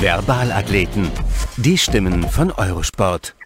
Verbalathleten. 0.00 1.10
Die 1.58 1.76
Stimmen 1.76 2.22
von 2.22 2.50
Eurosport. 2.52 3.36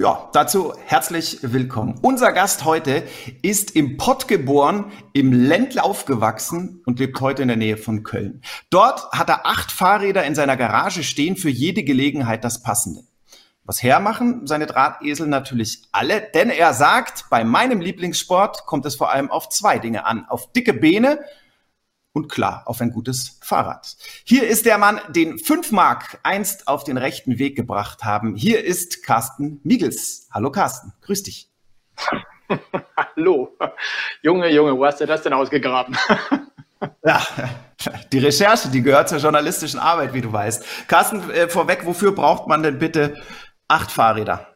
Ja, 0.00 0.28
dazu 0.32 0.74
herzlich 0.86 1.38
willkommen. 1.42 2.00
Unser 2.02 2.32
Gast 2.32 2.64
heute 2.64 3.04
ist 3.42 3.76
im 3.76 3.96
Pott 3.96 4.26
geboren, 4.26 4.90
im 5.12 5.32
Ländle 5.32 5.84
aufgewachsen 5.84 6.82
und 6.84 6.98
lebt 6.98 7.20
heute 7.20 7.42
in 7.42 7.48
der 7.48 7.58
Nähe 7.58 7.76
von 7.76 8.02
Köln. 8.02 8.42
Dort 8.70 9.12
hat 9.12 9.28
er 9.28 9.46
acht 9.46 9.70
Fahrräder 9.70 10.24
in 10.24 10.34
seiner 10.34 10.56
Garage 10.56 11.04
stehen, 11.04 11.36
für 11.36 11.48
jede 11.48 11.84
Gelegenheit 11.84 12.42
das 12.42 12.64
passende. 12.64 13.02
Was 13.62 13.84
hermachen 13.84 14.48
seine 14.48 14.66
Drahtesel 14.66 15.28
natürlich 15.28 15.84
alle, 15.92 16.22
denn 16.34 16.50
er 16.50 16.74
sagt, 16.74 17.26
bei 17.30 17.44
meinem 17.44 17.80
Lieblingssport 17.80 18.66
kommt 18.66 18.84
es 18.84 18.96
vor 18.96 19.12
allem 19.12 19.30
auf 19.30 19.48
zwei 19.48 19.78
Dinge 19.78 20.06
an. 20.06 20.26
Auf 20.28 20.50
dicke 20.50 20.74
Beine 20.74 21.20
und 22.12 22.28
klar 22.28 22.62
auf 22.66 22.80
ein 22.80 22.90
gutes 22.90 23.38
Fahrrad. 23.42 23.96
Hier 24.24 24.48
ist 24.48 24.66
der 24.66 24.78
Mann, 24.78 25.00
den 25.08 25.38
5 25.38 25.72
Mark 25.72 26.18
einst 26.22 26.68
auf 26.68 26.84
den 26.84 26.96
rechten 26.96 27.38
Weg 27.38 27.56
gebracht 27.56 28.04
haben. 28.04 28.34
Hier 28.34 28.64
ist 28.64 29.02
Carsten 29.04 29.60
Miegels. 29.62 30.28
Hallo 30.32 30.50
Carsten, 30.50 30.92
grüß 31.02 31.22
dich. 31.22 31.48
Hallo. 32.96 33.56
Junge, 34.22 34.50
Junge, 34.50 34.76
wo 34.76 34.84
hast 34.84 35.00
du 35.00 35.06
das 35.06 35.22
denn 35.22 35.32
ausgegraben? 35.32 35.96
ja, 37.04 37.24
die 38.12 38.18
Recherche, 38.18 38.68
die 38.68 38.82
gehört 38.82 39.08
zur 39.08 39.18
journalistischen 39.18 39.78
Arbeit, 39.78 40.12
wie 40.14 40.20
du 40.20 40.32
weißt. 40.32 40.88
Carsten, 40.88 41.30
äh, 41.30 41.48
vorweg, 41.48 41.86
wofür 41.86 42.12
braucht 42.12 42.48
man 42.48 42.62
denn 42.62 42.78
bitte 42.78 43.22
acht 43.68 43.92
Fahrräder? 43.92 44.49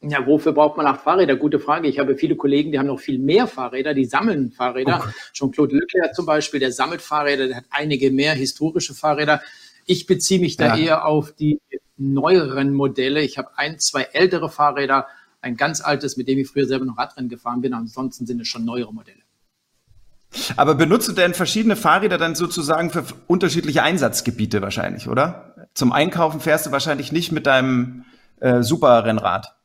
Ja, 0.00 0.24
wofür 0.26 0.52
braucht 0.52 0.76
man 0.76 0.86
acht 0.86 1.02
Fahrräder? 1.02 1.34
Gute 1.34 1.58
Frage. 1.58 1.88
Ich 1.88 1.98
habe 1.98 2.16
viele 2.16 2.36
Kollegen, 2.36 2.70
die 2.70 2.78
haben 2.78 2.86
noch 2.86 3.00
viel 3.00 3.18
mehr 3.18 3.48
Fahrräder, 3.48 3.94
die 3.94 4.04
sammeln 4.04 4.52
Fahrräder. 4.52 5.02
Oh 5.04 5.10
Jean-Claude 5.32 5.76
Leclerc 5.76 6.14
zum 6.14 6.24
Beispiel, 6.24 6.60
der 6.60 6.70
sammelt 6.70 7.02
Fahrräder, 7.02 7.48
der 7.48 7.56
hat 7.56 7.64
einige 7.70 8.12
mehr 8.12 8.34
historische 8.34 8.94
Fahrräder. 8.94 9.42
Ich 9.86 10.06
beziehe 10.06 10.40
mich 10.40 10.56
da 10.56 10.76
ja. 10.76 10.84
eher 10.84 11.06
auf 11.06 11.32
die 11.32 11.60
neueren 11.96 12.74
Modelle. 12.74 13.22
Ich 13.22 13.38
habe 13.38 13.50
ein, 13.56 13.80
zwei 13.80 14.02
ältere 14.12 14.50
Fahrräder, 14.50 15.08
ein 15.40 15.56
ganz 15.56 15.80
altes, 15.80 16.16
mit 16.16 16.28
dem 16.28 16.38
ich 16.38 16.48
früher 16.48 16.66
selber 16.66 16.84
noch 16.84 16.98
Radrennen 16.98 17.28
gefahren 17.28 17.60
bin. 17.60 17.74
Ansonsten 17.74 18.24
sind 18.24 18.40
es 18.40 18.46
schon 18.46 18.64
neuere 18.64 18.94
Modelle. 18.94 19.18
Aber 20.56 20.74
benutzt 20.74 21.08
du 21.08 21.12
denn 21.12 21.34
verschiedene 21.34 21.74
Fahrräder 21.74 22.18
dann 22.18 22.34
sozusagen 22.34 22.90
für 22.90 23.04
unterschiedliche 23.26 23.82
Einsatzgebiete 23.82 24.62
wahrscheinlich, 24.62 25.08
oder? 25.08 25.54
Zum 25.74 25.90
Einkaufen 25.90 26.40
fährst 26.40 26.66
du 26.66 26.70
wahrscheinlich 26.70 27.10
nicht 27.10 27.32
mit 27.32 27.46
deinem 27.46 28.04
äh, 28.40 28.62
Superrennrad. 28.62 29.57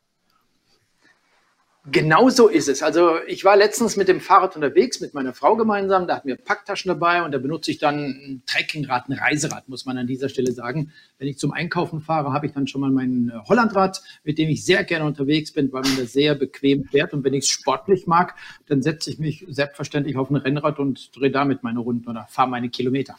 Genau 1.91 2.29
so 2.29 2.47
ist 2.47 2.69
es. 2.69 2.81
Also 2.81 3.17
ich 3.27 3.43
war 3.43 3.57
letztens 3.57 3.97
mit 3.97 4.07
dem 4.07 4.21
Fahrrad 4.21 4.55
unterwegs, 4.55 5.01
mit 5.01 5.13
meiner 5.13 5.33
Frau 5.33 5.57
gemeinsam. 5.57 6.07
Da 6.07 6.15
hatten 6.15 6.29
wir 6.29 6.37
Packtaschen 6.37 6.87
dabei 6.87 7.23
und 7.23 7.33
da 7.33 7.39
benutze 7.39 7.71
ich 7.71 7.77
dann 7.77 8.05
ein 8.05 8.43
Trekkingrad, 8.45 9.09
ein 9.09 9.13
Reiserad, 9.13 9.67
muss 9.67 9.85
man 9.85 9.97
an 9.97 10.07
dieser 10.07 10.29
Stelle 10.29 10.53
sagen. 10.53 10.93
Wenn 11.17 11.27
ich 11.27 11.37
zum 11.37 11.51
Einkaufen 11.51 11.99
fahre, 11.99 12.31
habe 12.31 12.45
ich 12.45 12.53
dann 12.53 12.67
schon 12.67 12.79
mal 12.79 12.89
mein 12.89 13.33
äh, 13.35 13.49
Hollandrad, 13.49 14.01
mit 14.23 14.37
dem 14.37 14.47
ich 14.47 14.63
sehr 14.63 14.85
gerne 14.85 15.03
unterwegs 15.03 15.51
bin, 15.51 15.73
weil 15.73 15.81
man 15.81 15.97
da 15.97 16.05
sehr 16.05 16.35
bequem 16.35 16.85
fährt. 16.85 17.13
Und 17.13 17.25
wenn 17.25 17.33
ich 17.33 17.43
es 17.43 17.49
sportlich 17.49 18.07
mag, 18.07 18.35
dann 18.67 18.81
setze 18.81 19.09
ich 19.09 19.19
mich 19.19 19.45
selbstverständlich 19.49 20.15
auf 20.15 20.29
ein 20.29 20.37
Rennrad 20.37 20.79
und 20.79 21.13
drehe 21.13 21.31
damit 21.31 21.63
meine 21.63 21.79
Runden 21.79 22.09
oder 22.09 22.27
fahre 22.29 22.49
meine 22.49 22.69
Kilometer. 22.69 23.17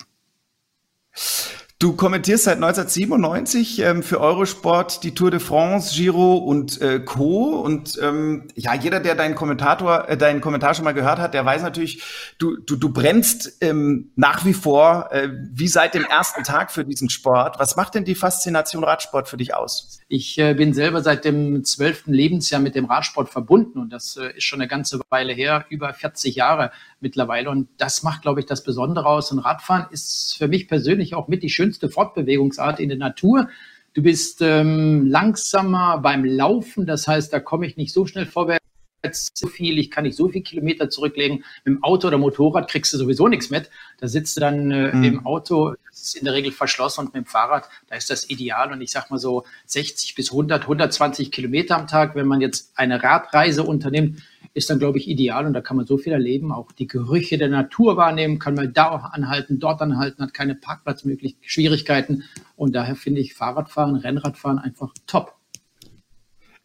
Du 1.80 1.96
kommentierst 1.96 2.44
seit 2.44 2.56
1997 2.56 3.80
ähm, 3.80 4.02
für 4.04 4.20
Eurosport 4.20 5.02
die 5.02 5.12
Tour 5.12 5.32
de 5.32 5.40
France, 5.40 5.92
Giro 5.94 6.36
und 6.36 6.80
äh, 6.80 7.00
Co. 7.00 7.60
Und 7.60 7.98
ähm, 8.00 8.46
ja, 8.54 8.74
jeder, 8.74 9.00
der 9.00 9.16
deinen 9.16 9.34
Kommentator, 9.34 10.08
äh, 10.08 10.16
deinen 10.16 10.40
Kommentar 10.40 10.74
schon 10.74 10.84
mal 10.84 10.92
gehört 10.92 11.18
hat, 11.18 11.34
der 11.34 11.44
weiß 11.44 11.62
natürlich, 11.62 12.02
du, 12.38 12.56
du, 12.56 12.76
du 12.76 12.90
brennst 12.90 13.58
ähm, 13.60 14.12
nach 14.14 14.44
wie 14.44 14.54
vor 14.54 15.08
äh, 15.10 15.28
wie 15.52 15.66
seit 15.66 15.94
dem 15.94 16.04
ersten 16.04 16.44
Tag 16.44 16.70
für 16.70 16.84
diesen 16.84 17.10
Sport. 17.10 17.58
Was 17.58 17.74
macht 17.74 17.96
denn 17.96 18.04
die 18.04 18.14
Faszination 18.14 18.84
Radsport 18.84 19.28
für 19.28 19.36
dich 19.36 19.54
aus? 19.54 20.00
Ich 20.08 20.38
äh, 20.38 20.54
bin 20.54 20.74
selber 20.74 21.02
seit 21.02 21.24
dem 21.24 21.64
zwölften 21.64 22.12
Lebensjahr 22.12 22.60
mit 22.60 22.74
dem 22.74 22.84
Radsport 22.84 23.30
verbunden 23.30 23.78
und 23.78 23.90
das 23.90 24.16
äh, 24.16 24.36
ist 24.36 24.44
schon 24.44 24.60
eine 24.60 24.68
ganze 24.68 25.00
Weile 25.08 25.32
her, 25.32 25.64
über 25.70 25.92
40 25.92 26.34
Jahre 26.34 26.72
mittlerweile. 27.00 27.50
Und 27.50 27.68
das 27.78 28.02
macht, 28.02 28.22
glaube 28.22 28.40
ich, 28.40 28.46
das 28.46 28.62
Besondere 28.62 29.06
aus. 29.06 29.32
Und 29.32 29.38
Radfahren 29.38 29.86
ist 29.90 30.36
für 30.36 30.48
mich 30.48 30.68
persönlich 30.68 31.14
auch 31.14 31.28
mit 31.28 31.42
die 31.42 31.48
schönste 31.48 31.88
Fortbewegungsart 31.88 32.80
in 32.80 32.90
der 32.90 32.98
Natur. 32.98 33.48
Du 33.94 34.02
bist 34.02 34.42
ähm, 34.42 35.06
langsamer 35.06 35.98
beim 35.98 36.24
Laufen, 36.24 36.84
das 36.84 37.06
heißt, 37.08 37.32
da 37.32 37.40
komme 37.40 37.66
ich 37.66 37.76
nicht 37.76 37.92
so 37.92 38.06
schnell 38.06 38.26
vorwärts 38.26 38.63
so 39.12 39.48
viel, 39.48 39.78
ich 39.78 39.90
kann 39.90 40.04
nicht 40.04 40.16
so 40.16 40.28
viel 40.28 40.42
Kilometer 40.42 40.88
zurücklegen. 40.88 41.44
Mit 41.64 41.76
dem 41.76 41.82
Auto 41.82 42.08
oder 42.08 42.18
Motorrad 42.18 42.70
kriegst 42.70 42.92
du 42.92 42.98
sowieso 42.98 43.28
nichts 43.28 43.50
mit. 43.50 43.70
Da 43.98 44.08
sitzt 44.08 44.36
du 44.36 44.40
dann 44.40 44.70
äh, 44.70 44.94
mhm. 44.94 45.04
im 45.04 45.26
Auto, 45.26 45.74
das 45.90 46.02
ist 46.02 46.16
in 46.16 46.24
der 46.24 46.34
Regel 46.34 46.52
verschlossen 46.52 47.00
und 47.00 47.14
mit 47.14 47.24
dem 47.24 47.26
Fahrrad, 47.26 47.68
da 47.88 47.96
ist 47.96 48.10
das 48.10 48.30
ideal. 48.30 48.72
Und 48.72 48.80
ich 48.80 48.90
sag 48.90 49.10
mal 49.10 49.18
so 49.18 49.44
60 49.66 50.14
bis 50.14 50.30
100, 50.30 50.62
120 50.62 51.30
Kilometer 51.30 51.76
am 51.76 51.86
Tag, 51.86 52.14
wenn 52.14 52.26
man 52.26 52.40
jetzt 52.40 52.72
eine 52.76 53.02
Radreise 53.02 53.62
unternimmt, 53.62 54.22
ist 54.54 54.70
dann, 54.70 54.78
glaube 54.78 54.98
ich, 54.98 55.08
ideal. 55.08 55.46
Und 55.46 55.52
da 55.52 55.60
kann 55.60 55.76
man 55.76 55.86
so 55.86 55.98
viel 55.98 56.12
erleben, 56.12 56.52
auch 56.52 56.72
die 56.72 56.86
Gerüche 56.86 57.38
der 57.38 57.48
Natur 57.48 57.96
wahrnehmen, 57.96 58.38
kann 58.38 58.54
man 58.54 58.72
da 58.72 58.90
anhalten, 58.90 59.58
dort 59.58 59.82
anhalten, 59.82 60.22
hat 60.22 60.32
keine 60.32 60.54
Parkplatzmöglichkeiten, 60.54 61.48
Schwierigkeiten. 61.48 62.24
Und 62.56 62.74
daher 62.74 62.96
finde 62.96 63.20
ich 63.20 63.34
Fahrradfahren, 63.34 63.96
Rennradfahren 63.96 64.58
einfach 64.58 64.92
top. 65.06 65.34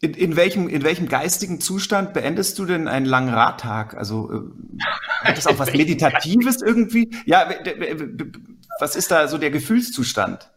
In, 0.02 0.14
in, 0.14 0.34
welchem, 0.34 0.68
in 0.68 0.82
welchem 0.82 1.08
geistigen 1.08 1.60
Zustand 1.60 2.14
beendest 2.14 2.58
du 2.58 2.64
denn 2.64 2.88
einen 2.88 3.04
langen 3.04 3.34
Radtag? 3.34 3.94
Also 3.94 4.32
äh, 4.32 4.84
hat 5.26 5.36
das 5.36 5.46
auch 5.46 5.58
was 5.58 5.72
Meditatives 5.74 6.62
irgendwie? 6.62 7.10
Ja, 7.26 7.50
was 8.78 8.96
ist 8.96 9.10
da 9.10 9.28
so 9.28 9.36
der 9.36 9.50
Gefühlszustand? 9.50 10.50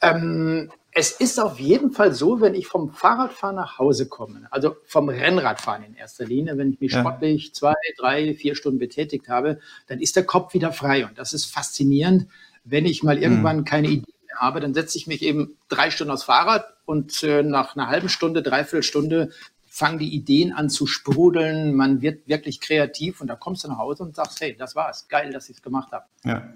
Ähm, 0.00 0.70
es 0.92 1.10
ist 1.10 1.40
auf 1.40 1.58
jeden 1.58 1.90
Fall 1.90 2.14
so, 2.14 2.40
wenn 2.40 2.54
ich 2.54 2.68
vom 2.68 2.92
Fahrradfahren 2.92 3.56
nach 3.56 3.80
Hause 3.80 4.06
komme, 4.06 4.46
also 4.52 4.76
vom 4.84 5.08
Rennradfahren 5.08 5.82
in 5.82 5.96
erster 5.96 6.24
Linie, 6.24 6.56
wenn 6.56 6.72
ich 6.72 6.80
mich 6.80 6.92
ja. 6.92 7.00
sportlich 7.00 7.52
zwei, 7.52 7.74
drei, 7.98 8.34
vier 8.34 8.54
Stunden 8.54 8.78
betätigt 8.78 9.28
habe, 9.28 9.58
dann 9.88 10.00
ist 10.00 10.14
der 10.14 10.24
Kopf 10.24 10.54
wieder 10.54 10.72
frei. 10.72 11.04
Und 11.04 11.18
das 11.18 11.32
ist 11.32 11.46
faszinierend. 11.46 12.28
Wenn 12.62 12.86
ich 12.86 13.02
mal 13.02 13.18
irgendwann 13.18 13.58
mhm. 13.58 13.64
keine 13.64 13.88
Idee 13.88 14.13
habe, 14.36 14.60
dann 14.60 14.74
setze 14.74 14.98
ich 14.98 15.06
mich 15.06 15.22
eben 15.22 15.56
drei 15.68 15.90
Stunden 15.90 16.12
aufs 16.12 16.24
Fahrrad 16.24 16.66
und 16.84 17.22
äh, 17.22 17.42
nach 17.42 17.76
einer 17.76 17.88
halben 17.88 18.08
Stunde, 18.08 18.42
dreiviertel 18.42 18.82
Stunde 18.82 19.30
fangen 19.74 19.98
die 19.98 20.14
Ideen 20.14 20.52
an 20.52 20.70
zu 20.70 20.86
sprudeln. 20.86 21.74
Man 21.74 22.00
wird 22.00 22.28
wirklich 22.28 22.60
kreativ 22.60 23.20
und 23.20 23.26
da 23.26 23.34
kommst 23.34 23.64
du 23.64 23.68
nach 23.68 23.78
Hause 23.78 24.04
und 24.04 24.14
sagst, 24.14 24.40
hey, 24.40 24.54
das 24.56 24.76
war's. 24.76 25.08
Geil, 25.08 25.32
dass 25.32 25.48
ich 25.48 25.56
es 25.56 25.62
gemacht 25.62 25.90
habe. 25.90 26.04
Ja. 26.22 26.48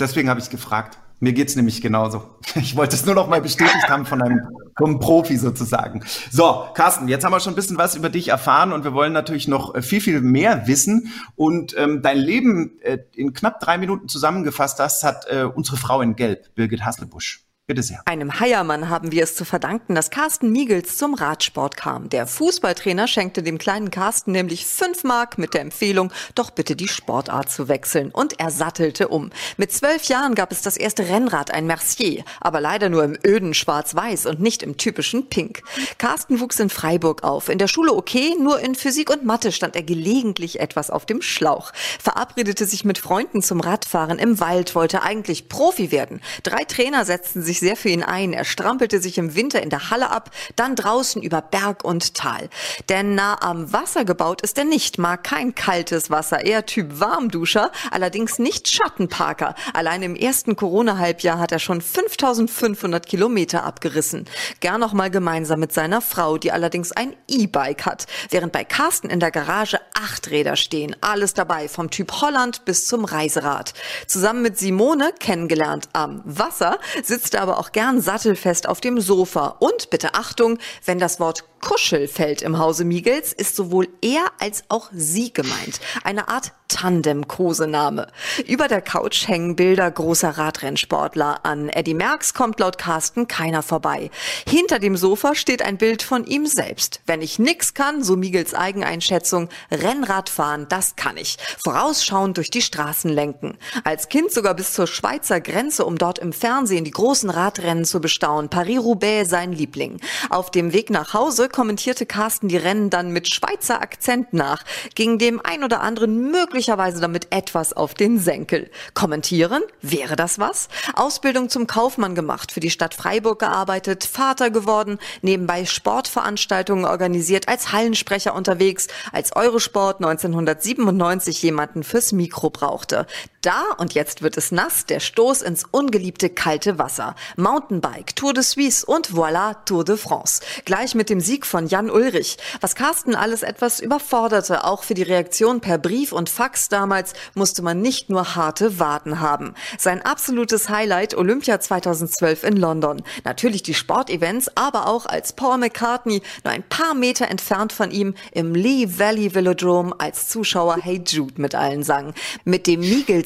Deswegen 0.00 0.28
habe 0.28 0.40
ich 0.40 0.50
gefragt. 0.50 0.98
Mir 1.20 1.32
geht's 1.32 1.56
nämlich 1.56 1.80
genauso. 1.80 2.22
Ich 2.56 2.76
wollte 2.76 2.94
es 2.94 3.04
nur 3.04 3.14
noch 3.14 3.28
mal 3.28 3.40
bestätigt 3.40 3.88
haben 3.88 4.06
von 4.06 4.22
einem, 4.22 4.40
vom 4.76 5.00
Profi 5.00 5.36
sozusagen. 5.36 6.04
So, 6.30 6.68
Carsten, 6.74 7.08
jetzt 7.08 7.24
haben 7.24 7.32
wir 7.32 7.40
schon 7.40 7.52
ein 7.52 7.56
bisschen 7.56 7.78
was 7.78 7.96
über 7.96 8.10
dich 8.10 8.28
erfahren 8.28 8.72
und 8.72 8.84
wir 8.84 8.94
wollen 8.94 9.12
natürlich 9.12 9.48
noch 9.48 9.80
viel, 9.82 10.00
viel 10.00 10.20
mehr 10.20 10.66
wissen. 10.66 11.12
Und 11.34 11.76
ähm, 11.76 12.00
dein 12.02 12.18
Leben 12.18 12.78
äh, 12.82 12.98
in 13.14 13.32
knapp 13.32 13.58
drei 13.58 13.76
Minuten 13.78 14.08
zusammengefasst 14.08 14.78
hast, 14.78 15.02
hat 15.02 15.26
äh, 15.28 15.44
unsere 15.44 15.76
Frau 15.76 16.00
in 16.00 16.14
Gelb, 16.14 16.54
Birgit 16.54 16.84
Hasselbusch. 16.84 17.44
Bitte 17.66 17.82
sehr. 17.82 18.02
Einem 18.04 18.40
Heiermann 18.40 18.90
haben 18.90 19.10
wir 19.10 19.22
es 19.24 19.36
zu 19.36 19.46
verdanken, 19.46 19.94
dass 19.94 20.10
Carsten 20.10 20.52
Miegels 20.52 20.98
zum 20.98 21.14
Radsport 21.14 21.78
kam. 21.78 22.10
Der 22.10 22.26
Fußballtrainer 22.26 23.08
schenkte 23.08 23.42
dem 23.42 23.56
kleinen 23.56 23.90
Carsten 23.90 24.32
nämlich 24.32 24.66
fünf 24.66 25.02
Mark 25.02 25.38
mit 25.38 25.54
der 25.54 25.62
Empfehlung, 25.62 26.12
doch 26.34 26.50
bitte 26.50 26.76
die 26.76 26.88
Sportart 26.88 27.50
zu 27.50 27.66
wechseln. 27.68 28.10
Und 28.10 28.38
er 28.38 28.50
sattelte 28.50 29.08
um. 29.08 29.30
Mit 29.56 29.72
zwölf 29.72 30.04
Jahren 30.04 30.34
gab 30.34 30.52
es 30.52 30.60
das 30.60 30.76
erste 30.76 31.08
Rennrad, 31.08 31.52
ein 31.52 31.66
Mercier, 31.66 32.26
aber 32.38 32.60
leider 32.60 32.90
nur 32.90 33.02
im 33.02 33.16
öden 33.26 33.54
Schwarz-Weiß 33.54 34.26
und 34.26 34.40
nicht 34.40 34.62
im 34.62 34.76
typischen 34.76 35.30
Pink. 35.30 35.62
Carsten 35.96 36.40
wuchs 36.40 36.60
in 36.60 36.68
Freiburg 36.68 37.24
auf. 37.24 37.48
In 37.48 37.56
der 37.56 37.68
Schule 37.68 37.94
okay, 37.94 38.34
nur 38.38 38.60
in 38.60 38.74
Physik 38.74 39.08
und 39.08 39.24
Mathe 39.24 39.52
stand 39.52 39.74
er 39.74 39.84
gelegentlich 39.84 40.60
etwas 40.60 40.90
auf 40.90 41.06
dem 41.06 41.22
Schlauch. 41.22 41.72
Verabredete 41.98 42.66
sich 42.66 42.84
mit 42.84 42.98
Freunden 42.98 43.40
zum 43.40 43.60
Radfahren 43.60 44.18
im 44.18 44.38
Wald, 44.38 44.74
wollte 44.74 45.02
eigentlich 45.02 45.48
Profi 45.48 45.90
werden. 45.90 46.20
Drei 46.42 46.64
Trainer 46.64 47.06
setzten 47.06 47.40
sich 47.40 47.53
sich 47.54 47.60
sehr 47.60 47.76
für 47.76 47.88
ihn 47.88 48.02
ein. 48.02 48.32
Er 48.32 48.44
strampelte 48.44 49.00
sich 49.00 49.16
im 49.16 49.34
Winter 49.36 49.62
in 49.62 49.70
der 49.70 49.90
Halle 49.90 50.10
ab, 50.10 50.30
dann 50.56 50.74
draußen 50.74 51.22
über 51.22 51.40
Berg 51.40 51.84
und 51.84 52.14
Tal. 52.14 52.48
Denn 52.88 53.14
nah 53.14 53.40
am 53.40 53.72
Wasser 53.72 54.04
gebaut 54.04 54.42
ist 54.42 54.58
er 54.58 54.64
nicht, 54.64 54.98
mag 54.98 55.22
kein 55.22 55.54
kaltes 55.54 56.10
Wasser, 56.10 56.44
eher 56.44 56.66
Typ 56.66 56.98
Warmduscher, 56.98 57.70
allerdings 57.90 58.38
nicht 58.38 58.68
Schattenparker. 58.68 59.54
Allein 59.72 60.02
im 60.02 60.16
ersten 60.16 60.56
Corona-Halbjahr 60.56 61.38
hat 61.38 61.52
er 61.52 61.60
schon 61.60 61.80
5500 61.80 63.06
Kilometer 63.06 63.64
abgerissen. 63.64 64.26
Gern 64.60 64.80
noch 64.80 64.92
mal 64.92 65.10
gemeinsam 65.10 65.60
mit 65.60 65.72
seiner 65.72 66.00
Frau, 66.00 66.38
die 66.38 66.50
allerdings 66.50 66.90
ein 66.92 67.14
E-Bike 67.28 67.86
hat. 67.86 68.06
Während 68.30 68.52
bei 68.52 68.64
Carsten 68.64 69.10
in 69.10 69.20
der 69.20 69.30
Garage 69.30 69.78
acht 69.94 70.30
Räder 70.30 70.56
stehen. 70.56 70.96
Alles 71.00 71.34
dabei, 71.34 71.68
vom 71.68 71.90
Typ 71.90 72.20
Holland 72.20 72.64
bis 72.64 72.86
zum 72.86 73.04
Reiserad. 73.04 73.74
Zusammen 74.08 74.42
mit 74.42 74.58
Simone, 74.58 75.12
kennengelernt 75.20 75.88
am 75.92 76.22
Wasser, 76.24 76.78
sitzt 77.02 77.34
er 77.34 77.43
aber 77.44 77.58
auch 77.58 77.72
gern 77.72 78.00
sattelfest 78.00 78.66
auf 78.66 78.80
dem 78.80 79.02
Sofa. 79.02 79.56
Und 79.58 79.90
bitte 79.90 80.14
Achtung, 80.14 80.58
wenn 80.86 80.98
das 80.98 81.20
Wort 81.20 81.44
Kuschel 81.60 82.08
fällt 82.08 82.42
im 82.42 82.58
Hause 82.58 82.84
Miegels, 82.84 83.32
ist 83.32 83.56
sowohl 83.56 83.88
er 84.02 84.24
als 84.38 84.64
auch 84.68 84.90
sie 84.92 85.32
gemeint. 85.32 85.80
Eine 86.02 86.28
Art 86.28 86.52
Tandem-Kosename. 86.68 88.08
Über 88.46 88.68
der 88.68 88.82
Couch 88.82 89.28
hängen 89.28 89.56
Bilder 89.56 89.90
großer 89.90 90.30
Radrennsportler. 90.30 91.44
An 91.44 91.68
Eddie 91.68 91.94
Merckx 91.94 92.34
kommt 92.34 92.58
laut 92.60 92.78
Carsten 92.78 93.28
keiner 93.28 93.62
vorbei. 93.62 94.10
Hinter 94.46 94.78
dem 94.78 94.96
Sofa 94.96 95.34
steht 95.34 95.62
ein 95.62 95.78
Bild 95.78 96.02
von 96.02 96.24
ihm 96.26 96.46
selbst. 96.46 97.00
Wenn 97.06 97.22
ich 97.22 97.38
nix 97.38 97.74
kann, 97.74 98.02
so 98.02 98.16
Miegels 98.16 98.54
Eigeneinschätzung, 98.54 99.48
Rennradfahren, 99.70 100.66
das 100.68 100.96
kann 100.96 101.16
ich. 101.16 101.38
Vorausschauend 101.62 102.36
durch 102.36 102.50
die 102.50 102.62
Straßen 102.62 103.10
lenken. 103.10 103.56
Als 103.84 104.08
Kind 104.08 104.32
sogar 104.32 104.54
bis 104.54 104.72
zur 104.72 104.86
Schweizer 104.86 105.40
Grenze, 105.40 105.84
um 105.86 105.96
dort 105.96 106.18
im 106.18 106.32
Fernsehen 106.32 106.84
die 106.84 106.90
großen 106.90 107.30
Radrennen 107.36 107.84
zu 107.84 108.00
bestaunen. 108.00 108.48
Paris-Roubaix 108.48 109.28
sein 109.28 109.52
Liebling. 109.52 110.00
Auf 110.30 110.50
dem 110.50 110.72
Weg 110.72 110.90
nach 110.90 111.14
Hause 111.14 111.48
kommentierte 111.48 112.06
Carsten 112.06 112.48
die 112.48 112.56
Rennen 112.56 112.90
dann 112.90 113.10
mit 113.10 113.28
Schweizer 113.28 113.82
Akzent 113.82 114.32
nach, 114.32 114.64
ging 114.94 115.18
dem 115.18 115.40
ein 115.42 115.64
oder 115.64 115.80
anderen 115.80 116.30
möglicherweise 116.30 117.00
damit 117.00 117.28
etwas 117.30 117.72
auf 117.72 117.94
den 117.94 118.18
Senkel. 118.18 118.70
Kommentieren? 118.94 119.62
Wäre 119.82 120.16
das 120.16 120.38
was? 120.38 120.68
Ausbildung 120.94 121.48
zum 121.48 121.66
Kaufmann 121.66 122.14
gemacht, 122.14 122.52
für 122.52 122.60
die 122.60 122.70
Stadt 122.70 122.94
Freiburg 122.94 123.38
gearbeitet, 123.38 124.04
Vater 124.04 124.50
geworden, 124.50 124.98
nebenbei 125.22 125.64
Sportveranstaltungen 125.64 126.84
organisiert, 126.84 127.48
als 127.48 127.72
Hallensprecher 127.72 128.34
unterwegs, 128.34 128.88
als 129.12 129.34
Eurosport 129.34 129.96
1997 129.96 131.42
jemanden 131.42 131.82
fürs 131.82 132.12
Mikro 132.12 132.50
brauchte. 132.50 133.06
Da, 133.44 133.64
und 133.76 133.92
jetzt 133.92 134.22
wird 134.22 134.38
es 134.38 134.52
nass, 134.52 134.86
der 134.86 135.00
Stoß 135.00 135.42
ins 135.42 135.64
ungeliebte 135.70 136.30
kalte 136.30 136.78
Wasser. 136.78 137.14
Mountainbike, 137.36 138.16
Tour 138.16 138.32
de 138.32 138.42
Suisse 138.42 138.86
und 138.86 139.10
voilà, 139.10 139.56
Tour 139.66 139.84
de 139.84 139.98
France. 139.98 140.40
Gleich 140.64 140.94
mit 140.94 141.10
dem 141.10 141.20
Sieg 141.20 141.44
von 141.44 141.66
Jan 141.66 141.90
Ulrich. 141.90 142.38
Was 142.62 142.74
Carsten 142.74 143.14
alles 143.14 143.42
etwas 143.42 143.80
überforderte, 143.80 144.64
auch 144.64 144.82
für 144.82 144.94
die 144.94 145.02
Reaktion 145.02 145.60
per 145.60 145.76
Brief 145.76 146.12
und 146.12 146.30
Fax 146.30 146.70
damals, 146.70 147.12
musste 147.34 147.60
man 147.60 147.82
nicht 147.82 148.08
nur 148.08 148.34
harte 148.34 148.78
Warten 148.78 149.20
haben. 149.20 149.52
Sein 149.76 150.00
absolutes 150.00 150.70
Highlight 150.70 151.14
Olympia 151.14 151.60
2012 151.60 152.44
in 152.44 152.56
London. 152.56 153.02
Natürlich 153.24 153.62
die 153.62 153.74
Sportevents, 153.74 154.50
aber 154.54 154.86
auch 154.88 155.04
als 155.04 155.34
Paul 155.34 155.58
McCartney 155.58 156.22
nur 156.44 156.54
ein 156.54 156.62
paar 156.62 156.94
Meter 156.94 157.28
entfernt 157.28 157.74
von 157.74 157.90
ihm 157.90 158.14
im 158.32 158.54
Lee 158.54 158.88
Valley 158.98 159.34
Velodrome 159.34 159.94
als 159.98 160.28
Zuschauer 160.30 160.78
Hey 160.80 161.02
Jude 161.06 161.34
mit 161.36 161.54
allen 161.54 161.82
sang. 161.82 162.14
Mit 162.46 162.66
dem 162.66 162.80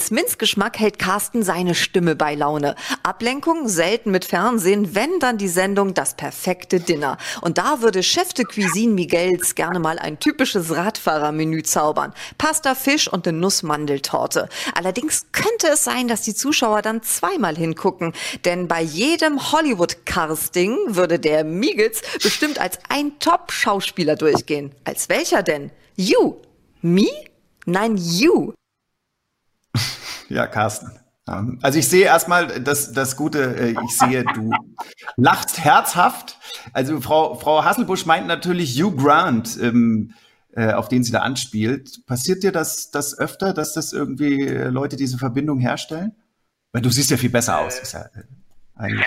Miegels 0.09 0.11
Minzgeschmack 0.11 0.79
hält 0.79 0.99
Carsten 0.99 1.43
seine 1.43 1.75
Stimme 1.75 2.17
bei 2.17 2.35
Laune. 2.35 2.75
Ablenkung 3.03 3.69
selten 3.69 4.11
mit 4.11 4.25
Fernsehen, 4.25 4.95
wenn 4.95 5.19
dann 5.21 5.39
die 5.39 5.49
Sendung 5.49 5.95
das 5.95 6.15
perfekte 6.15 6.81
Dinner. 6.81 7.19
Und 7.41 7.59
da 7.59 7.83
würde 7.83 8.03
Chef 8.03 8.33
de 8.33 8.45
Cuisine 8.45 8.93
Miguels 8.93 9.55
gerne 9.55 9.79
mal 9.79 9.99
ein 9.99 10.19
typisches 10.19 10.75
Radfahrermenü 10.75 11.63
zaubern. 11.63 12.15
Pasta, 12.39 12.75
Fisch 12.75 13.09
und 13.09 13.27
eine 13.27 13.39
Nussmandeltorte. 13.39 14.49
Allerdings 14.75 15.27
könnte 15.33 15.69
es 15.73 15.85
sein, 15.85 16.09
dass 16.09 16.23
die 16.23 16.35
Zuschauer 16.35 16.83
dann 16.83 17.03
zweimal 17.03 17.57
hingucken. 17.57 18.13
Denn 18.45 18.69
bei 18.69 18.81
jedem 18.81 19.53
Hollywood-Casting 19.53 20.77
würde 20.89 21.19
der 21.19 21.45
Migels 21.45 22.03
bestimmt 22.23 22.61
als 22.61 22.79
ein 22.89 23.19
Top-Schauspieler 23.19 24.17
durchgehen. 24.17 24.73
Als 24.85 25.09
welcher 25.09 25.43
denn? 25.43 25.71
You? 25.97 26.37
Me? 26.81 27.09
Nein, 27.67 27.97
you. 27.97 28.53
Ja, 30.31 30.47
Carsten. 30.47 30.91
Ähm, 31.29 31.59
also 31.63 31.79
ich 31.79 31.89
sehe 31.89 32.05
erstmal 32.05 32.61
das, 32.61 32.93
das 32.93 33.17
Gute, 33.17 33.57
äh, 33.57 33.75
ich 33.85 33.97
sehe, 33.97 34.25
du 34.25 34.51
lachst 35.17 35.65
herzhaft. 35.65 36.39
Also 36.73 37.01
Frau, 37.01 37.35
Frau 37.35 37.65
Hasselbusch 37.65 38.07
meint 38.07 38.27
natürlich 38.27 38.81
Hugh 38.81 38.97
Grant, 38.97 39.59
ähm, 39.61 40.15
äh, 40.53 40.73
auf 40.73 40.89
den 40.89 41.05
sie 41.05 41.13
da 41.13 41.21
anspielt. 41.21 42.05
Passiert 42.07 42.43
dir 42.43 42.53
das, 42.53 42.91
das 42.91 43.19
öfter, 43.19 43.55
dass 43.55 43.75
das 43.75 43.93
irgendwie 43.93 44.47
äh, 44.47 44.69
Leute 44.69 44.97
diese 44.97 45.19
Verbindung 45.19 45.61
herstellen? 45.61 46.15
Weil 46.73 46.83
du 46.83 46.91
siehst 46.91 47.11
ja 47.11 47.17
viel 47.17 47.31
besser 47.31 47.59
aus. 47.59 47.93
Ja, 47.93 48.07
eigentlich. 48.77 49.07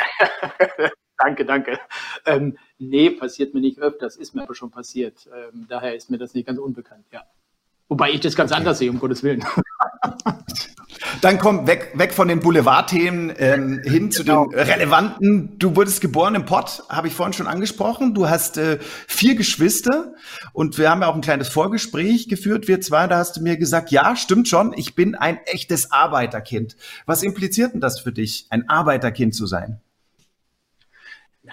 danke, 1.17 1.45
danke. 1.45 1.79
Ähm, 2.25 2.57
nee, 2.79 3.11
passiert 3.11 3.53
mir 3.53 3.61
nicht 3.61 3.79
öfter, 3.79 4.05
das 4.05 4.15
ist 4.15 4.33
mir 4.33 4.43
aber 4.43 4.55
schon 4.55 4.71
passiert. 4.71 5.27
Ähm, 5.27 5.67
daher 5.69 5.95
ist 5.95 6.09
mir 6.09 6.17
das 6.17 6.33
nicht 6.33 6.47
ganz 6.47 6.59
unbekannt, 6.59 7.05
ja. 7.11 7.23
Wobei 7.91 8.11
ich 8.11 8.21
das 8.21 8.37
ganz 8.37 8.51
okay. 8.51 8.59
anders 8.59 8.77
sehe, 8.77 8.89
um 8.89 8.99
Gottes 8.99 9.21
Willen. 9.21 9.43
Dann 11.21 11.39
komm 11.39 11.67
weg, 11.67 11.91
weg 11.95 12.13
von 12.13 12.29
den 12.29 12.39
Boulevardthemen 12.39 13.33
ähm, 13.37 13.81
hin 13.83 14.11
zu 14.11 14.23
genau. 14.23 14.47
den 14.47 14.59
relevanten. 14.59 15.59
Du 15.59 15.75
wurdest 15.75 15.99
geboren 15.99 16.35
im 16.35 16.45
Pott, 16.45 16.83
habe 16.87 17.09
ich 17.09 17.13
vorhin 17.13 17.33
schon 17.33 17.47
angesprochen. 17.47 18.13
Du 18.13 18.29
hast 18.29 18.57
äh, 18.57 18.79
vier 18.79 19.35
Geschwister 19.35 20.13
und 20.53 20.77
wir 20.77 20.89
haben 20.89 21.01
ja 21.01 21.09
auch 21.09 21.15
ein 21.15 21.21
kleines 21.21 21.49
Vorgespräch 21.49 22.29
geführt. 22.29 22.69
Wir 22.69 22.79
zwei, 22.79 23.07
da 23.07 23.17
hast 23.17 23.35
du 23.35 23.41
mir 23.41 23.57
gesagt, 23.57 23.91
ja, 23.91 24.15
stimmt 24.15 24.47
schon, 24.47 24.71
ich 24.73 24.95
bin 24.95 25.15
ein 25.15 25.39
echtes 25.45 25.91
Arbeiterkind. 25.91 26.77
Was 27.05 27.23
impliziert 27.23 27.73
denn 27.73 27.81
das 27.81 27.99
für 27.99 28.13
dich, 28.13 28.47
ein 28.51 28.69
Arbeiterkind 28.69 29.35
zu 29.35 29.47
sein? 29.47 29.81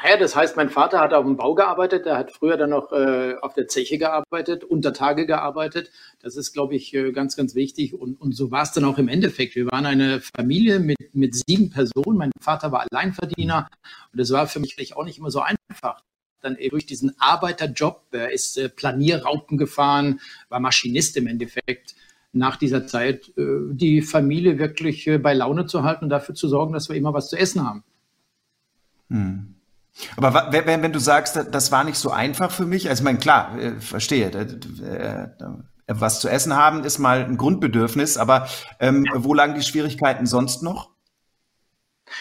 Naja, 0.00 0.16
das 0.16 0.36
heißt, 0.36 0.56
mein 0.56 0.70
Vater 0.70 1.00
hat 1.00 1.12
auf 1.12 1.24
dem 1.24 1.36
Bau 1.36 1.54
gearbeitet, 1.54 2.06
er 2.06 2.16
hat 2.16 2.30
früher 2.30 2.56
dann 2.56 2.70
noch 2.70 2.92
äh, 2.92 3.34
auf 3.40 3.54
der 3.54 3.66
Zeche 3.66 3.98
gearbeitet, 3.98 4.62
unter 4.62 4.92
Tage 4.92 5.26
gearbeitet. 5.26 5.90
Das 6.20 6.36
ist, 6.36 6.52
glaube 6.52 6.76
ich, 6.76 6.94
äh, 6.94 7.10
ganz, 7.10 7.36
ganz 7.36 7.56
wichtig. 7.56 7.94
Und, 7.94 8.20
und 8.20 8.32
so 8.32 8.52
war 8.52 8.62
es 8.62 8.70
dann 8.72 8.84
auch 8.84 8.98
im 8.98 9.08
Endeffekt. 9.08 9.56
Wir 9.56 9.66
waren 9.66 9.86
eine 9.86 10.20
Familie 10.20 10.78
mit, 10.78 11.14
mit 11.14 11.34
sieben 11.34 11.70
Personen. 11.70 12.16
Mein 12.16 12.30
Vater 12.40 12.70
war 12.70 12.86
Alleinverdiener 12.88 13.68
und 14.12 14.20
das 14.20 14.30
war 14.30 14.46
für 14.46 14.60
mich 14.60 14.94
auch 14.94 15.04
nicht 15.04 15.18
immer 15.18 15.32
so 15.32 15.40
einfach. 15.40 16.02
Dann 16.42 16.56
eben 16.56 16.70
durch 16.70 16.86
diesen 16.86 17.18
Arbeiterjob, 17.18 18.02
er 18.12 18.30
ist 18.30 18.56
äh, 18.56 18.68
Planierraupen 18.68 19.58
gefahren, 19.58 20.20
war 20.48 20.60
Maschinist 20.60 21.16
im 21.16 21.26
Endeffekt 21.26 21.96
nach 22.32 22.56
dieser 22.56 22.86
Zeit, 22.86 23.32
äh, 23.36 23.42
die 23.72 24.02
Familie 24.02 24.60
wirklich 24.60 25.10
bei 25.20 25.34
Laune 25.34 25.66
zu 25.66 25.82
halten 25.82 26.04
und 26.04 26.10
dafür 26.10 26.36
zu 26.36 26.46
sorgen, 26.46 26.72
dass 26.72 26.88
wir 26.88 26.94
immer 26.94 27.14
was 27.14 27.30
zu 27.30 27.36
essen 27.36 27.66
haben. 27.66 27.82
Hm. 29.10 29.57
Aber 30.16 30.48
wenn, 30.52 30.82
wenn 30.82 30.92
du 30.92 31.00
sagst, 31.00 31.36
das 31.50 31.72
war 31.72 31.84
nicht 31.84 31.96
so 31.96 32.10
einfach 32.10 32.50
für 32.50 32.66
mich, 32.66 32.88
also 32.88 33.00
ich 33.00 33.04
meine, 33.04 33.18
klar, 33.18 33.58
äh, 33.58 33.80
verstehe, 33.80 34.30
äh, 34.30 35.28
was 35.88 36.20
zu 36.20 36.28
essen 36.28 36.54
haben 36.54 36.84
ist 36.84 36.98
mal 36.98 37.24
ein 37.24 37.36
Grundbedürfnis, 37.36 38.18
aber 38.18 38.48
ähm, 38.78 39.06
wo 39.14 39.34
lagen 39.34 39.54
die 39.54 39.62
Schwierigkeiten 39.62 40.26
sonst 40.26 40.62
noch? 40.62 40.90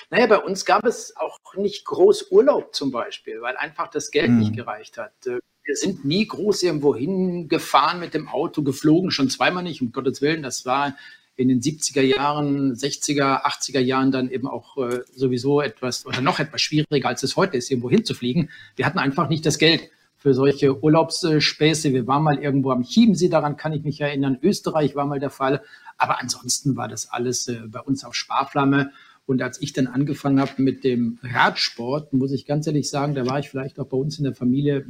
Naja, 0.09 0.27
bei 0.27 0.39
uns 0.39 0.65
gab 0.65 0.85
es 0.85 1.15
auch 1.15 1.37
nicht 1.55 1.85
groß 1.85 2.31
Urlaub 2.31 2.73
zum 2.73 2.91
Beispiel, 2.91 3.41
weil 3.41 3.57
einfach 3.57 3.89
das 3.89 4.11
Geld 4.11 4.27
hm. 4.27 4.39
nicht 4.39 4.55
gereicht 4.55 4.97
hat. 4.97 5.13
Äh, 5.25 5.39
wir 5.63 5.75
sind 5.75 6.05
nie 6.05 6.25
groß 6.25 6.63
irgendwo 6.63 6.95
hingefahren 6.95 7.99
mit 7.99 8.13
dem 8.13 8.29
Auto, 8.29 8.63
geflogen, 8.63 9.11
schon 9.11 9.29
zweimal 9.29 9.63
nicht, 9.63 9.81
um 9.81 9.91
Gottes 9.91 10.21
Willen. 10.21 10.41
Das 10.41 10.65
war 10.65 10.95
in 11.37 11.47
den 11.47 11.61
70er 11.61 12.01
Jahren, 12.01 12.73
60er, 12.73 13.43
80er 13.43 13.79
Jahren 13.79 14.11
dann 14.11 14.29
eben 14.29 14.47
auch 14.47 14.77
äh, 14.77 15.01
sowieso 15.15 15.61
etwas 15.61 16.05
oder 16.05 16.19
noch 16.19 16.39
etwas 16.39 16.61
schwieriger, 16.61 17.07
als 17.07 17.23
es 17.23 17.37
heute 17.37 17.57
ist, 17.57 17.69
irgendwo 17.69 17.89
hinzufliegen. 17.89 18.49
Wir 18.75 18.85
hatten 18.85 18.97
einfach 18.97 19.29
nicht 19.29 19.45
das 19.45 19.59
Geld 19.59 19.89
für 20.17 20.33
solche 20.33 20.83
Urlaubsspäße. 20.83 21.93
Wir 21.93 22.07
waren 22.07 22.23
mal 22.23 22.39
irgendwo 22.39 22.71
am 22.71 22.83
Chiemsee, 22.83 23.29
daran 23.29 23.55
kann 23.55 23.71
ich 23.71 23.83
mich 23.83 24.01
erinnern. 24.01 24.39
Österreich 24.41 24.95
war 24.95 25.05
mal 25.05 25.19
der 25.19 25.29
Fall. 25.29 25.61
Aber 25.97 26.19
ansonsten 26.19 26.75
war 26.75 26.87
das 26.87 27.11
alles 27.11 27.47
äh, 27.47 27.61
bei 27.67 27.79
uns 27.81 28.03
auf 28.03 28.15
Sparflamme. 28.15 28.91
Und 29.27 29.41
als 29.41 29.61
ich 29.61 29.73
dann 29.73 29.87
angefangen 29.87 30.39
habe 30.39 30.61
mit 30.61 30.83
dem 30.83 31.19
Radsport, 31.21 32.13
muss 32.13 32.31
ich 32.31 32.45
ganz 32.45 32.65
ehrlich 32.65 32.89
sagen, 32.89 33.13
da 33.13 33.27
war 33.27 33.39
ich 33.39 33.49
vielleicht 33.49 33.79
auch 33.79 33.87
bei 33.87 33.97
uns 33.97 34.17
in 34.17 34.23
der 34.23 34.33
Familie 34.33 34.87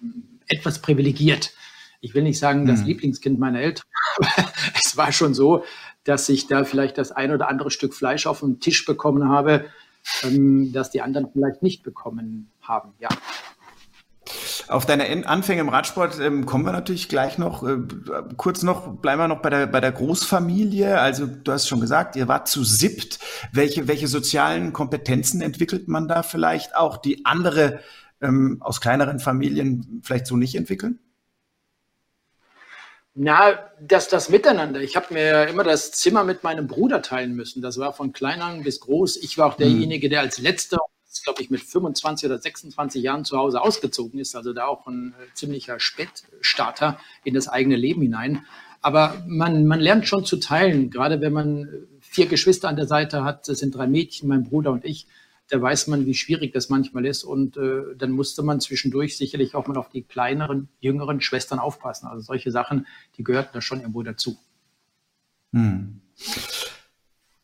mm, 0.00 0.12
etwas 0.46 0.80
privilegiert. 0.80 1.52
Ich 2.00 2.14
will 2.14 2.22
nicht 2.22 2.38
sagen, 2.38 2.66
das 2.66 2.80
hm. 2.80 2.86
Lieblingskind 2.86 3.38
meiner 3.38 3.60
Eltern, 3.60 3.86
aber 4.16 4.52
es 4.74 4.96
war 4.96 5.12
schon 5.12 5.34
so, 5.34 5.64
dass 6.04 6.28
ich 6.28 6.46
da 6.46 6.64
vielleicht 6.64 6.98
das 6.98 7.12
ein 7.12 7.32
oder 7.32 7.48
andere 7.48 7.70
Stück 7.70 7.94
Fleisch 7.94 8.26
auf 8.26 8.40
den 8.40 8.60
Tisch 8.60 8.84
bekommen 8.84 9.28
habe, 9.28 9.66
ähm, 10.22 10.72
das 10.72 10.90
die 10.90 11.02
anderen 11.02 11.30
vielleicht 11.32 11.62
nicht 11.62 11.82
bekommen 11.82 12.50
haben. 12.62 12.94
Ja. 12.98 13.08
Auf 14.68 14.84
deine 14.84 15.26
Anfänge 15.26 15.62
im 15.62 15.70
Radsport 15.70 16.20
ähm, 16.20 16.44
kommen 16.44 16.66
wir 16.66 16.72
natürlich 16.72 17.08
gleich 17.08 17.38
noch. 17.38 17.66
Äh, 17.66 17.78
kurz 18.36 18.62
noch, 18.62 18.96
bleiben 19.00 19.20
wir 19.20 19.28
noch 19.28 19.40
bei 19.40 19.48
der, 19.48 19.66
bei 19.66 19.80
der 19.80 19.92
Großfamilie. 19.92 21.00
Also 21.00 21.26
du 21.26 21.52
hast 21.52 21.68
schon 21.68 21.80
gesagt, 21.80 22.16
ihr 22.16 22.28
wart 22.28 22.48
zu 22.48 22.64
siebt. 22.64 23.18
Welche, 23.52 23.88
welche 23.88 24.08
sozialen 24.08 24.74
Kompetenzen 24.74 25.40
entwickelt 25.40 25.88
man 25.88 26.06
da 26.06 26.22
vielleicht 26.22 26.76
auch, 26.76 26.98
die 26.98 27.24
andere 27.24 27.80
ähm, 28.20 28.58
aus 28.60 28.82
kleineren 28.82 29.20
Familien 29.20 30.02
vielleicht 30.02 30.26
so 30.26 30.36
nicht 30.36 30.54
entwickeln? 30.54 30.98
Na, 33.20 33.58
dass 33.80 34.06
das 34.08 34.28
Miteinander. 34.28 34.80
Ich 34.80 34.94
habe 34.94 35.12
mir 35.12 35.48
immer 35.48 35.64
das 35.64 35.90
Zimmer 35.90 36.22
mit 36.22 36.44
meinem 36.44 36.68
Bruder 36.68 37.02
teilen 37.02 37.34
müssen. 37.34 37.60
Das 37.60 37.76
war 37.76 37.92
von 37.92 38.12
klein 38.12 38.40
an 38.40 38.62
bis 38.62 38.78
groß. 38.78 39.16
Ich 39.16 39.36
war 39.36 39.48
auch 39.48 39.58
mhm. 39.58 39.62
derjenige, 39.64 40.08
der 40.08 40.20
als 40.20 40.38
letzter, 40.38 40.78
glaube 41.24 41.42
ich, 41.42 41.50
mit 41.50 41.60
25 41.60 42.26
oder 42.30 42.38
26 42.38 43.02
Jahren 43.02 43.24
zu 43.24 43.36
Hause 43.36 43.60
ausgezogen 43.60 44.20
ist. 44.20 44.36
Also 44.36 44.52
da 44.52 44.66
auch 44.66 44.86
ein 44.86 45.16
äh, 45.18 45.34
ziemlicher 45.34 45.80
Spätstarter 45.80 47.00
in 47.24 47.34
das 47.34 47.48
eigene 47.48 47.74
Leben 47.74 48.02
hinein. 48.02 48.46
Aber 48.82 49.20
man, 49.26 49.66
man 49.66 49.80
lernt 49.80 50.06
schon 50.06 50.24
zu 50.24 50.36
teilen, 50.36 50.88
gerade 50.88 51.20
wenn 51.20 51.32
man 51.32 51.68
vier 52.00 52.26
Geschwister 52.26 52.68
an 52.68 52.76
der 52.76 52.86
Seite 52.86 53.24
hat. 53.24 53.48
Das 53.48 53.58
sind 53.58 53.74
drei 53.74 53.88
Mädchen, 53.88 54.28
mein 54.28 54.44
Bruder 54.44 54.70
und 54.70 54.84
ich. 54.84 55.08
Da 55.48 55.60
weiß 55.60 55.86
man, 55.88 56.06
wie 56.06 56.14
schwierig 56.14 56.52
das 56.52 56.68
manchmal 56.68 57.06
ist. 57.06 57.24
Und 57.24 57.56
äh, 57.56 57.96
dann 57.96 58.10
musste 58.10 58.42
man 58.42 58.60
zwischendurch 58.60 59.16
sicherlich 59.16 59.54
auch 59.54 59.66
mal 59.66 59.76
auf 59.76 59.88
die 59.88 60.02
kleineren, 60.02 60.68
jüngeren 60.80 61.20
Schwestern 61.20 61.58
aufpassen. 61.58 62.06
Also 62.06 62.22
solche 62.22 62.50
Sachen, 62.50 62.86
die 63.16 63.24
gehörten 63.24 63.50
da 63.54 63.60
schon 63.60 63.80
irgendwo 63.80 64.02
dazu. 64.02 64.38
Hm. 65.52 66.00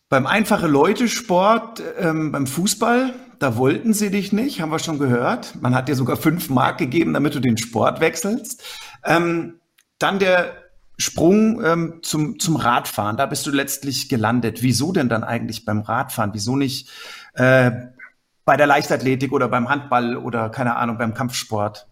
Beim 0.08 0.26
einfache 0.26 0.66
Leute-Sport, 0.66 1.82
ähm, 1.98 2.30
beim 2.30 2.46
Fußball, 2.46 3.14
da 3.38 3.56
wollten 3.56 3.94
sie 3.94 4.10
dich 4.10 4.32
nicht, 4.32 4.60
haben 4.60 4.70
wir 4.70 4.78
schon 4.78 4.98
gehört. 4.98 5.60
Man 5.60 5.74
hat 5.74 5.88
dir 5.88 5.96
sogar 5.96 6.16
fünf 6.16 6.50
Mark 6.50 6.78
gegeben, 6.78 7.14
damit 7.14 7.34
du 7.34 7.40
den 7.40 7.56
Sport 7.56 8.00
wechselst. 8.00 8.62
Ähm, 9.04 9.60
dann 9.98 10.18
der 10.18 10.64
Sprung 10.96 11.64
ähm, 11.64 12.00
zum, 12.02 12.38
zum 12.38 12.56
Radfahren, 12.56 13.16
da 13.16 13.26
bist 13.26 13.46
du 13.46 13.50
letztlich 13.50 14.08
gelandet. 14.08 14.62
Wieso 14.62 14.92
denn 14.92 15.08
dann 15.08 15.24
eigentlich 15.24 15.64
beim 15.64 15.80
Radfahren? 15.80 16.30
Wieso 16.34 16.56
nicht 16.56 16.88
äh, 17.34 17.72
bei 18.44 18.56
der 18.56 18.66
Leichtathletik 18.66 19.32
oder 19.32 19.48
beim 19.48 19.68
Handball 19.68 20.16
oder 20.16 20.50
keine 20.50 20.76
Ahnung, 20.76 20.98
beim 20.98 21.14
Kampfsport? 21.14 21.86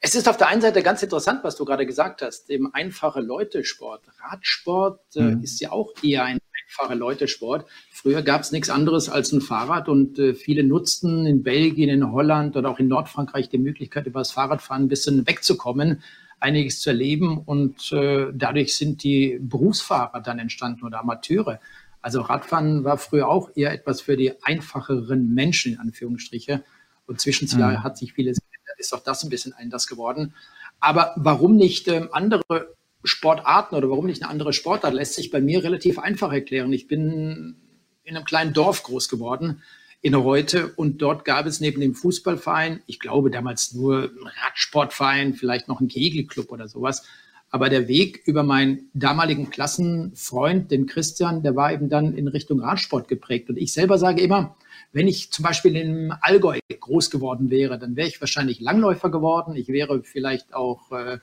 Es 0.00 0.14
ist 0.14 0.28
auf 0.28 0.36
der 0.36 0.48
einen 0.48 0.60
Seite 0.60 0.82
ganz 0.82 1.02
interessant, 1.02 1.40
was 1.42 1.56
du 1.56 1.64
gerade 1.64 1.84
gesagt 1.84 2.22
hast, 2.22 2.48
dem 2.48 2.72
einfache 2.72 3.20
Leute-Sport. 3.20 4.02
Radsport 4.20 5.00
äh, 5.16 5.22
mhm. 5.22 5.42
ist 5.42 5.60
ja 5.60 5.72
auch 5.72 5.92
eher 6.02 6.24
ein 6.24 6.38
einfacher 6.68 6.94
Leute-Sport. 6.94 7.66
Früher 7.90 8.22
gab 8.22 8.42
es 8.42 8.52
nichts 8.52 8.70
anderes 8.70 9.08
als 9.08 9.32
ein 9.32 9.40
Fahrrad 9.40 9.88
und 9.88 10.18
äh, 10.20 10.34
viele 10.34 10.62
nutzten 10.62 11.26
in 11.26 11.42
Belgien, 11.42 11.88
in 11.88 12.12
Holland 12.12 12.56
oder 12.56 12.70
auch 12.70 12.78
in 12.78 12.86
Nordfrankreich 12.86 13.48
die 13.48 13.58
Möglichkeit, 13.58 14.06
über 14.06 14.20
das 14.20 14.30
Fahrradfahren 14.30 14.84
ein 14.84 14.88
bisschen 14.88 15.26
wegzukommen 15.26 16.02
einiges 16.40 16.80
zu 16.80 16.90
erleben 16.90 17.38
und 17.38 17.92
äh, 17.92 18.28
dadurch 18.32 18.76
sind 18.76 19.02
die 19.02 19.38
Berufsfahrer 19.40 20.20
dann 20.20 20.38
entstanden 20.38 20.84
oder 20.84 21.00
Amateure. 21.00 21.60
Also 22.08 22.22
Radfahren 22.22 22.84
war 22.84 22.96
früher 22.96 23.28
auch 23.28 23.50
eher 23.54 23.70
etwas 23.70 24.00
für 24.00 24.16
die 24.16 24.32
einfacheren 24.42 25.34
Menschen, 25.34 25.74
in 25.74 25.78
Anführungsstriche. 25.78 26.64
Und 27.04 27.20
zwischenzeitlich 27.20 27.80
mhm. 27.80 27.82
hat 27.82 27.98
sich 27.98 28.14
vieles 28.14 28.38
geändert, 28.38 28.78
ist 28.78 28.94
auch 28.94 29.02
das 29.02 29.24
ein 29.24 29.28
bisschen 29.28 29.52
anders 29.52 29.86
geworden. 29.86 30.32
Aber 30.80 31.12
warum 31.16 31.56
nicht 31.56 31.86
ähm, 31.86 32.08
andere 32.12 32.74
Sportarten 33.04 33.74
oder 33.76 33.90
warum 33.90 34.06
nicht 34.06 34.22
eine 34.22 34.30
andere 34.30 34.54
Sportart, 34.54 34.94
lässt 34.94 35.16
sich 35.16 35.30
bei 35.30 35.42
mir 35.42 35.62
relativ 35.62 35.98
einfach 35.98 36.32
erklären. 36.32 36.72
Ich 36.72 36.86
bin 36.86 37.56
in 38.04 38.16
einem 38.16 38.24
kleinen 38.24 38.54
Dorf 38.54 38.84
groß 38.84 39.10
geworden 39.10 39.62
in 40.00 40.14
Reute. 40.14 40.72
Und 40.76 41.02
dort 41.02 41.26
gab 41.26 41.44
es 41.44 41.60
neben 41.60 41.82
dem 41.82 41.94
Fußballverein, 41.94 42.82
ich 42.86 43.00
glaube 43.00 43.30
damals 43.30 43.74
nur 43.74 44.04
einen 44.04 44.30
Radsportverein, 44.46 45.34
vielleicht 45.34 45.68
noch 45.68 45.80
einen 45.80 45.90
Kegelclub 45.90 46.50
oder 46.52 46.68
sowas. 46.68 47.06
Aber 47.50 47.70
der 47.70 47.88
Weg 47.88 48.22
über 48.26 48.42
meinen 48.42 48.90
damaligen 48.92 49.48
Klassenfreund, 49.48 50.70
den 50.70 50.86
Christian, 50.86 51.42
der 51.42 51.56
war 51.56 51.72
eben 51.72 51.88
dann 51.88 52.14
in 52.14 52.28
Richtung 52.28 52.60
Radsport 52.60 53.08
geprägt. 53.08 53.48
Und 53.48 53.56
ich 53.56 53.72
selber 53.72 53.96
sage 53.96 54.20
immer, 54.20 54.56
wenn 54.92 55.08
ich 55.08 55.32
zum 55.32 55.44
Beispiel 55.44 55.76
im 55.76 56.12
Allgäu 56.20 56.58
groß 56.68 57.10
geworden 57.10 57.50
wäre, 57.50 57.78
dann 57.78 57.96
wäre 57.96 58.08
ich 58.08 58.20
wahrscheinlich 58.20 58.60
Langläufer 58.60 59.10
geworden. 59.10 59.54
Ich 59.56 59.68
wäre 59.68 60.02
vielleicht 60.02 60.54
auch 60.54 60.92
äh, 60.92 61.18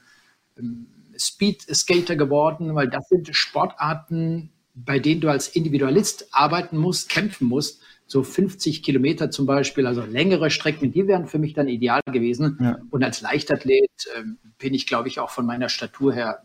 Speed 1.17 1.61
Skater 1.61 2.15
geworden, 2.15 2.73
weil 2.75 2.89
das 2.89 3.07
sind 3.07 3.35
Sportarten, 3.35 4.49
bei 4.73 4.99
denen 4.99 5.21
du 5.21 5.29
als 5.29 5.47
Individualist 5.47 6.27
arbeiten 6.31 6.77
musst, 6.77 7.09
kämpfen 7.09 7.47
musst 7.47 7.81
so 8.07 8.23
50 8.23 8.83
Kilometer 8.83 9.31
zum 9.31 9.45
Beispiel, 9.45 9.87
also 9.87 10.03
längere 10.03 10.51
Strecken, 10.51 10.91
die 10.91 11.07
wären 11.07 11.25
für 11.25 11.39
mich 11.39 11.53
dann 11.53 11.67
ideal 11.67 12.01
gewesen. 12.05 12.57
Ja. 12.61 12.77
Und 12.91 13.03
als 13.03 13.21
Leichtathlet 13.21 13.89
äh, 14.15 14.23
bin 14.57 14.73
ich, 14.73 14.85
glaube 14.85 15.07
ich, 15.07 15.19
auch 15.19 15.31
von 15.31 15.45
meiner 15.45 15.69
Statur 15.69 16.13
her 16.13 16.43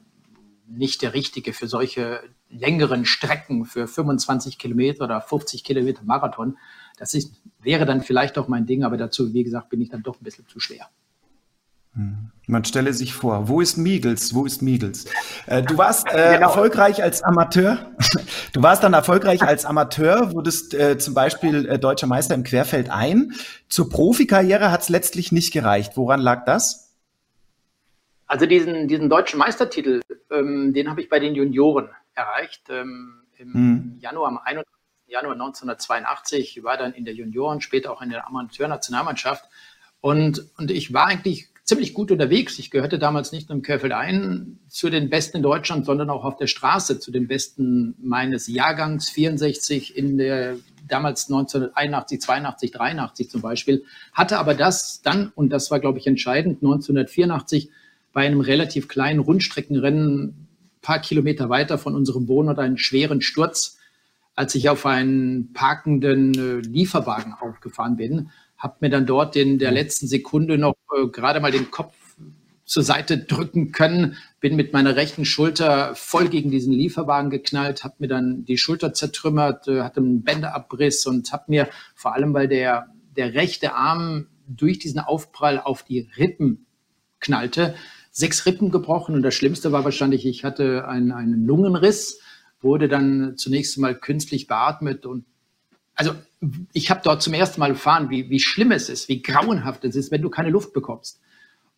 nicht 0.66 1.02
der 1.02 1.14
Richtige 1.14 1.52
für 1.52 1.66
solche 1.66 2.20
längeren 2.48 3.04
Strecken, 3.04 3.64
für 3.64 3.86
25 3.86 4.58
Kilometer 4.58 5.04
oder 5.04 5.20
50 5.20 5.64
Kilometer 5.64 6.02
Marathon. 6.04 6.56
Das 6.96 7.14
ist, 7.14 7.42
wäre 7.60 7.86
dann 7.86 8.02
vielleicht 8.02 8.38
auch 8.38 8.48
mein 8.48 8.66
Ding, 8.66 8.84
aber 8.84 8.96
dazu, 8.96 9.34
wie 9.34 9.44
gesagt, 9.44 9.68
bin 9.70 9.80
ich 9.80 9.90
dann 9.90 10.02
doch 10.02 10.20
ein 10.20 10.24
bisschen 10.24 10.46
zu 10.46 10.60
schwer. 10.60 10.88
Man 11.92 12.64
stelle 12.64 12.92
sich 12.92 13.14
vor, 13.14 13.48
wo 13.48 13.60
ist 13.60 13.76
Miegels? 13.76 14.32
Wo 14.34 14.46
ist 14.46 14.62
Miegels? 14.62 15.06
Äh, 15.46 15.62
du 15.62 15.76
warst 15.76 16.06
äh, 16.08 16.34
genau. 16.34 16.48
erfolgreich 16.48 17.02
als 17.02 17.22
Amateur. 17.22 17.90
Du 18.52 18.64
warst 18.64 18.82
dann 18.82 18.94
erfolgreich 18.94 19.42
als 19.42 19.64
Amateur, 19.64 20.32
wurdest 20.32 20.74
äh, 20.74 20.98
zum 20.98 21.14
Beispiel 21.14 21.68
äh, 21.68 21.78
deutscher 21.78 22.08
Meister 22.08 22.34
im 22.34 22.42
Querfeld 22.42 22.90
ein. 22.90 23.32
Zur 23.68 23.88
Profikarriere 23.88 24.72
hat 24.72 24.82
es 24.82 24.88
letztlich 24.88 25.30
nicht 25.30 25.52
gereicht. 25.52 25.96
Woran 25.96 26.18
lag 26.18 26.44
das? 26.46 26.96
Also 28.26 28.46
diesen, 28.46 28.88
diesen 28.88 29.08
deutschen 29.08 29.38
Meistertitel, 29.38 30.00
ähm, 30.32 30.72
den 30.72 30.90
habe 30.90 31.00
ich 31.00 31.08
bei 31.08 31.20
den 31.20 31.36
Junioren 31.36 31.90
erreicht. 32.14 32.62
Ähm, 32.70 33.22
Im 33.38 33.54
hm. 33.54 33.98
Januar, 34.00 34.28
am 34.28 34.38
31. 34.38 34.66
Januar 35.06 35.34
1982 35.34 36.64
war 36.64 36.76
dann 36.76 36.92
in 36.92 37.04
der 37.04 37.14
Junioren, 37.14 37.60
später 37.60 37.92
auch 37.92 38.02
in 38.02 38.10
der 38.10 38.26
Amateurnationalmannschaft. 38.26 39.44
Und, 40.00 40.44
und 40.56 40.72
ich 40.72 40.92
war 40.92 41.06
eigentlich 41.06 41.49
ziemlich 41.70 41.94
gut 41.94 42.10
unterwegs. 42.10 42.58
Ich 42.58 42.72
gehörte 42.72 42.98
damals 42.98 43.30
nicht 43.30 43.48
nur 43.48 43.56
im 43.56 43.62
Querfeld 43.62 43.92
ein 43.92 44.58
zu 44.68 44.90
den 44.90 45.08
Besten 45.08 45.36
in 45.36 45.42
Deutschland, 45.44 45.86
sondern 45.86 46.10
auch 46.10 46.24
auf 46.24 46.36
der 46.36 46.48
Straße 46.48 46.98
zu 46.98 47.12
den 47.12 47.28
Besten 47.28 47.94
meines 48.02 48.48
Jahrgangs 48.48 49.08
64 49.08 49.96
in 49.96 50.18
der 50.18 50.56
damals 50.88 51.30
1981, 51.30 52.20
82, 52.20 52.70
83 52.72 53.30
zum 53.30 53.40
Beispiel. 53.40 53.84
Hatte 54.12 54.38
aber 54.38 54.54
das 54.54 55.00
dann, 55.02 55.30
und 55.36 55.50
das 55.50 55.70
war, 55.70 55.78
glaube 55.78 56.00
ich, 56.00 56.08
entscheidend, 56.08 56.56
1984 56.56 57.70
bei 58.12 58.26
einem 58.26 58.40
relativ 58.40 58.88
kleinen 58.88 59.20
Rundstreckenrennen 59.20 60.48
paar 60.82 60.98
Kilometer 60.98 61.50
weiter 61.50 61.78
von 61.78 61.94
unserem 61.94 62.26
Wohnort 62.26 62.58
einen 62.58 62.78
schweren 62.78 63.20
Sturz, 63.20 63.78
als 64.34 64.56
ich 64.56 64.68
auf 64.68 64.86
einen 64.86 65.52
parkenden 65.52 66.34
äh, 66.34 66.66
Lieferwagen 66.66 67.34
aufgefahren 67.34 67.96
bin 67.96 68.30
habe 68.60 68.76
mir 68.80 68.90
dann 68.90 69.06
dort 69.06 69.34
in 69.34 69.58
der 69.58 69.72
letzten 69.72 70.06
Sekunde 70.06 70.58
noch 70.58 70.76
äh, 70.96 71.08
gerade 71.08 71.40
mal 71.40 71.50
den 71.50 71.70
Kopf 71.70 71.94
zur 72.70 72.84
Seite 72.84 73.18
drücken 73.18 73.72
können, 73.72 74.16
bin 74.38 74.54
mit 74.54 74.72
meiner 74.72 74.94
rechten 74.94 75.24
Schulter 75.24 75.96
voll 75.96 76.28
gegen 76.28 76.52
diesen 76.52 76.72
Lieferwagen 76.72 77.28
geknallt, 77.28 77.82
habe 77.82 77.96
mir 77.98 78.06
dann 78.06 78.44
die 78.44 78.58
Schulter 78.58 78.92
zertrümmert, 78.94 79.66
äh, 79.66 79.82
hatte 79.82 79.98
einen 79.98 80.22
Bändeabriss 80.22 81.04
und 81.06 81.32
habe 81.32 81.44
mir 81.48 81.68
vor 81.96 82.14
allem, 82.14 82.32
weil 82.32 82.46
der, 82.46 82.86
der 83.16 83.34
rechte 83.34 83.74
Arm 83.74 84.28
durch 84.46 84.78
diesen 84.78 85.00
Aufprall 85.00 85.58
auf 85.58 85.82
die 85.82 86.08
Rippen 86.16 86.66
knallte, 87.18 87.74
sechs 88.12 88.46
Rippen 88.46 88.70
gebrochen 88.70 89.14
und 89.14 89.22
das 89.22 89.34
Schlimmste 89.34 89.72
war 89.72 89.84
wahrscheinlich, 89.84 90.26
ich 90.26 90.44
hatte 90.44 90.86
einen, 90.86 91.12
einen 91.12 91.44
Lungenriss, 91.46 92.20
wurde 92.60 92.88
dann 92.88 93.36
zunächst 93.36 93.78
mal 93.78 93.94
künstlich 93.94 94.46
beatmet 94.46 95.06
und 95.06 95.24
also 95.94 96.14
ich 96.72 96.90
habe 96.90 97.00
dort 97.04 97.22
zum 97.22 97.34
ersten 97.34 97.60
Mal 97.60 97.70
erfahren, 97.70 98.10
wie, 98.10 98.30
wie 98.30 98.40
schlimm 98.40 98.72
es 98.72 98.88
ist, 98.88 99.08
wie 99.08 99.22
grauenhaft 99.22 99.84
es 99.84 99.96
ist, 99.96 100.10
wenn 100.10 100.22
du 100.22 100.30
keine 100.30 100.50
Luft 100.50 100.72
bekommst. 100.72 101.20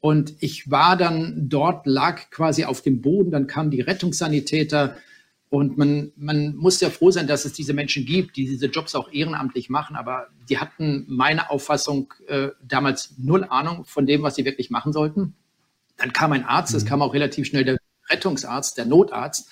Und 0.00 0.34
ich 0.40 0.70
war 0.70 0.96
dann 0.96 1.48
dort, 1.48 1.86
lag 1.86 2.30
quasi 2.30 2.64
auf 2.64 2.82
dem 2.82 3.00
Boden, 3.02 3.30
dann 3.30 3.46
kamen 3.46 3.70
die 3.70 3.80
Rettungssanitäter 3.80 4.96
und 5.52 5.76
man, 5.76 6.12
man 6.16 6.56
muss 6.56 6.80
ja 6.80 6.88
froh 6.88 7.10
sein, 7.10 7.26
dass 7.26 7.44
es 7.44 7.52
diese 7.52 7.74
Menschen 7.74 8.06
gibt, 8.06 8.36
die 8.36 8.46
diese 8.46 8.66
Jobs 8.66 8.94
auch 8.94 9.12
ehrenamtlich 9.12 9.68
machen, 9.68 9.96
aber 9.96 10.28
die 10.48 10.56
hatten 10.56 11.04
meine 11.08 11.50
Auffassung 11.50 12.14
äh, 12.26 12.48
damals 12.62 13.14
null 13.18 13.44
Ahnung 13.44 13.84
von 13.84 14.06
dem, 14.06 14.22
was 14.22 14.34
sie 14.34 14.46
wirklich 14.46 14.70
machen 14.70 14.94
sollten. 14.94 15.34
Dann 15.98 16.14
kam 16.14 16.32
ein 16.32 16.46
Arzt, 16.46 16.74
es 16.74 16.84
mhm. 16.84 16.88
kam 16.88 17.02
auch 17.02 17.12
relativ 17.12 17.46
schnell 17.46 17.64
der 17.64 17.76
Rettungsarzt, 18.08 18.78
der 18.78 18.86
Notarzt 18.86 19.50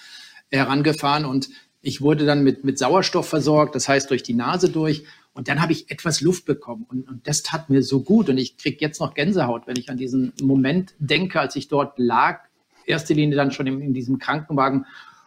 herangefahren 0.50 1.26
und 1.26 1.50
ich 1.82 2.02
wurde 2.02 2.26
dann 2.26 2.42
mit, 2.42 2.64
mit 2.64 2.78
Sauerstoff 2.78 3.28
versorgt, 3.28 3.75
das 3.75 3.88
heißt 3.88 4.10
durch 4.10 4.22
die 4.22 4.34
Nase 4.34 4.68
durch. 4.68 5.04
Und 5.32 5.49
dann 5.49 5.62
habe 5.62 5.72
ich 5.72 5.90
etwas 5.90 6.20
Luft 6.20 6.44
bekommen. 6.44 6.87
Und, 6.88 7.08
und 7.08 7.26
das 7.26 7.42
tat 7.42 7.70
mir 7.70 7.82
so 7.82 8.02
gut. 8.02 8.28
Und 8.28 8.38
ich 8.38 8.58
kriege 8.58 8.78
jetzt 8.80 9.00
noch 9.00 9.14
Gänsehaut, 9.14 9.66
wenn 9.66 9.76
ich 9.76 9.88
an 9.88 9.96
diesen 9.96 10.32
Moment 10.42 10.92
denke, 10.99 11.40
als 11.40 11.56
ich 11.56 11.68
dort 11.68 11.99
lag, 11.99 12.40
erste 12.84 13.14
Linie 13.14 13.37
dann 13.37 13.52
schon 13.52 13.66
in, 13.66 13.80
in 13.80 13.94
diesem 13.94 14.18
Krankenwagen 14.18 14.87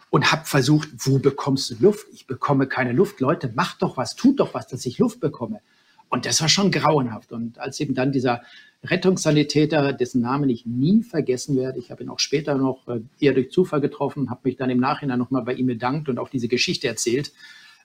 und 0.10 0.32
habe 0.32 0.46
versucht, 0.46 0.90
wo 1.00 1.18
bekommst 1.18 1.72
du 1.72 1.76
Luft? 1.80 2.08
Ich 2.14 2.28
bekomme 2.28 2.68
keine 2.68 2.92
Luft. 2.92 3.20
Leute, 3.20 3.52
macht 3.56 3.82
doch 3.82 3.98
was, 3.98 4.16
tut 4.16 4.40
doch 4.40 4.54
was, 4.54 4.68
dass 4.68 4.86
ich 4.86 5.00
Luft 5.00 5.20
bekomme. 5.20 5.62
Und 6.10 6.28
das 6.28 6.40
war 6.42 6.50
schon 6.50 6.70
grauenhaft. 6.70 7.32
Und 7.32 7.58
als 7.58 7.80
eben 7.80 7.96
dann 7.96 8.12
dieser 8.12 8.44
Rettungssanitäter, 8.86 9.94
dessen 9.94 10.22
Namen 10.22 10.50
ich 10.50 10.66
nie 10.66 11.04
vergessen 11.04 11.56
werde. 11.56 11.80
Ich 11.80 11.90
habe 11.90 12.04
ihn 12.04 12.10
auch 12.10 12.20
später 12.20 12.56
noch 12.56 12.88
äh, 12.88 13.00
eher 13.20 13.34
durch 13.34 13.52
Zufall 13.52 13.82
getroffen, 13.82 14.30
habe 14.30 14.42
mich 14.44 14.58
dann 14.58 14.70
im 14.70 14.80
Nachhinein 14.80 15.20
nochmal 15.20 15.44
bei 15.44 15.54
ihm 15.54 15.68
bedankt 15.68 16.10
und 16.10 16.20
auch 16.20 16.30
diese 16.30 16.48
Geschichte 16.48 16.88
erzählt. 16.88 17.32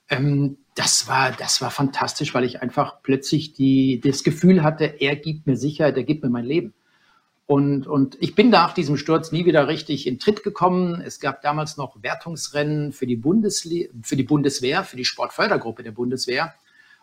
Ähm, 0.09 0.57
das 0.75 1.07
war, 1.07 1.33
das 1.33 1.61
war 1.61 1.71
fantastisch, 1.71 2.35
weil 2.35 2.45
ich 2.45 2.62
einfach 2.62 3.02
plötzlich 3.02 3.52
die, 3.52 4.00
das 4.00 4.25
Gefühl 4.25 4.62
hatte, 4.62 5.00
er 5.00 5.17
gibt 5.17 5.47
mir 5.47 5.57
Sicherheit, 5.57 5.97
er 5.97 6.05
gibt 6.05 6.25
mir 6.25 6.31
mein 6.31 6.45
Leben. 6.45 6.75
Und, 7.47 7.87
und 7.87 8.19
ich 8.21 8.35
bin 8.35 8.50
nach 8.50 8.75
diesem 8.75 8.99
Sturz 8.99 9.33
nie 9.33 9.47
wieder 9.47 9.69
richtig 9.69 10.07
in 10.07 10.19
Tritt 10.19 10.43
gekommen. 10.43 11.00
Es 11.00 11.19
gab 11.19 11.40
damals 11.40 11.78
noch 11.78 12.02
Wertungsrennen 12.02 12.93
für 12.93 13.07
die, 13.07 13.17
Bundesle 13.17 13.88
für 14.02 14.17
die 14.17 14.25
Bundeswehr, 14.25 14.85
für 14.85 14.97
die 14.97 15.07
Sportfördergruppe 15.07 15.83
der 15.83 15.93
Bundeswehr. 15.93 16.52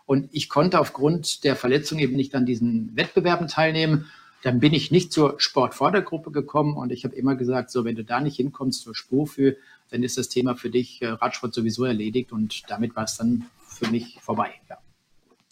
Und 0.05 0.29
ich 0.31 0.49
konnte 0.49 0.79
aufgrund 0.79 1.43
der 1.43 1.55
Verletzung 1.55 1.99
eben 1.99 2.15
nicht 2.15 2.35
an 2.35 2.45
diesen 2.45 2.95
Wettbewerben 2.95 3.47
teilnehmen. 3.47 4.09
Dann 4.43 4.59
bin 4.59 4.73
ich 4.73 4.91
nicht 4.91 5.11
zur 5.11 5.39
Sportvordergruppe 5.39 6.31
gekommen 6.31 6.77
und 6.77 6.91
ich 6.91 7.03
habe 7.03 7.15
immer 7.15 7.35
gesagt, 7.35 7.71
so 7.71 7.83
wenn 7.83 7.95
du 7.95 8.03
da 8.03 8.19
nicht 8.19 8.35
hinkommst 8.35 8.83
zur 8.83 8.95
Spurfü, 8.95 9.55
dann 9.89 10.03
ist 10.03 10.17
das 10.17 10.29
Thema 10.29 10.55
für 10.55 10.69
dich 10.69 11.01
äh, 11.01 11.07
Radsport 11.07 11.53
sowieso 11.53 11.85
erledigt 11.85 12.31
und 12.31 12.63
damit 12.69 12.95
war 12.95 13.05
es 13.05 13.17
dann 13.17 13.45
für 13.67 13.87
mich 13.87 14.19
vorbei. 14.21 14.53
Ja. 14.69 14.77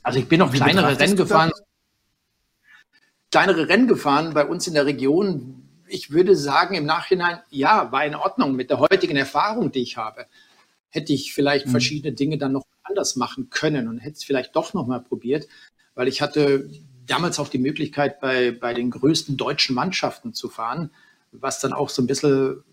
Also 0.04 0.20
ich 0.20 0.28
bin 0.28 0.40
noch 0.40 0.54
kleinere 0.54 1.00
Rennen 1.00 1.16
gefahren. 1.16 1.52
Kleinere 3.32 3.68
Rennen 3.68 3.88
gefahren 3.88 4.34
bei 4.34 4.46
uns 4.46 4.68
in 4.68 4.76
der 4.76 4.86
Region. 4.86 5.68
Ich 5.88 6.12
würde 6.12 6.36
sagen, 6.36 6.76
im 6.76 6.86
Nachhinein, 6.86 7.40
ja, 7.50 7.92
war 7.92 8.06
in 8.06 8.14
Ordnung 8.14 8.56
mit 8.56 8.70
der 8.70 8.80
heutigen 8.80 9.16
Erfahrung, 9.16 9.72
die 9.72 9.82
ich 9.82 9.98
habe. 9.98 10.28
Hätte 10.90 11.14
ich 11.14 11.34
vielleicht 11.34 11.66
mhm. 11.66 11.72
verschiedene 11.72 12.14
Dinge 12.14 12.38
dann 12.38 12.52
noch 12.52 12.66
anders 12.84 13.16
machen 13.16 13.50
können 13.50 13.88
und 13.88 14.00
hätte 14.00 14.18
es 14.18 14.24
vielleicht 14.24 14.56
doch 14.56 14.74
noch 14.74 14.88
mal 14.88 15.00
probiert, 15.00 15.48
weil 15.96 16.08
ich 16.08 16.22
hatte 16.22 16.70
damals 17.06 17.40
auch 17.40 17.50
die 17.50 17.58
Möglichkeit, 17.58 18.20
bei, 18.20 18.52
bei 18.52 18.74
den 18.74 18.92
größten 18.92 19.38
deutschen 19.38 19.76
Mannschaften 19.76 20.34
zu 20.34 20.50
fahren, 20.50 20.90
was 21.32 21.60
dann 21.60 21.74
auch 21.74 21.90
so 21.90 22.02
ein 22.02 22.08
bisschen 22.08 22.64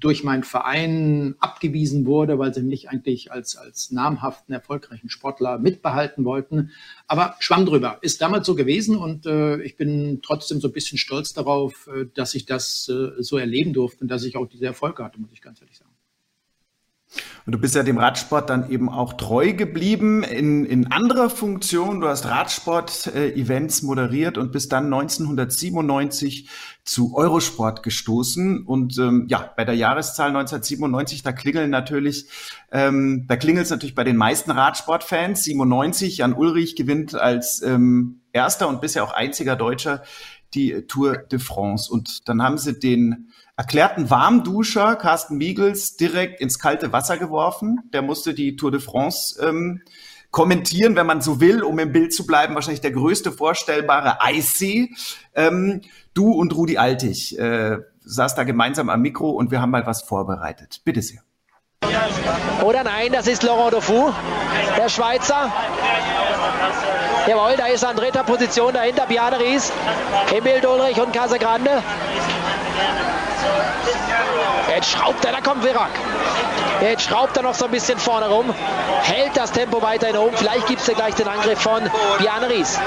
durch 0.00 0.24
meinen 0.24 0.44
Verein 0.44 1.34
abgewiesen 1.40 2.06
wurde, 2.06 2.38
weil 2.38 2.54
sie 2.54 2.62
mich 2.62 2.88
eigentlich 2.88 3.32
als, 3.32 3.56
als 3.56 3.90
namhaften, 3.90 4.54
erfolgreichen 4.54 5.10
Sportler 5.10 5.58
mitbehalten 5.58 6.24
wollten. 6.24 6.70
Aber 7.06 7.36
schwamm 7.38 7.66
drüber. 7.66 7.98
Ist 8.00 8.22
damals 8.22 8.46
so 8.46 8.54
gewesen 8.54 8.96
und 8.96 9.26
äh, 9.26 9.60
ich 9.62 9.76
bin 9.76 10.20
trotzdem 10.22 10.60
so 10.60 10.68
ein 10.68 10.72
bisschen 10.72 10.96
stolz 10.96 11.34
darauf, 11.34 11.86
äh, 11.88 12.06
dass 12.14 12.34
ich 12.34 12.46
das 12.46 12.88
äh, 12.88 13.22
so 13.22 13.36
erleben 13.36 13.74
durfte 13.74 14.02
und 14.02 14.08
dass 14.08 14.24
ich 14.24 14.36
auch 14.36 14.46
diese 14.46 14.64
Erfolge 14.64 15.04
hatte, 15.04 15.20
muss 15.20 15.32
ich 15.32 15.42
ganz 15.42 15.60
ehrlich 15.60 15.76
sagen. 15.76 15.89
Und 17.44 17.52
du 17.52 17.58
bist 17.58 17.74
ja 17.74 17.82
dem 17.82 17.98
Radsport 17.98 18.50
dann 18.50 18.70
eben 18.70 18.88
auch 18.88 19.14
treu 19.14 19.52
geblieben 19.52 20.22
in, 20.22 20.64
in 20.64 20.92
anderer 20.92 21.28
Funktion. 21.28 22.00
Du 22.00 22.08
hast 22.08 22.26
Radsport-Events 22.26 23.82
moderiert 23.82 24.38
und 24.38 24.52
bist 24.52 24.72
dann 24.72 24.84
1997 24.84 26.48
zu 26.84 27.16
Eurosport 27.16 27.82
gestoßen. 27.82 28.64
Und 28.64 28.98
ähm, 28.98 29.26
ja, 29.28 29.52
bei 29.56 29.64
der 29.64 29.74
Jahreszahl 29.74 30.28
1997, 30.28 31.22
da 31.22 31.32
klingeln 31.32 31.70
natürlich, 31.70 32.26
ähm, 32.70 33.24
da 33.26 33.36
klingelt 33.36 33.64
es 33.64 33.70
natürlich 33.70 33.96
bei 33.96 34.04
den 34.04 34.16
meisten 34.16 34.52
Radsportfans. 34.52 35.42
97, 35.42 36.18
Jan 36.18 36.34
Ulrich 36.34 36.76
gewinnt 36.76 37.16
als 37.16 37.62
ähm, 37.62 38.20
erster 38.32 38.68
und 38.68 38.80
bisher 38.80 39.02
auch 39.02 39.12
einziger 39.12 39.56
Deutscher 39.56 40.02
die 40.54 40.86
Tour 40.86 41.16
de 41.16 41.38
France. 41.38 41.92
Und 41.92 42.28
dann 42.28 42.42
haben 42.42 42.58
sie 42.58 42.78
den 42.78 43.29
erklärten 43.60 44.08
Warmduscher 44.08 44.96
Carsten 44.96 45.36
Miegels 45.36 45.94
direkt 45.98 46.40
ins 46.40 46.58
kalte 46.58 46.94
Wasser 46.94 47.18
geworfen. 47.18 47.80
Der 47.92 48.00
musste 48.00 48.32
die 48.32 48.56
Tour 48.56 48.70
de 48.70 48.80
France 48.80 49.38
ähm, 49.46 49.82
kommentieren, 50.30 50.96
wenn 50.96 51.04
man 51.04 51.20
so 51.20 51.42
will, 51.42 51.62
um 51.62 51.78
im 51.78 51.92
Bild 51.92 52.14
zu 52.14 52.24
bleiben. 52.24 52.54
Wahrscheinlich 52.54 52.80
der 52.80 52.92
größte 52.92 53.32
vorstellbare 53.32 54.22
Eissee. 54.22 54.88
Ähm, 55.34 55.82
du 56.14 56.32
und 56.32 56.56
Rudi 56.56 56.78
Altig 56.78 57.38
äh, 57.38 57.76
saß 58.02 58.34
da 58.34 58.44
gemeinsam 58.44 58.88
am 58.88 59.02
Mikro 59.02 59.28
und 59.28 59.50
wir 59.50 59.60
haben 59.60 59.72
mal 59.72 59.84
was 59.84 60.00
vorbereitet. 60.00 60.80
Bitte 60.86 61.02
sehr. 61.02 61.20
Oder 62.64 62.82
nein, 62.82 63.12
das 63.12 63.26
ist 63.26 63.42
Laurent 63.42 63.74
Dauphoux, 63.74 64.14
der 64.78 64.88
Schweizer. 64.88 65.52
Jawohl, 67.26 67.56
da 67.58 67.66
ist 67.66 67.82
er 67.82 67.90
an 67.90 67.96
dritter 67.96 68.24
Position 68.24 68.72
dahinter 68.72 69.04
Bjarne 69.04 69.38
Ries, 69.38 69.70
Emil 70.34 70.62
Dolrich 70.62 70.98
und 70.98 71.12
Casagrande. 71.12 71.82
Jetzt 74.80 74.92
schraubt 74.92 75.22
er, 75.26 75.32
da 75.32 75.42
kommt 75.42 75.62
Virak. 75.62 75.90
Jetzt 76.80 77.02
schraubt 77.02 77.36
er 77.36 77.42
noch 77.42 77.52
so 77.52 77.66
ein 77.66 77.70
bisschen 77.70 77.98
vorne 77.98 78.28
rum, 78.28 78.54
hält 79.02 79.36
das 79.36 79.52
Tempo 79.52 79.82
weiterhin 79.82 80.16
oben. 80.16 80.34
Vielleicht 80.34 80.66
gibt 80.68 80.80
es 80.80 80.86
ja 80.86 80.94
gleich 80.94 81.14
den 81.16 81.28
Angriff 81.28 81.60
von 81.60 81.82
Bjarne 82.18 82.48
Ries. 82.48 82.78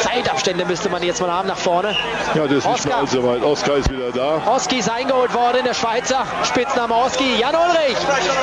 Zeitabstände 0.00 0.64
müsste 0.64 0.88
man 0.88 1.02
jetzt 1.02 1.20
mal 1.20 1.30
haben 1.30 1.48
nach 1.48 1.58
vorne. 1.58 1.94
Ja, 2.32 2.46
das 2.46 2.58
ist 2.58 2.66
nicht 2.66 2.86
mehr 2.86 2.96
allzu 2.96 3.22
weit. 3.28 3.42
Oskar 3.42 3.76
ist 3.76 3.90
wieder 3.90 4.10
da. 4.12 4.40
Oski 4.50 4.78
ist 4.78 4.88
eingeholt 4.88 5.34
worden, 5.34 5.64
der 5.64 5.74
Schweizer. 5.74 6.24
Spitzname 6.44 6.94
Oski. 6.94 7.36
Jan 7.38 7.54
Ulrich. 7.54 7.98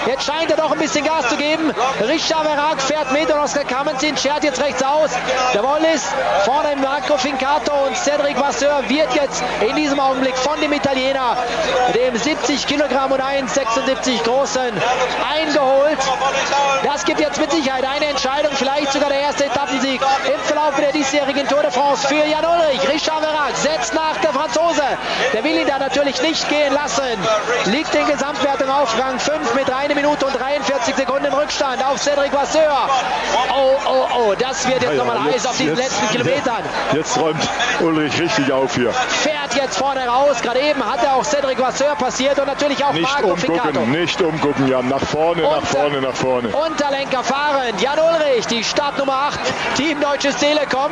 Jetzt 0.05 0.25
scheint 0.25 0.51
er 0.51 0.57
doch 0.57 0.71
ein 0.71 0.77
bisschen 0.77 1.03
Gas 1.03 1.29
zu 1.29 1.37
geben. 1.37 1.73
Richard 2.07 2.45
Verak 2.45 2.79
fährt 2.79 3.11
mit 3.11 3.31
und 3.31 3.39
Oskar 3.39 3.63
Kamenzin 3.63 4.15
schert 4.15 4.43
jetzt 4.43 4.61
rechts 4.61 4.83
aus. 4.83 5.09
Der 5.55 5.63
Wallis 5.63 6.07
vorne 6.45 6.73
im 6.73 6.81
Marco 6.81 7.17
Fincato 7.17 7.73
und 7.87 7.97
Cedric 7.97 8.39
Vasseur 8.39 8.83
wird 8.87 9.15
jetzt 9.15 9.43
in 9.67 9.75
diesem 9.75 9.99
Augenblick 10.11 10.37
von 10.37 10.59
dem 10.59 10.73
Italiener, 10.73 11.37
dem 11.95 12.17
70 12.17 12.67
Kilogramm 12.67 13.13
und 13.13 13.21
1,76 13.21 14.21
großen, 14.23 14.73
eingeholt. 15.33 15.99
Das 16.83 17.05
gibt 17.05 17.21
jetzt 17.21 17.39
mit 17.39 17.49
Sicherheit 17.51 17.85
eine 17.85 18.07
Entscheidung, 18.07 18.51
vielleicht 18.53 18.91
sogar 18.91 19.07
der 19.07 19.21
erste 19.21 19.45
Etappensieg 19.45 20.01
im 20.01 20.39
Verlauf 20.41 20.75
der 20.75 20.91
diesjährigen 20.91 21.47
Tour 21.47 21.61
de 21.61 21.71
France 21.71 22.05
für 22.07 22.25
Jan 22.25 22.43
Ulrich. 22.43 22.81
Richard 22.89 23.21
Verac 23.21 23.55
setzt 23.55 23.93
nach 23.93 24.17
der 24.17 24.33
Franzose. 24.33 24.83
Der 25.31 25.43
will 25.45 25.57
ihn 25.57 25.67
da 25.67 25.79
natürlich 25.79 26.21
nicht 26.21 26.49
gehen 26.49 26.73
lassen. 26.73 27.17
Liegt 27.65 27.95
in 27.95 28.05
Gesamtwertung 28.07 28.69
auf 28.69 28.93
Rang 28.99 29.17
5 29.17 29.55
mit 29.55 29.71
1 29.71 29.95
Minute 29.95 30.25
und 30.25 30.33
43 30.37 30.95
Sekunden 30.95 31.33
Rückstand 31.33 31.85
auf 31.85 32.01
Cedric 32.01 32.33
Vasseur. 32.33 32.89
Oh, 33.55 33.77
oh, 33.85 34.07
oh, 34.17 34.35
das 34.37 34.67
wird 34.67 34.81
jetzt 34.81 34.91
ja, 34.91 34.97
nochmal 34.97 35.23
heiß 35.23 35.45
auf 35.45 35.55
diesen 35.55 35.77
letzten 35.77 36.09
Kilometern. 36.09 36.63
Jetzt 36.93 37.17
räumt 37.17 37.47
Ulrich 37.79 38.19
richtig 38.19 38.51
auf 38.51 38.75
hier. 38.75 38.91
Fährt 38.91 39.55
jetzt 39.55 39.77
vorne 39.77 40.00
raus. 40.07 40.41
Gerade 40.41 40.59
eben 40.59 40.83
hat 40.85 41.03
er 41.03 41.15
auch 41.15 41.25
Cedric 41.25 41.59
Vasseur 41.59 41.95
passiert 41.95 42.39
und 42.39 42.47
natürlich 42.47 42.83
auch 42.83 42.93
nicht 42.93 43.03
Marco 43.03 43.33
umgucken, 43.33 43.55
Ficato. 43.55 43.79
Nicht 43.81 44.21
umgucken, 44.21 44.67
Jan. 44.67 44.87
Nach 44.87 44.99
vorne, 44.99 45.43
Unter, 45.43 45.61
nach 45.61 45.67
vorne, 45.67 46.01
nach 46.01 46.15
vorne. 46.15 46.47
Unterlenker 46.49 47.23
fahren. 47.23 47.73
Jan 47.79 47.99
Ulrich, 47.99 48.47
die 48.47 48.63
Startnummer 48.63 49.13
8, 49.13 49.39
Team 49.75 49.99
Deutsches 50.01 50.37
Telekom, 50.37 50.91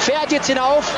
fährt 0.00 0.32
jetzt 0.32 0.46
hinauf. 0.46 0.92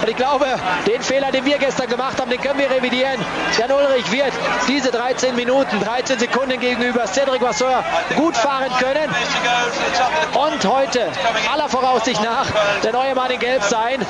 Und 0.00 0.08
ich 0.08 0.16
glaube, 0.16 0.46
den 0.86 1.02
Fehler, 1.02 1.30
den 1.32 1.44
wir 1.44 1.58
gestern 1.58 1.88
gemacht 1.88 2.20
haben, 2.20 2.30
den 2.30 2.40
können 2.40 2.58
wir 2.58 2.70
revidieren. 2.70 3.24
Jan 3.58 3.72
Ulrich 3.72 4.10
wird 4.12 4.32
diese 4.68 4.90
13 4.90 5.36
Minuten, 5.36 5.80
13 5.80 6.18
Sekunden 6.18 6.58
gegenüber 6.60 7.06
Cedric 7.06 7.42
Vasseur 7.42 7.84
gut 8.16 8.36
fahren 8.36 8.70
können. 8.78 9.10
Und 10.34 10.64
heute 10.64 11.08
aller 11.52 11.68
Voraussicht 11.68 12.22
nach 12.22 12.46
der 12.82 12.92
neue 12.92 13.14
Mann 13.14 13.30
in 13.30 13.38
Gelb 13.38 13.62
sein. 13.62 14.04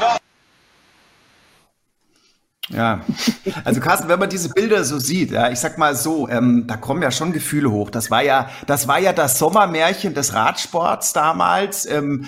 Ja, 2.70 3.04
also 3.64 3.80
Carsten, 3.80 4.08
wenn 4.08 4.18
man 4.18 4.30
diese 4.30 4.48
Bilder 4.48 4.84
so 4.84 4.98
sieht, 4.98 5.30
ja, 5.30 5.50
ich 5.50 5.58
sag 5.58 5.76
mal 5.76 5.94
so, 5.94 6.28
ähm, 6.30 6.66
da 6.66 6.78
kommen 6.78 7.02
ja 7.02 7.10
schon 7.10 7.34
Gefühle 7.34 7.70
hoch. 7.70 7.90
Das 7.90 8.10
war 8.10 8.22
ja, 8.22 8.48
das 8.66 8.88
war 8.88 8.98
ja 8.98 9.12
das 9.12 9.38
Sommermärchen 9.38 10.14
des 10.14 10.32
Radsports 10.32 11.12
damals 11.12 11.84
ähm, 11.84 12.26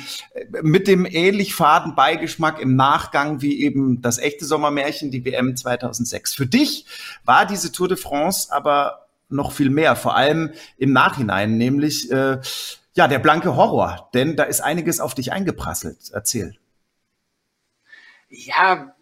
mit 0.62 0.88
dem 0.88 1.06
ähnlich 1.06 1.54
faden 1.54 1.94
Beigeschmack 1.94 2.60
im 2.60 2.76
Nachgang 2.76 3.40
wie 3.40 3.62
eben 3.62 4.02
das 4.02 4.18
echte 4.18 4.44
Sommermärchen, 4.44 5.10
die 5.10 5.24
WM 5.24 5.56
2006. 5.56 6.34
Für 6.34 6.46
dich 6.46 6.84
war 7.24 7.46
diese 7.46 7.72
Tour 7.72 7.88
de 7.88 7.96
France 7.96 8.52
aber 8.52 9.06
noch 9.30 9.52
viel 9.52 9.70
mehr, 9.70 9.96
vor 9.96 10.16
allem 10.16 10.50
im 10.76 10.92
Nachhinein, 10.92 11.56
nämlich 11.56 12.10
äh, 12.12 12.40
ja 12.94 13.08
der 13.08 13.18
blanke 13.20 13.56
Horror, 13.56 14.10
denn 14.12 14.36
da 14.36 14.44
ist 14.44 14.60
einiges 14.60 15.00
auf 15.00 15.14
dich 15.14 15.32
eingeprasselt. 15.32 16.10
Erzähl. 16.12 16.56
Ja, 18.28 18.95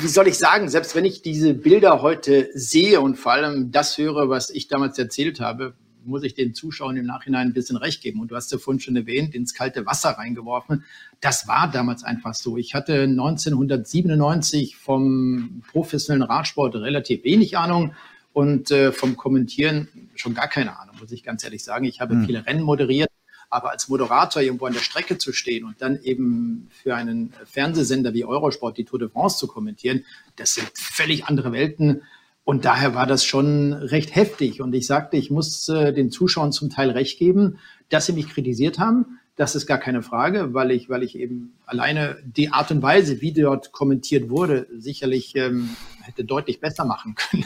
wie 0.00 0.08
soll 0.08 0.28
ich 0.28 0.38
sagen, 0.38 0.68
selbst 0.68 0.94
wenn 0.94 1.04
ich 1.04 1.22
diese 1.22 1.54
Bilder 1.54 2.02
heute 2.02 2.48
sehe 2.54 3.00
und 3.00 3.16
vor 3.16 3.32
allem 3.32 3.70
das 3.72 3.98
höre, 3.98 4.28
was 4.28 4.50
ich 4.50 4.68
damals 4.68 4.98
erzählt 4.98 5.40
habe, 5.40 5.74
muss 6.04 6.22
ich 6.22 6.34
den 6.34 6.54
Zuschauern 6.54 6.96
im 6.96 7.06
Nachhinein 7.06 7.48
ein 7.48 7.52
bisschen 7.52 7.76
recht 7.76 8.02
geben. 8.02 8.20
Und 8.20 8.30
du 8.30 8.36
hast 8.36 8.50
ja 8.50 8.58
vorhin 8.58 8.80
schon 8.80 8.96
erwähnt, 8.96 9.34
ins 9.34 9.54
kalte 9.54 9.86
Wasser 9.86 10.10
reingeworfen. 10.10 10.84
Das 11.20 11.46
war 11.46 11.70
damals 11.70 12.02
einfach 12.02 12.34
so. 12.34 12.56
Ich 12.56 12.74
hatte 12.74 13.02
1997 13.02 14.76
vom 14.76 15.62
professionellen 15.70 16.22
Radsport 16.22 16.74
relativ 16.76 17.24
wenig 17.24 17.58
Ahnung 17.58 17.94
und 18.32 18.70
äh, 18.70 18.92
vom 18.92 19.16
Kommentieren 19.16 19.88
schon 20.14 20.34
gar 20.34 20.48
keine 20.48 20.78
Ahnung, 20.78 20.96
muss 21.00 21.12
ich 21.12 21.22
ganz 21.22 21.44
ehrlich 21.44 21.62
sagen. 21.62 21.84
Ich 21.84 22.00
habe 22.00 22.14
hm. 22.14 22.26
viele 22.26 22.46
Rennen 22.46 22.62
moderiert, 22.62 23.10
aber 23.50 23.70
als 23.70 23.88
Moderator 23.88 24.42
irgendwo 24.42 24.66
an 24.66 24.74
der 24.74 24.80
Strecke 24.80 25.18
zu 25.18 25.32
stehen 25.32 25.64
und 25.64 25.80
dann 25.80 26.00
eben 26.02 26.68
für 26.70 26.94
einen 26.94 27.32
Fernsehsender 27.46 28.12
wie 28.12 28.24
Eurosport 28.24 28.76
die 28.76 28.84
Tour 28.84 28.98
de 28.98 29.08
France 29.08 29.38
zu 29.38 29.46
kommentieren, 29.46 30.04
das 30.36 30.54
sind 30.54 30.70
völlig 30.74 31.26
andere 31.26 31.52
Welten. 31.52 32.02
Und 32.44 32.64
daher 32.64 32.94
war 32.94 33.06
das 33.06 33.24
schon 33.24 33.72
recht 33.74 34.14
heftig. 34.14 34.60
Und 34.62 34.74
ich 34.74 34.86
sagte, 34.86 35.16
ich 35.16 35.30
muss 35.30 35.68
äh, 35.68 35.92
den 35.92 36.10
Zuschauern 36.10 36.52
zum 36.52 36.70
Teil 36.70 36.90
recht 36.90 37.18
geben, 37.18 37.58
dass 37.90 38.06
sie 38.06 38.14
mich 38.14 38.28
kritisiert 38.28 38.78
haben. 38.78 39.18
Das 39.36 39.54
ist 39.54 39.66
gar 39.66 39.78
keine 39.78 40.02
Frage, 40.02 40.52
weil 40.52 40.70
ich, 40.70 40.88
weil 40.88 41.02
ich 41.02 41.16
eben 41.16 41.58
alleine 41.64 42.16
die 42.24 42.50
Art 42.50 42.70
und 42.70 42.82
Weise, 42.82 43.20
wie 43.20 43.32
dort 43.32 43.70
kommentiert 43.70 44.30
wurde, 44.30 44.66
sicherlich 44.76 45.36
ähm, 45.36 45.76
hätte 46.02 46.24
deutlich 46.24 46.60
besser 46.60 46.84
machen 46.84 47.14
können. 47.14 47.44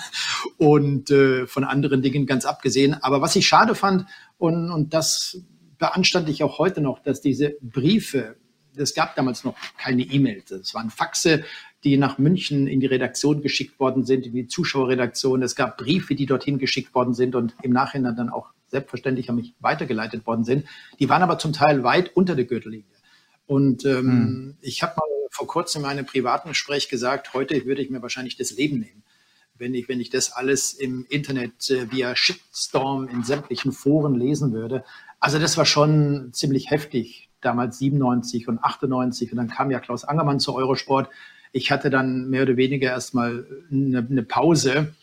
Und 0.57 1.11
äh, 1.11 1.47
von 1.47 1.65
anderen 1.65 2.01
Dingen 2.01 2.27
ganz 2.27 2.45
abgesehen. 2.45 2.95
Aber 2.95 3.21
was 3.21 3.37
ich 3.37 3.47
schade 3.47 3.75
fand, 3.75 4.07
und, 4.39 4.71
und 4.71 4.95
das 4.95 5.43
beanstande 5.83 6.31
ich 6.31 6.45
auch 6.45 6.61
heute 6.61 6.81
noch, 6.81 7.01
dass 7.01 7.21
diese 7.21 7.57
Briefe, 7.61 8.37
es 8.77 8.95
gab 8.95 9.17
damals 9.17 9.43
noch 9.43 9.57
keine 9.79 10.03
E-Mails, 10.03 10.53
es 10.53 10.75
waren 10.75 10.91
Faxe, 10.91 11.43
die 11.83 11.97
nach 11.97 12.19
München 12.19 12.69
in 12.69 12.79
die 12.79 12.87
Redaktion 12.87 13.43
geschickt 13.43 13.81
worden 13.81 14.05
sind, 14.05 14.25
in 14.25 14.33
die 14.33 14.47
Zuschauerredaktion. 14.47 15.43
Es 15.43 15.57
gab 15.57 15.77
Briefe, 15.79 16.15
die 16.15 16.27
dorthin 16.27 16.61
geschickt 16.61 16.95
worden 16.95 17.15
sind 17.15 17.35
und 17.35 17.57
im 17.63 17.73
Nachhinein 17.73 18.15
dann 18.15 18.29
auch 18.29 18.51
selbstverständlich 18.69 19.29
an 19.29 19.35
mich 19.35 19.55
weitergeleitet 19.59 20.25
worden 20.25 20.45
sind. 20.45 20.69
Die 21.01 21.09
waren 21.09 21.25
aber 21.25 21.39
zum 21.39 21.53
Teil 21.53 21.83
weit 21.83 22.15
unter 22.15 22.37
der 22.37 22.45
Gürtellinie. 22.45 22.87
Und 23.47 23.85
ähm, 23.85 24.07
hm. 24.07 24.57
ich 24.61 24.85
habe 24.85 24.95
mal 24.97 25.09
vor 25.33 25.49
kurzem 25.49 25.83
in 25.83 25.89
einem 25.89 26.07
privaten 26.07 26.51
Gespräch 26.51 26.89
gesagt, 26.91 27.35
heute 27.35 27.65
würde 27.67 27.83
ich 27.83 27.91
mir 27.91 28.03
wahrscheinlich 28.03 28.37
das 28.37 28.53
Leben 28.53 28.79
nehmen 28.79 29.03
wenn 29.63 29.75
ich, 29.75 29.89
wenn 29.89 30.01
ich 30.01 30.11
das 30.11 30.33
alles 30.33 30.73
im 30.73 31.07
Internet 31.09 31.71
äh, 31.71 31.91
via 31.91 32.17
Shitstorm 32.17 33.09
in 33.09 33.23
sämtlichen 33.23 33.73
Foren 33.73 34.17
lesen 34.17 34.53
würde. 34.53 34.85
Also 35.23 35.39
das 35.39 35.57
war 35.57 35.65
schon 35.65 36.33
ziemlich 36.33 36.71
heftig, 36.71 37.31
damals 37.41 37.79
97 37.79 38.49
und 38.49 38.59
98 38.59 39.31
und 39.31 39.37
dann 39.39 39.47
kam 39.47 39.71
ja 39.71 39.79
Klaus 39.79 40.03
Angermann 40.03 40.41
zu 40.41 40.53
Eurosport. 40.53 41.09
Ich 41.53 41.71
hatte 41.71 41.91
dann 41.91 42.29
mehr 42.29 42.43
oder 42.43 42.57
weniger 42.57 42.91
erstmal 42.91 43.47
eine, 43.71 43.99
eine 43.99 44.25
Pause 44.25 44.95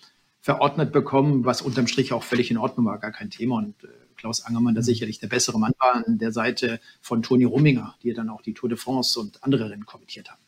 verordnet 0.41 0.91
bekommen, 0.91 1.45
was 1.45 1.61
unterm 1.61 1.87
Strich 1.87 2.11
auch 2.11 2.23
völlig 2.23 2.51
in 2.51 2.57
Ordnung 2.57 2.85
war, 2.85 2.97
gar 2.97 3.13
kein 3.13 3.29
Thema. 3.29 3.59
Und 3.59 3.81
äh, 3.85 3.87
Klaus 4.17 4.43
Angermann 4.43 4.75
da 4.75 4.81
sicherlich 4.81 5.19
der 5.19 5.27
bessere 5.27 5.57
Mann 5.57 5.71
war 5.79 6.05
an 6.05 6.17
der 6.17 6.33
Seite 6.33 6.81
von 6.99 7.21
Toni 7.21 7.45
Rumminger, 7.45 7.95
die 8.03 8.13
dann 8.13 8.27
auch 8.27 8.41
die 8.41 8.53
Tour 8.53 8.67
de 8.67 8.77
France 8.77 9.17
und 9.17 9.41
andere 9.45 9.69
Rennen 9.69 9.85
kommentiert 9.85 10.29
haben. 10.29 10.41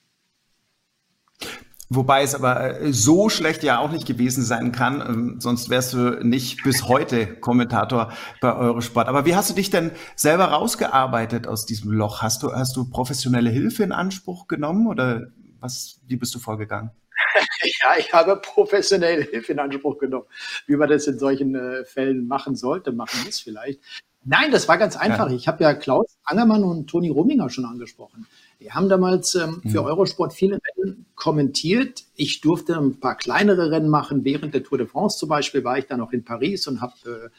Wobei 1.94 2.24
es 2.24 2.36
aber 2.36 2.80
äh, 2.80 2.94
so 2.94 3.28
schlecht 3.28 3.64
ja 3.64 3.80
auch 3.80 3.92
nicht 3.92 4.06
gewesen 4.06 4.46
sein 4.46 4.72
kann, 4.72 5.02
ähm, 5.02 5.42
sonst 5.42 5.70
wärst 5.70 5.92
du 5.92 6.26
nicht 6.26 6.64
bis 6.64 6.88
heute 6.88 7.28
Kommentator 7.28 8.14
bei 8.40 8.56
Eurosport. 8.56 9.10
Aber 9.10 9.26
wie 9.26 9.36
hast 9.36 9.50
du 9.50 9.54
dich 9.54 9.72
denn 9.72 9.92
selber 10.16 10.46
rausgearbeitet 10.46 11.48
aus 11.48 11.66
diesem 11.66 11.92
Loch? 11.92 12.22
Hast 12.22 12.44
du, 12.44 12.54
hast 12.54 12.78
du 12.78 12.90
professionelle 12.90 13.50
Hilfe 13.50 13.84
in 13.84 13.92
Anspruch 13.92 14.48
genommen 14.48 14.88
oder 14.88 15.28
was, 15.60 16.00
wie 16.08 16.16
bist 16.16 16.34
du 16.34 16.40
vorgegangen? 16.40 16.92
ja, 17.82 17.98
ich 18.00 18.14
habe 18.14 18.38
professionelle 18.38 19.24
Hilfe 19.24 19.52
in 19.52 19.60
Anspruch 19.60 19.98
genommen, 19.98 20.28
wie 20.68 20.78
man 20.78 20.88
das 20.88 21.08
in 21.08 21.20
solchen 21.20 21.56
äh, 21.56 21.84
Fällen 21.84 22.26
machen 22.26 22.56
sollte, 22.56 22.94
machen 22.94 23.20
muss 23.26 23.42
vielleicht. 23.42 23.82
Nein, 24.24 24.52
das 24.52 24.70
war 24.70 24.78
ganz 24.78 24.96
einfach. 24.96 25.28
Ja. 25.28 25.36
Ich 25.36 25.50
habe 25.50 25.62
ja 25.62 25.74
Klaus 25.74 26.18
Angermann 26.24 26.64
und 26.64 26.88
Toni 26.90 27.10
Rominger 27.10 27.50
schon 27.50 27.66
angesprochen. 27.66 28.28
Die 28.62 28.72
haben 28.72 28.90
damals 28.90 29.34
ähm, 29.34 29.62
für 29.64 29.82
mhm. 29.82 29.88
Eurosport 29.88 30.34
viele 30.34 30.60
Rennen 30.78 31.08
kommentiert. 31.16 32.04
Ich 32.16 32.42
durfte 32.42 32.78
ein 32.78 33.00
paar 33.00 33.16
kleinere 33.16 33.72
Rennen 33.72 33.90
machen. 33.90 34.24
Während 34.24 34.54
der 34.54 34.64
Tour 34.64 34.78
de 34.78 34.86
France 34.86 35.18
zum 35.18 35.30
Beispiel 35.30 35.64
war 35.64 35.80
ich 35.80 35.88
dann 35.88 36.00
auch 36.00 36.12
in 36.12 36.24
Paris 36.24 36.68
und 36.68 36.80
habe 36.80 36.94
äh, 37.06 37.30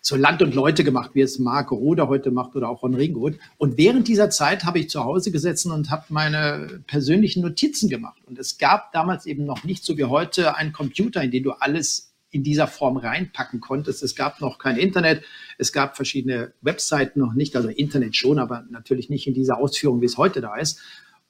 so 0.00 0.16
Land 0.16 0.40
und 0.40 0.54
Leute 0.54 0.82
gemacht, 0.82 1.10
wie 1.12 1.20
es 1.20 1.38
Marc 1.38 1.72
Roder 1.72 2.08
heute 2.08 2.30
macht 2.30 2.56
oder 2.56 2.70
auch 2.70 2.82
Ron 2.82 2.94
Ringold. 2.94 3.38
Und 3.58 3.76
während 3.76 4.08
dieser 4.08 4.30
Zeit 4.30 4.64
habe 4.64 4.78
ich 4.78 4.88
zu 4.88 5.04
Hause 5.04 5.30
gesessen 5.30 5.72
und 5.72 5.90
habe 5.90 6.06
meine 6.08 6.82
persönlichen 6.86 7.42
Notizen 7.42 7.90
gemacht. 7.90 8.22
Und 8.24 8.38
es 8.38 8.56
gab 8.56 8.92
damals 8.92 9.26
eben 9.26 9.44
noch 9.44 9.64
nicht 9.64 9.84
so 9.84 9.98
wie 9.98 10.04
heute 10.04 10.56
einen 10.56 10.72
Computer, 10.72 11.22
in 11.22 11.30
den 11.30 11.42
du 11.42 11.52
alles 11.52 12.11
in 12.32 12.42
dieser 12.42 12.66
Form 12.66 12.96
reinpacken 12.96 13.60
konntest. 13.60 14.02
Es 14.02 14.16
gab 14.16 14.40
noch 14.40 14.58
kein 14.58 14.76
Internet, 14.76 15.22
es 15.58 15.72
gab 15.72 15.96
verschiedene 15.96 16.52
Webseiten 16.62 17.20
noch 17.20 17.34
nicht, 17.34 17.54
also 17.54 17.68
Internet 17.68 18.16
schon, 18.16 18.38
aber 18.38 18.64
natürlich 18.70 19.10
nicht 19.10 19.26
in 19.26 19.34
dieser 19.34 19.58
Ausführung, 19.58 20.00
wie 20.00 20.06
es 20.06 20.16
heute 20.16 20.40
da 20.40 20.56
ist. 20.56 20.80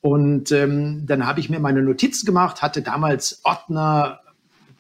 Und 0.01 0.51
ähm, 0.53 1.05
dann 1.07 1.27
habe 1.27 1.41
ich 1.41 1.51
mir 1.51 1.61
meine 1.61 1.83
Notizen 1.83 2.25
gemacht, 2.25 2.63
hatte 2.63 2.83
damals 2.83 3.41
Ordner, 3.45 4.21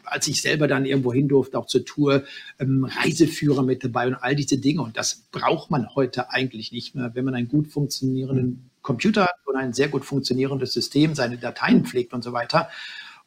als 0.04 0.28
ich 0.28 0.42
selber 0.42 0.68
dann 0.68 0.84
irgendwo 0.84 1.12
hin 1.12 1.28
durfte, 1.28 1.58
auch 1.58 1.66
zur 1.66 1.84
Tour, 1.84 2.24
ähm, 2.58 2.84
Reiseführer 2.84 3.62
mit 3.62 3.84
dabei 3.84 4.06
und 4.06 4.14
all 4.14 4.34
diese 4.36 4.58
Dinge. 4.58 4.82
Und 4.82 4.96
das 4.96 5.24
braucht 5.32 5.70
man 5.70 5.94
heute 5.94 6.30
eigentlich 6.30 6.72
nicht 6.72 6.94
mehr, 6.94 7.14
wenn 7.14 7.24
man 7.24 7.34
einen 7.34 7.48
gut 7.48 7.68
funktionierenden 7.68 8.70
Computer 8.82 9.24
hat 9.24 9.36
und 9.44 9.56
ein 9.56 9.72
sehr 9.72 9.88
gut 9.88 10.04
funktionierendes 10.04 10.72
System, 10.72 11.14
seine 11.14 11.38
Dateien 11.38 11.84
pflegt 11.84 12.12
und 12.12 12.22
so 12.22 12.32
weiter. 12.32 12.68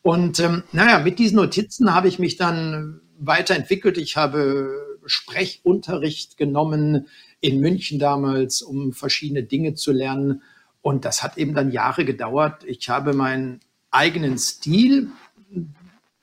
Und 0.05 0.39
ähm, 0.39 0.61
naja, 0.71 0.99
mit 0.99 1.17
diesen 1.17 1.37
Notizen 1.37 1.95
habe 1.95 2.07
ich 2.07 2.19
mich 2.19 2.37
dann 2.37 3.01
weiterentwickelt. 3.17 3.97
Ich 3.97 4.17
habe 4.17 4.99
Sprechunterricht 5.07 6.37
genommen 6.37 7.07
in 7.41 7.59
München 7.59 7.97
damals, 7.97 8.61
um 8.61 8.93
verschiedene 8.93 9.41
Dinge 9.41 9.73
zu 9.73 9.91
lernen. 9.91 10.43
Und 10.83 11.05
das 11.05 11.23
hat 11.23 11.39
eben 11.39 11.55
dann 11.55 11.71
Jahre 11.71 12.05
gedauert. 12.05 12.63
Ich 12.67 12.87
habe 12.87 13.13
meinen 13.13 13.61
eigenen 13.89 14.37
Stil, 14.37 15.07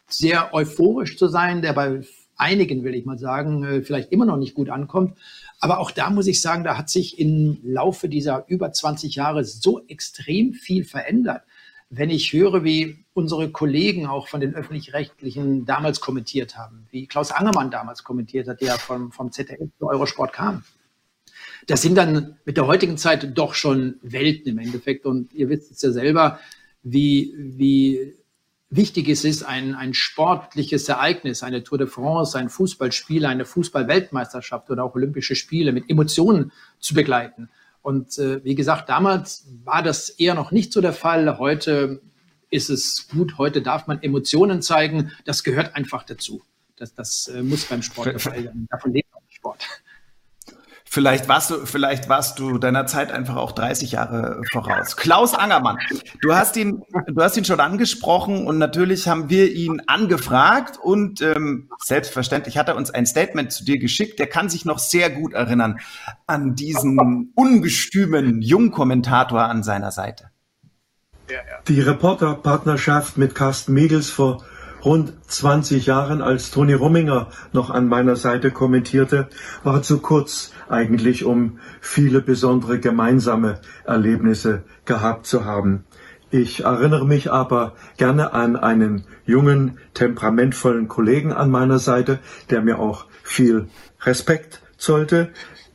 sehr 0.06 0.54
euphorisch 0.54 1.18
zu 1.18 1.26
sein, 1.26 1.60
der 1.60 1.72
bei 1.72 2.02
einigen, 2.36 2.84
will 2.84 2.94
ich 2.94 3.04
mal 3.04 3.18
sagen, 3.18 3.64
äh, 3.64 3.82
vielleicht 3.82 4.12
immer 4.12 4.26
noch 4.26 4.36
nicht 4.36 4.54
gut 4.54 4.70
ankommt. 4.70 5.18
Aber 5.58 5.80
auch 5.80 5.90
da 5.90 6.08
muss 6.08 6.28
ich 6.28 6.40
sagen, 6.40 6.62
da 6.62 6.78
hat 6.78 6.88
sich 6.88 7.18
im 7.18 7.58
Laufe 7.64 8.08
dieser 8.08 8.44
über 8.46 8.70
20 8.70 9.16
Jahre 9.16 9.44
so 9.44 9.84
extrem 9.88 10.52
viel 10.52 10.84
verändert 10.84 11.42
wenn 11.92 12.08
ich 12.08 12.32
höre, 12.32 12.64
wie 12.64 13.01
unsere 13.14 13.51
Kollegen 13.51 14.07
auch 14.07 14.29
von 14.29 14.40
den 14.40 14.55
öffentlich-rechtlichen 14.55 15.66
damals 15.66 16.01
kommentiert 16.01 16.57
haben, 16.57 16.87
wie 16.90 17.07
Klaus 17.07 17.31
Angermann 17.31 17.70
damals 17.70 18.05
kommentiert 18.05 18.48
hat, 18.48 18.61
der 18.61 18.79
vom, 18.79 19.12
vom 19.12 19.31
ZDF 19.31 19.68
zu 19.79 19.87
Eurosport 19.87 20.33
kam. 20.33 20.64
Das 21.66 21.83
sind 21.83 21.96
dann 21.96 22.37
mit 22.44 22.57
der 22.57 22.66
heutigen 22.66 22.96
Zeit 22.96 23.37
doch 23.37 23.55
schon 23.55 23.96
Welten 24.03 24.53
im 24.53 24.59
Endeffekt. 24.59 25.07
Und 25.07 25.33
ihr 25.33 25.48
wisst 25.48 25.70
es 25.70 25.83
ja 25.83 25.92
selber, 25.92 26.40
wie, 26.83 27.35
wie 27.37 28.14
wichtig 28.70 29.09
es 29.09 29.25
ist, 29.25 29.42
ein, 29.42 29.75
ein 29.75 29.94
sportliches 29.94 30.88
Ereignis, 30.88 31.42
eine 31.42 31.62
Tour 31.62 31.79
de 31.79 31.87
France, 31.87 32.38
ein 32.38 32.48
Fußballspiel, 32.48 33.27
eine 33.27 33.44
Fußball-Weltmeisterschaft 33.44 34.70
oder 34.70 34.85
auch 34.85 34.94
Olympische 34.94 35.37
Spiele 35.37 35.72
mit 35.72 35.88
Emotionen 35.88 36.53
zu 36.81 36.94
begleiten. 36.94 37.51
Und 37.83 38.18
äh, 38.18 38.42
wie 38.44 38.55
gesagt, 38.55 38.88
damals 38.88 39.46
war 39.64 39.83
das 39.83 40.09
eher 40.09 40.35
noch 40.35 40.53
nicht 40.53 40.72
so 40.72 40.81
der 40.81 40.92
Fall. 40.92 41.38
Heute 41.38 42.01
ist 42.52 42.70
es 42.70 43.08
gut, 43.08 43.38
heute 43.38 43.62
darf 43.62 43.86
man 43.86 44.02
Emotionen 44.02 44.62
zeigen. 44.62 45.10
Das 45.24 45.42
gehört 45.42 45.74
einfach 45.74 46.04
dazu. 46.04 46.42
Das, 46.76 46.94
das 46.94 47.28
äh, 47.28 47.42
muss 47.42 47.64
beim 47.64 47.82
Sport 47.82 48.08
der 48.08 48.18
Fall 48.18 48.44
sein. 48.44 48.66
Davon 48.70 48.92
lebt 48.92 49.12
auch 49.14 49.22
Sport. 49.30 49.66
Vielleicht 50.84 51.26
warst 51.26 51.48
du, 51.48 51.64
vielleicht 51.64 52.10
warst 52.10 52.38
du 52.38 52.58
deiner 52.58 52.84
Zeit 52.84 53.10
einfach 53.10 53.36
auch 53.36 53.52
30 53.52 53.92
Jahre 53.92 54.42
voraus. 54.52 54.94
Klaus 54.98 55.32
Angermann, 55.32 55.78
du 56.20 56.34
hast 56.34 56.54
ihn, 56.58 56.82
du 57.06 57.22
hast 57.22 57.34
ihn 57.38 57.46
schon 57.46 57.60
angesprochen 57.60 58.46
und 58.46 58.58
natürlich 58.58 59.08
haben 59.08 59.30
wir 59.30 59.50
ihn 59.50 59.80
angefragt 59.86 60.76
und 60.76 61.22
ähm, 61.22 61.70
selbstverständlich 61.78 62.58
hat 62.58 62.68
er 62.68 62.76
uns 62.76 62.90
ein 62.90 63.06
Statement 63.06 63.52
zu 63.52 63.64
dir 63.64 63.78
geschickt. 63.78 64.18
Der 64.18 64.26
kann 64.26 64.50
sich 64.50 64.66
noch 64.66 64.78
sehr 64.78 65.08
gut 65.08 65.32
erinnern 65.32 65.80
an 66.26 66.56
diesen 66.56 67.32
ungestümen 67.36 68.42
Jungkommentator 68.42 69.44
an 69.44 69.62
seiner 69.62 69.92
Seite. 69.92 70.31
Die 71.68 71.80
Reporterpartnerschaft 71.80 73.16
mit 73.16 73.35
Carsten 73.35 73.72
Miegels 73.72 74.11
vor 74.11 74.44
rund 74.85 75.12
20 75.28 75.87
Jahren, 75.87 76.22
als 76.22 76.50
Toni 76.50 76.74
Rumminger 76.74 77.28
noch 77.52 77.70
an 77.70 77.88
meiner 77.88 78.16
Seite 78.16 78.50
kommentierte, 78.50 79.28
war 79.62 79.82
zu 79.82 80.00
kurz 80.00 80.52
eigentlich, 80.68 81.24
um 81.24 81.58
viele 81.80 82.20
besondere 82.20 82.80
gemeinsame 82.80 83.61
Erlebnisse 83.85 84.64
gehabt 84.85 85.26
zu 85.26 85.44
haben. 85.44 85.85
Ich 86.30 86.64
erinnere 86.64 87.06
mich 87.06 87.30
aber 87.30 87.74
gerne 87.98 88.32
an 88.32 88.56
einen 88.56 89.04
jungen, 89.26 89.78
temperamentvollen 89.94 90.88
Kollegen 90.88 91.32
an 91.32 91.50
meiner 91.50 91.78
Seite, 91.78 92.20
der 92.50 92.62
mir 92.62 92.78
auch 92.78 93.06
viel 93.22 93.68
Respekt 94.00 94.62
zollte, 94.78 95.30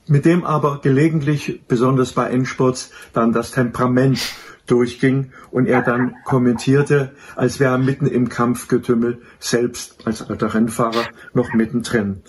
mit 0.07 0.25
dem 0.25 0.45
aber 0.45 0.79
gelegentlich, 0.81 1.61
besonders 1.67 2.13
bei 2.13 2.29
Endsports, 2.29 2.91
dann 3.13 3.33
das 3.33 3.51
Temperament 3.51 4.19
durchging 4.67 5.31
und 5.49 5.65
er 5.65 5.81
dann 5.81 6.15
kommentierte, 6.23 7.15
als 7.35 7.59
wäre 7.59 7.73
er 7.73 7.77
mitten 7.77 8.05
im 8.05 8.29
Kampfgetümmel, 8.29 9.21
selbst 9.39 10.05
als 10.05 10.21
alter 10.21 10.53
Rennfahrer 10.53 11.07
noch 11.33 11.53
mittendrin. 11.53 12.21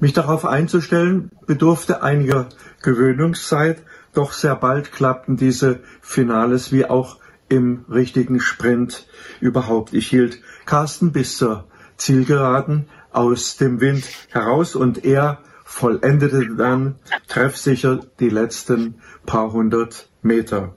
Mich 0.00 0.12
darauf 0.12 0.44
einzustellen, 0.44 1.30
bedurfte 1.46 2.02
einiger 2.02 2.48
Gewöhnungszeit, 2.82 3.82
doch 4.12 4.32
sehr 4.32 4.56
bald 4.56 4.92
klappten 4.92 5.36
diese 5.36 5.80
Finales 6.00 6.72
wie 6.72 6.84
auch 6.84 7.18
im 7.48 7.84
richtigen 7.90 8.40
Sprint 8.40 9.06
überhaupt. 9.40 9.92
Ich 9.92 10.08
hielt 10.08 10.40
Carsten 10.66 11.12
bis 11.12 11.36
zur 11.36 11.68
Zielgeraden 11.96 12.86
aus 13.12 13.56
dem 13.56 13.80
Wind 13.80 14.04
heraus 14.30 14.74
und 14.74 15.04
er 15.04 15.38
vollendete 15.64 16.54
dann 16.56 16.96
treffsicher 17.28 18.00
die 18.20 18.28
letzten 18.28 18.96
paar 19.26 19.52
hundert 19.52 20.08
Meter. 20.22 20.74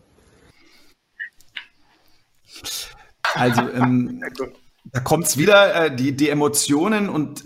Also 3.33 3.61
ähm, 3.61 4.23
da 4.85 4.99
kommt's 4.99 5.37
wieder, 5.37 5.85
äh, 5.85 5.95
die, 5.95 6.15
die 6.15 6.29
Emotionen 6.29 7.09
und 7.09 7.43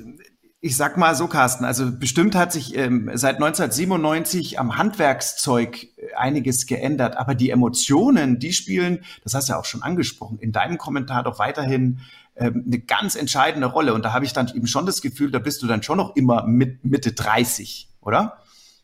ich 0.63 0.77
sag 0.77 0.95
mal 0.95 1.15
so, 1.15 1.27
Carsten, 1.27 1.65
also 1.65 1.91
bestimmt 1.91 2.35
hat 2.35 2.51
sich 2.51 2.75
ähm, 2.77 3.09
seit 3.15 3.37
1997 3.37 4.59
am 4.59 4.77
Handwerkszeug 4.77 5.83
äh, 5.83 6.13
einiges 6.15 6.67
geändert, 6.67 7.17
aber 7.17 7.33
die 7.33 7.49
Emotionen, 7.49 8.37
die 8.37 8.53
spielen, 8.53 9.03
das 9.23 9.33
hast 9.33 9.49
du 9.49 9.53
ja 9.53 9.59
auch 9.59 9.65
schon 9.65 9.81
angesprochen, 9.81 10.37
in 10.39 10.51
deinem 10.51 10.77
Kommentar 10.77 11.23
doch 11.23 11.39
weiterhin 11.39 12.01
ähm, 12.35 12.63
eine 12.67 12.79
ganz 12.79 13.15
entscheidende 13.15 13.67
Rolle. 13.67 13.95
Und 13.95 14.05
da 14.05 14.13
habe 14.13 14.23
ich 14.23 14.33
dann 14.33 14.49
eben 14.49 14.67
schon 14.67 14.85
das 14.85 15.01
Gefühl, 15.01 15.31
da 15.31 15.39
bist 15.39 15.63
du 15.63 15.67
dann 15.67 15.81
schon 15.81 15.97
noch 15.97 16.15
immer 16.15 16.45
mit 16.45 16.85
Mitte 16.85 17.11
30, 17.11 17.89
oder? 17.99 18.37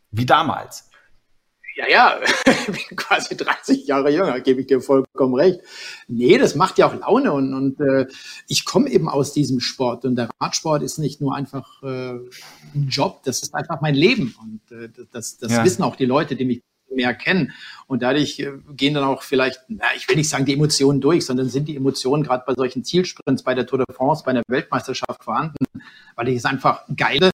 Wie 0.09 0.25
damals. 0.25 0.86
Ja, 1.77 1.87
ja, 1.87 2.19
ich 2.47 2.65
bin 2.65 2.97
quasi 2.97 3.37
30 3.37 3.85
Jahre 3.85 4.09
jünger, 4.09 4.39
gebe 4.39 4.61
ich 4.61 4.67
dir 4.67 4.81
vollkommen 4.81 5.35
recht. 5.35 5.59
Nee, 6.07 6.39
das 6.39 6.55
macht 6.55 6.79
ja 6.79 6.87
auch 6.87 6.95
Laune 6.95 7.31
und, 7.33 7.53
und 7.53 7.79
äh, 7.79 8.07
ich 8.47 8.65
komme 8.65 8.89
eben 8.89 9.07
aus 9.07 9.31
diesem 9.31 9.59
Sport 9.59 10.03
und 10.03 10.15
der 10.15 10.27
Radsport 10.39 10.81
ist 10.81 10.97
nicht 10.97 11.21
nur 11.21 11.35
einfach 11.35 11.83
äh, 11.83 12.15
ein 12.73 12.87
Job, 12.89 13.21
das 13.25 13.43
ist 13.43 13.53
einfach 13.53 13.79
mein 13.81 13.93
Leben 13.93 14.35
und 14.41 14.75
äh, 14.75 14.89
das, 15.11 15.37
das 15.37 15.51
ja. 15.51 15.63
wissen 15.63 15.83
auch 15.83 15.95
die 15.95 16.07
Leute, 16.07 16.35
die 16.35 16.45
mich 16.45 16.63
mehr 16.89 17.13
kennen 17.13 17.51
und 17.85 18.01
dadurch 18.01 18.39
äh, 18.39 18.53
gehen 18.71 18.95
dann 18.95 19.03
auch 19.03 19.21
vielleicht, 19.21 19.61
na, 19.67 19.85
ich 19.95 20.09
will 20.09 20.15
nicht 20.15 20.29
sagen 20.29 20.45
die 20.45 20.53
Emotionen 20.53 20.99
durch, 20.99 21.27
sondern 21.27 21.47
sind 21.47 21.67
die 21.67 21.75
Emotionen 21.75 22.23
gerade 22.23 22.43
bei 22.47 22.55
solchen 22.55 22.85
Zielsprints, 22.85 23.43
bei 23.43 23.53
der 23.53 23.67
Tour 23.67 23.85
de 23.85 23.95
France, 23.95 24.23
bei 24.25 24.31
einer 24.31 24.41
Weltmeisterschaft 24.47 25.23
vorhanden, 25.23 25.65
weil 26.15 26.29
ich 26.29 26.37
es 26.37 26.45
einfach 26.45 26.85
geile 26.95 27.29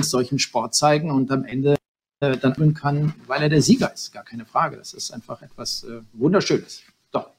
solchen 0.00 0.40
Sport 0.40 0.74
zeigen 0.74 1.10
und 1.12 1.30
am 1.30 1.44
Ende 1.44 1.76
dann 2.20 2.54
tun 2.54 2.74
kann, 2.74 3.14
weil 3.26 3.42
er 3.42 3.48
der 3.48 3.62
Sieger 3.62 3.92
ist. 3.92 4.12
Gar 4.12 4.24
keine 4.24 4.44
Frage. 4.44 4.76
Das 4.76 4.92
ist 4.92 5.12
einfach 5.12 5.42
etwas 5.42 5.84
äh, 5.84 6.00
Wunderschönes. 6.12 6.82
Doch. 7.12 7.30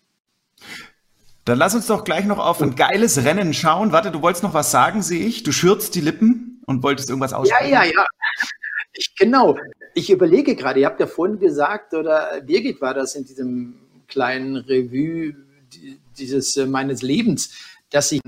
Dann 1.45 1.57
lass 1.57 1.75
uns 1.75 1.87
doch 1.87 2.03
gleich 2.03 2.25
noch 2.25 2.39
auf 2.39 2.61
ein 2.61 2.75
geiles 2.75 3.23
Rennen 3.23 3.53
schauen. 3.53 3.91
Warte, 3.91 4.11
du 4.11 4.21
wolltest 4.21 4.43
noch 4.43 4.53
was 4.53 4.71
sagen, 4.71 5.01
sehe 5.01 5.25
ich. 5.25 5.43
Du 5.43 5.51
schürzt 5.51 5.95
die 5.95 6.01
Lippen 6.01 6.61
und 6.65 6.83
wolltest 6.83 7.09
irgendwas 7.09 7.33
aussprechen. 7.33 7.71
Ja, 7.71 7.83
ja, 7.83 7.91
ja. 7.91 8.05
Ich, 8.93 9.15
genau. 9.15 9.57
Ich 9.95 10.09
überlege 10.09 10.55
gerade, 10.55 10.79
ihr 10.79 10.85
habt 10.85 10.99
ja 10.99 11.07
vorhin 11.07 11.39
gesagt, 11.39 11.93
oder 11.93 12.41
Birgit 12.41 12.79
war 12.81 12.93
das 12.93 13.15
in 13.15 13.25
diesem 13.25 13.75
kleinen 14.07 14.55
Revue 14.55 15.35
dieses 16.17 16.55
äh, 16.57 16.65
meines 16.65 17.01
Lebens, 17.01 17.51
dass 17.89 18.11
ich 18.11 18.21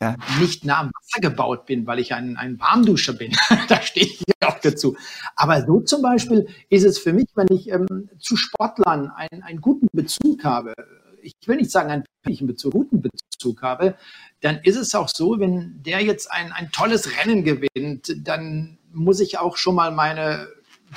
ja. 0.00 0.16
nicht 0.40 0.64
nah 0.64 0.80
am 0.80 0.90
Wasser 0.90 1.20
gebaut 1.20 1.66
bin, 1.66 1.86
weil 1.86 1.98
ich 1.98 2.14
ein, 2.14 2.36
ein 2.36 2.58
Warmduscher 2.58 3.12
bin. 3.12 3.32
da 3.68 3.80
stehe 3.82 4.06
ich 4.06 4.22
auch 4.40 4.58
dazu. 4.58 4.96
Aber 5.36 5.64
so 5.64 5.80
zum 5.80 6.02
Beispiel 6.02 6.48
ist 6.68 6.84
es 6.84 6.98
für 6.98 7.12
mich, 7.12 7.28
wenn 7.34 7.48
ich 7.50 7.70
ähm, 7.70 8.08
zu 8.18 8.36
Sportlern 8.36 9.10
einen, 9.10 9.42
einen 9.42 9.60
guten 9.60 9.88
Bezug 9.92 10.44
habe, 10.44 10.74
ich 11.22 11.34
will 11.46 11.56
nicht 11.56 11.70
sagen 11.70 11.90
einen 11.90 12.04
persönlichen 12.22 12.46
Bezug, 12.46 12.72
guten 12.72 13.02
Bezug 13.02 13.62
habe, 13.62 13.94
dann 14.40 14.60
ist 14.62 14.76
es 14.76 14.94
auch 14.94 15.08
so, 15.08 15.38
wenn 15.38 15.82
der 15.82 16.00
jetzt 16.00 16.32
ein, 16.32 16.52
ein 16.52 16.70
tolles 16.72 17.18
Rennen 17.18 17.44
gewinnt, 17.44 18.16
dann 18.26 18.78
muss 18.92 19.20
ich 19.20 19.38
auch 19.38 19.56
schon 19.56 19.74
mal 19.74 19.92
meine 19.92 20.48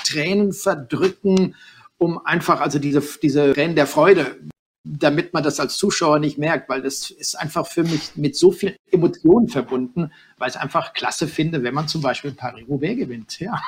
Tränen 0.05 0.53
verdrücken, 0.53 1.55
um 1.97 2.25
einfach, 2.25 2.61
also 2.61 2.79
diese, 2.79 3.01
diese 3.21 3.53
Tränen 3.53 3.75
der 3.75 3.87
Freude 3.87 4.37
damit 4.83 5.33
man 5.33 5.43
das 5.43 5.59
als 5.59 5.77
Zuschauer 5.77 6.19
nicht 6.19 6.37
merkt, 6.37 6.67
weil 6.69 6.81
das 6.81 7.09
ist 7.09 7.39
einfach 7.39 7.67
für 7.67 7.83
mich 7.83 8.15
mit 8.15 8.35
so 8.35 8.51
viel 8.51 8.75
Emotionen 8.91 9.47
verbunden, 9.47 10.11
weil 10.37 10.49
ich 10.49 10.55
es 10.55 10.61
einfach 10.61 10.93
klasse 10.93 11.27
finde, 11.27 11.63
wenn 11.63 11.73
man 11.73 11.87
zum 11.87 12.01
Beispiel 12.01 12.31
Paris-Roubaix 12.31 12.97
gewinnt. 12.97 13.39
Ja. 13.39 13.61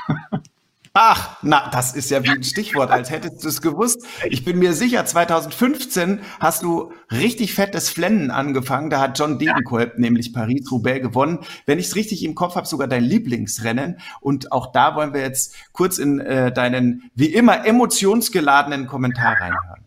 Ach, 0.98 1.38
na, 1.42 1.70
das 1.72 1.94
ist 1.94 2.10
ja 2.10 2.24
wie 2.24 2.30
ein 2.30 2.44
Stichwort, 2.44 2.90
als 2.90 3.10
hättest 3.10 3.44
du 3.44 3.50
es 3.50 3.62
gewusst. 3.62 4.06
Ich 4.30 4.46
bin 4.46 4.58
mir 4.58 4.72
sicher, 4.72 5.06
2015 5.06 6.22
hast 6.40 6.64
du 6.64 6.94
richtig 7.12 7.54
fettes 7.54 7.90
Flennen 7.90 8.32
angefangen. 8.32 8.90
Da 8.90 9.02
hat 9.02 9.20
John 9.20 9.38
Degenkolb 9.38 10.00
nämlich 10.00 10.32
Paris-Roubaix 10.32 11.02
gewonnen. 11.02 11.40
Wenn 11.66 11.80
ich 11.80 11.88
es 11.88 11.98
richtig 11.98 12.24
im 12.24 12.34
Kopf 12.34 12.56
habe, 12.56 12.66
sogar 12.66 12.88
dein 12.88 13.04
Lieblingsrennen. 13.04 14.00
Und 14.22 14.54
auch 14.54 14.72
da 14.72 14.96
wollen 14.96 15.14
wir 15.14 15.20
jetzt 15.20 15.54
kurz 15.74 15.98
in 15.98 16.22
äh, 16.22 16.54
deinen, 16.54 17.12
wie 17.14 17.34
immer, 17.34 17.66
emotionsgeladenen 17.66 18.88
Kommentar 18.88 19.34
reinhören. 19.34 19.85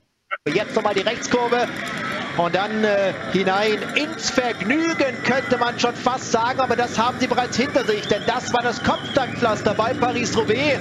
Jetzt 0.54 0.74
nochmal 0.74 0.94
die 0.94 1.00
Rechtskurve 1.00 1.68
und 2.38 2.54
dann 2.54 2.84
äh, 2.84 3.12
hinein 3.32 3.78
ins 3.96 4.30
Vergnügen, 4.30 5.22
könnte 5.24 5.58
man 5.58 5.78
schon 5.78 5.94
fast 5.94 6.30
sagen. 6.30 6.61
Aber 6.61 6.76
das 6.76 6.98
haben 6.98 7.18
sie 7.18 7.26
bereits 7.26 7.56
hinter 7.56 7.84
sich, 7.84 8.06
denn 8.06 8.22
das 8.26 8.52
war 8.52 8.62
das 8.62 8.82
Kopfsteinpflaster 8.82 9.74
bei 9.74 9.92
Paris-Roubaix. 9.92 10.78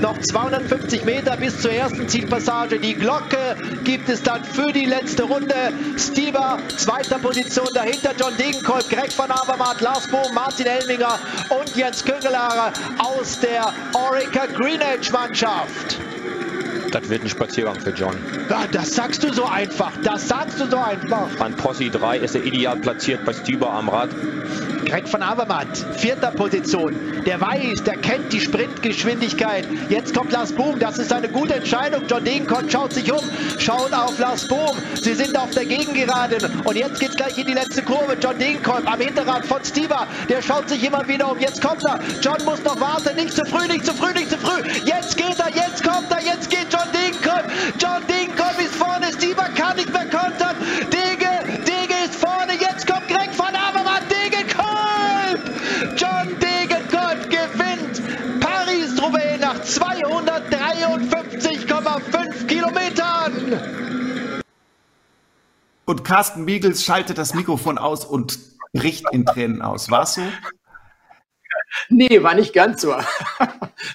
Noch 0.00 0.18
250 0.18 1.04
Meter 1.04 1.36
bis 1.36 1.60
zur 1.60 1.72
ersten 1.72 2.08
Zielpassage. 2.08 2.78
Die 2.78 2.94
Glocke 2.94 3.56
gibt 3.84 4.08
es 4.08 4.22
dann 4.22 4.44
für 4.44 4.72
die 4.72 4.86
letzte 4.86 5.24
Runde. 5.24 5.54
Stieber, 5.96 6.58
zweiter 6.76 7.18
Position, 7.18 7.68
dahinter 7.74 8.12
John 8.18 8.36
Degenkolb, 8.36 8.88
Greg 8.88 9.16
van 9.18 9.30
Avermaet, 9.30 9.80
Lars 9.80 10.06
Bohm, 10.08 10.32
Martin 10.34 10.66
Elminger 10.66 11.18
und 11.50 11.74
Jens 11.76 12.04
Küngelare 12.04 12.72
aus 12.98 13.38
der 13.40 13.72
Orica 13.94 14.46
Green 14.46 14.80
Edge 14.80 15.10
Mannschaft. 15.12 15.98
Das 16.92 17.08
wird 17.08 17.22
ein 17.22 17.28
Spaziergang 17.28 17.78
für 17.80 17.90
John. 17.90 18.16
Das 18.72 18.94
sagst 18.94 19.22
du 19.22 19.32
so 19.32 19.44
einfach. 19.44 19.92
Das 20.02 20.26
sagst 20.28 20.60
du 20.60 20.66
so 20.66 20.76
einfach. 20.76 21.28
An 21.38 21.54
Posse 21.54 21.88
3 21.90 22.18
ist 22.18 22.34
er 22.34 22.44
ideal 22.44 22.76
platziert 22.76 23.24
bei 23.24 23.32
Stüber 23.32 23.72
am 23.72 23.88
Rad. 23.88 24.10
Greg 24.86 25.08
von 25.08 25.22
Avermaet, 25.22 25.68
vierter 25.98 26.32
Position. 26.32 26.96
Der 27.24 27.40
weiß, 27.40 27.84
der 27.84 27.96
kennt 27.98 28.32
die 28.32 28.40
Sprintgeschwindigkeit. 28.40 29.68
Jetzt 29.88 30.14
kommt 30.14 30.32
Lars 30.32 30.52
Boom, 30.52 30.78
das 30.78 30.98
ist 30.98 31.12
eine 31.12 31.28
gute 31.28 31.54
Entscheidung. 31.54 32.02
John 32.08 32.24
Degenkolb 32.24 32.72
schaut 32.72 32.92
sich 32.92 33.12
um, 33.12 33.20
schaut 33.58 33.92
auf 33.92 34.18
Lars 34.18 34.48
Boom. 34.48 34.76
Sie 34.94 35.14
sind 35.14 35.38
auf 35.38 35.50
der 35.50 35.66
Gegengeraden. 35.66 36.38
Und 36.64 36.76
jetzt 36.76 36.98
geht 36.98 37.10
es 37.10 37.16
gleich 37.16 37.38
in 37.38 37.46
die 37.46 37.52
letzte 37.52 37.82
Kurve. 37.82 38.16
John 38.20 38.38
Degenkolb 38.38 38.90
am 38.90 39.00
Hinterrad 39.00 39.46
von 39.46 39.64
Stieber. 39.64 40.06
Der 40.28 40.42
schaut 40.42 40.68
sich 40.68 40.82
immer 40.84 41.06
wieder 41.06 41.30
um. 41.30 41.38
Jetzt 41.38 41.62
kommt 41.62 41.84
er. 41.84 42.00
John 42.20 42.44
muss 42.44 42.62
noch 42.64 42.80
warten. 42.80 43.14
Nicht 43.16 43.34
zu 43.34 43.44
früh, 43.44 43.68
nicht 43.68 43.86
zu 43.86 43.94
früh, 43.94 44.12
nicht 44.12 44.30
zu 44.30 44.38
früh. 44.38 44.62
Jetzt 44.84 45.16
geht 45.16 45.38
er, 45.38 45.50
jetzt 45.54 45.84
kommt 45.84 46.10
er, 46.10 46.20
jetzt 46.20 46.50
geht 46.50 46.66
John 46.72 46.79
Degenkolb. 47.40 47.52
John 47.78 48.06
Degenkolb 48.06 48.60
ist 48.60 48.74
vorne. 48.74 49.10
Stieber 49.12 49.48
kann 49.56 49.76
nicht 49.76 49.90
mehr 49.92 50.08
kontern. 50.08 50.56
Dege, 50.92 51.28
Dege 51.64 51.94
ist 52.04 52.16
vorne. 52.16 52.52
Jetzt 52.58 52.86
kommt 52.86 53.08
Greg 53.08 53.32
von 53.32 53.54
Avermaet. 53.54 54.02
Degenkolb. 54.10 55.40
John 55.96 56.38
Degenkolb 56.38 57.30
gewinnt 57.30 58.02
Paris-Roubaix 58.40 59.40
nach 59.40 59.58
253,5 59.60 62.46
Kilometern. 62.46 63.60
Und 65.86 66.04
Carsten 66.04 66.44
Miegels 66.44 66.84
schaltet 66.84 67.16
das 67.18 67.34
Mikrofon 67.34 67.78
aus 67.78 68.04
und 68.04 68.38
bricht 68.72 69.04
in 69.12 69.26
Tränen 69.26 69.60
aus. 69.62 69.90
War 69.90 70.04
es 70.04 70.14
so? 70.14 70.22
Nee, 71.88 72.22
war 72.22 72.34
nicht 72.34 72.52
ganz 72.52 72.82
so. 72.82 72.94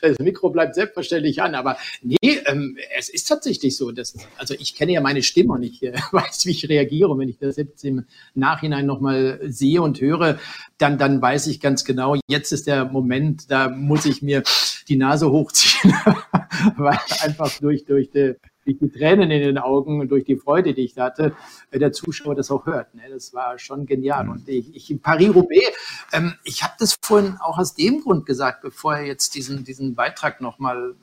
Das 0.01 0.17
Mikro 0.17 0.49
bleibt 0.49 0.73
selbstverständlich 0.75 1.43
an, 1.43 1.53
aber 1.53 1.77
nee, 2.01 2.41
ähm, 2.45 2.75
es 2.97 3.07
ist 3.07 3.27
tatsächlich 3.27 3.77
so. 3.77 3.91
Dass, 3.91 4.15
also 4.35 4.55
ich 4.57 4.75
kenne 4.75 4.93
ja 4.93 5.01
meine 5.01 5.21
Stimme 5.21 5.53
und 5.53 5.63
ich 5.63 5.83
äh, 5.83 5.93
weiß, 6.11 6.45
wie 6.45 6.51
ich 6.51 6.67
reagiere. 6.67 7.09
Und 7.09 7.19
wenn 7.19 7.29
ich 7.29 7.38
das 7.38 7.55
jetzt 7.57 7.85
im 7.85 8.05
Nachhinein 8.33 8.85
nochmal 8.85 9.39
sehe 9.43 9.81
und 9.81 10.01
höre, 10.01 10.39
dann, 10.79 10.97
dann 10.97 11.21
weiß 11.21 11.47
ich 11.47 11.59
ganz 11.59 11.85
genau, 11.85 12.15
jetzt 12.27 12.51
ist 12.51 12.67
der 12.67 12.85
Moment, 12.85 13.51
da 13.51 13.69
muss 13.69 14.05
ich 14.05 14.21
mir 14.21 14.43
die 14.88 14.97
Nase 14.97 15.29
hochziehen, 15.29 15.93
weil 16.77 16.99
einfach 17.21 17.51
durch, 17.59 17.85
durch 17.85 18.09
die 18.09 18.35
durch 18.65 18.78
die 18.80 18.89
Tränen 18.89 19.32
in 19.32 19.41
den 19.41 19.58
Augen 19.58 20.01
und 20.01 20.10
durch 20.10 20.25
die 20.25 20.36
Freude, 20.36 20.73
die 20.73 20.82
ich 20.82 20.97
hatte, 20.97 21.36
äh, 21.71 21.80
der 21.80 21.91
Zuschauer 21.91 22.36
das 22.36 22.51
auch 22.51 22.65
hört. 22.65 22.93
Ne? 22.95 23.04
Das 23.10 23.34
war 23.34 23.58
schon 23.60 23.86
genial. 23.86 24.25
Mhm. 24.25 24.32
Und 24.32 24.49
ich, 24.49 24.75
ich 24.75 25.01
Paris-Roubaix, 25.01 25.71
ähm, 26.13 26.34
ich 26.43 26.63
habe 26.63 26.73
das 26.80 26.97
vorhin 27.01 27.38
auch 27.39 27.58
aus 27.58 27.75
dem 27.75 28.01
Grund 28.01 28.25
gesagt, 28.25 28.62
bevor 28.62 28.95
er 28.95 29.06
jetzt 29.06 29.36
diesen, 29.36 29.63
diesen 29.63 29.95
Beitrag 29.95 30.41
nochmal 30.41 30.95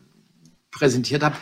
präsentiert 0.71 1.23
hat, 1.23 1.35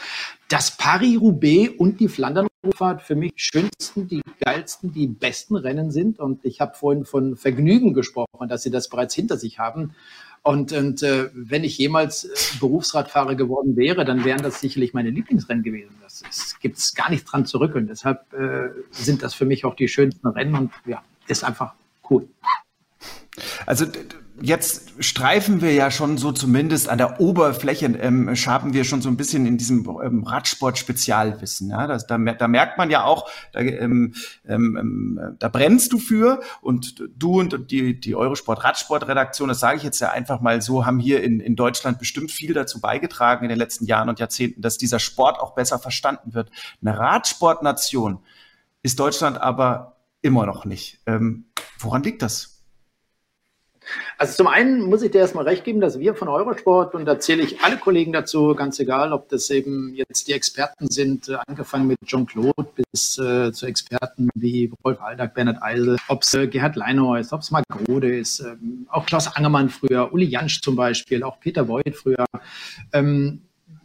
dass 0.49 0.77
Paris-Roubaix 0.77 1.79
und 1.79 2.01
die 2.01 2.09
Flandern-Rundfahrt 2.09 3.03
für 3.03 3.15
mich 3.15 3.33
schönsten, 3.37 4.09
die 4.09 4.21
geilsten, 4.41 4.93
die 4.93 5.07
besten 5.07 5.57
Rennen 5.57 5.91
sind. 5.91 6.19
Und 6.19 6.45
ich 6.45 6.61
habe 6.61 6.75
vorhin 6.75 7.05
von 7.05 7.37
Vergnügen 7.37 7.95
gesprochen, 7.95 8.49
dass 8.49 8.63
sie 8.63 8.71
das 8.71 8.89
bereits 8.89 9.15
hinter 9.15 9.39
sich 9.39 9.59
haben. 9.59 9.95
Und, 10.43 10.73
und 10.73 11.03
äh, 11.03 11.29
wenn 11.35 11.65
ich 11.65 11.77
jemals 11.77 12.25
äh, 12.25 12.59
Berufsradfahrer 12.61 13.35
geworden 13.35 13.77
wäre, 13.77 14.05
dann 14.07 14.25
wären 14.25 14.43
das 14.43 14.61
sicherlich 14.61 14.95
meine 14.95 15.11
Lieblingsrennen 15.11 15.63
gewesen. 15.63 15.95
Das 16.03 16.59
gibt 16.61 16.79
es 16.79 16.95
gar 16.95 17.11
nicht 17.11 17.25
dran 17.25 17.45
zurück. 17.45 17.75
Und 17.75 17.89
deshalb 17.89 18.33
äh, 18.33 18.71
sind 18.91 19.23
das 19.23 19.35
für 19.35 19.45
mich 19.45 19.65
auch 19.65 19.75
die 19.75 19.89
schönsten 19.89 20.27
Rennen 20.29 20.55
und 20.55 20.73
ja, 20.87 21.03
ist 21.27 21.45
einfach 21.45 21.75
cool. 22.09 22.27
Also 23.67 23.87
jetzt 24.43 24.93
streifen 25.03 25.61
wir 25.61 25.73
ja 25.73 25.91
schon 25.91 26.19
so 26.19 26.33
zumindest 26.33 26.89
an 26.89 26.99
der 26.99 27.21
Oberfläche, 27.21 27.87
ähm, 27.87 28.35
schaben 28.37 28.73
wir 28.73 28.85
schon 28.85 29.03
so 29.03 29.09
ein 29.09 29.17
bisschen 29.17 29.47
in 29.47 29.59
diesem 29.59 29.87
ähm, 30.03 30.25
Radsport-Spezialwissen. 30.25 31.71
Ja? 31.71 31.87
Das, 31.87 32.07
da, 32.07 32.19
da, 32.19 32.49
merkt 32.49 32.79
man 32.79 32.91
ja 32.91 33.05
auch, 33.05 33.29
da, 33.53 33.61
ähm, 33.61 34.15
ähm, 34.47 34.77
ähm, 34.77 35.37
da 35.39 35.49
brennst 35.49 35.93
du 35.93 35.99
für 35.99 36.41
und 36.61 37.05
du 37.17 37.41
und 37.41 37.71
die, 37.71 38.01
die 38.01 38.15
Eurosport-Radsport-Redaktion, 38.15 39.49
das 39.49 39.61
sage 39.61 39.77
ich 39.77 39.83
jetzt 39.83 40.01
ja 40.01 40.11
einfach 40.11 40.41
mal 40.41 40.63
so, 40.63 40.87
haben 40.87 40.99
hier 40.99 41.23
in, 41.23 41.41
in 41.41 41.57
Deutschland 41.57 41.99
bestimmt 41.99 42.31
viel 42.31 42.55
dazu 42.55 42.81
beigetragen 42.81 43.45
in 43.45 43.49
den 43.49 43.59
letzten 43.59 43.85
Jahren 43.85 44.09
und 44.09 44.19
Jahrzehnten, 44.19 44.63
dass 44.63 44.79
dieser 44.79 44.99
Sport 44.99 45.39
auch 45.39 45.55
besser 45.55 45.79
verstanden 45.79 46.35
wird. 46.35 46.51
Eine 46.83 46.99
Radsportnation 46.99 48.21
ist 48.83 48.99
Deutschland 48.99 49.41
aber 49.41 49.97
immer 50.23 50.47
noch 50.47 50.65
nicht. 50.65 51.01
Ähm, 51.07 51.47
woran 51.79 52.03
liegt 52.03 52.23
das? 52.23 52.50
Also 54.19 54.35
zum 54.35 54.47
einen 54.47 54.83
muss 54.83 55.03
ich 55.03 55.11
dir 55.11 55.19
erstmal 55.19 55.45
recht 55.45 55.65
geben, 55.65 55.81
dass 55.81 55.99
wir 55.99 56.15
von 56.15 56.29
Eurosport, 56.29 56.95
und 56.95 57.05
da 57.05 57.19
zähle 57.19 57.43
ich 57.43 57.61
alle 57.63 57.77
Kollegen 57.77 58.13
dazu, 58.13 58.55
ganz 58.55 58.79
egal, 58.79 59.13
ob 59.13 59.29
das 59.29 59.51
eben 59.51 59.95
jetzt 59.95 60.29
die 60.29 60.33
Experten 60.33 60.89
sind, 60.89 61.29
äh, 61.29 61.37
angefangen 61.47 61.87
mit 61.87 61.99
Jean-Claude 62.05 62.69
bis 62.75 63.19
äh, 63.19 63.53
zu 63.53 63.67
Experten 63.67 64.29
wie 64.35 64.73
Rolf 64.85 65.01
Aldag, 65.01 65.35
Bernhard 65.35 65.63
Eisel, 65.63 65.97
ob 66.09 66.23
es 66.23 66.35
äh, 66.35 66.47
Gerhard 66.49 66.77
Leinau 66.77 67.17
ist, 67.17 67.33
ob 67.33 67.41
es 67.41 67.51
Marc 67.51 67.65
Rode 67.89 68.17
ist, 68.17 68.41
ähm, 68.41 68.87
auch 68.91 69.07
Klaus 69.07 69.35
Angermann 69.35 69.71
früher, 69.71 70.13
Uli 70.13 70.27
Jansch 70.27 70.61
zum 70.61 70.77
Beispiel, 70.77 71.23
auch 71.23 71.41
Peter 71.41 71.69
Voigt 71.69 71.97
früher. 71.97 72.27
Ähm, 72.93 73.43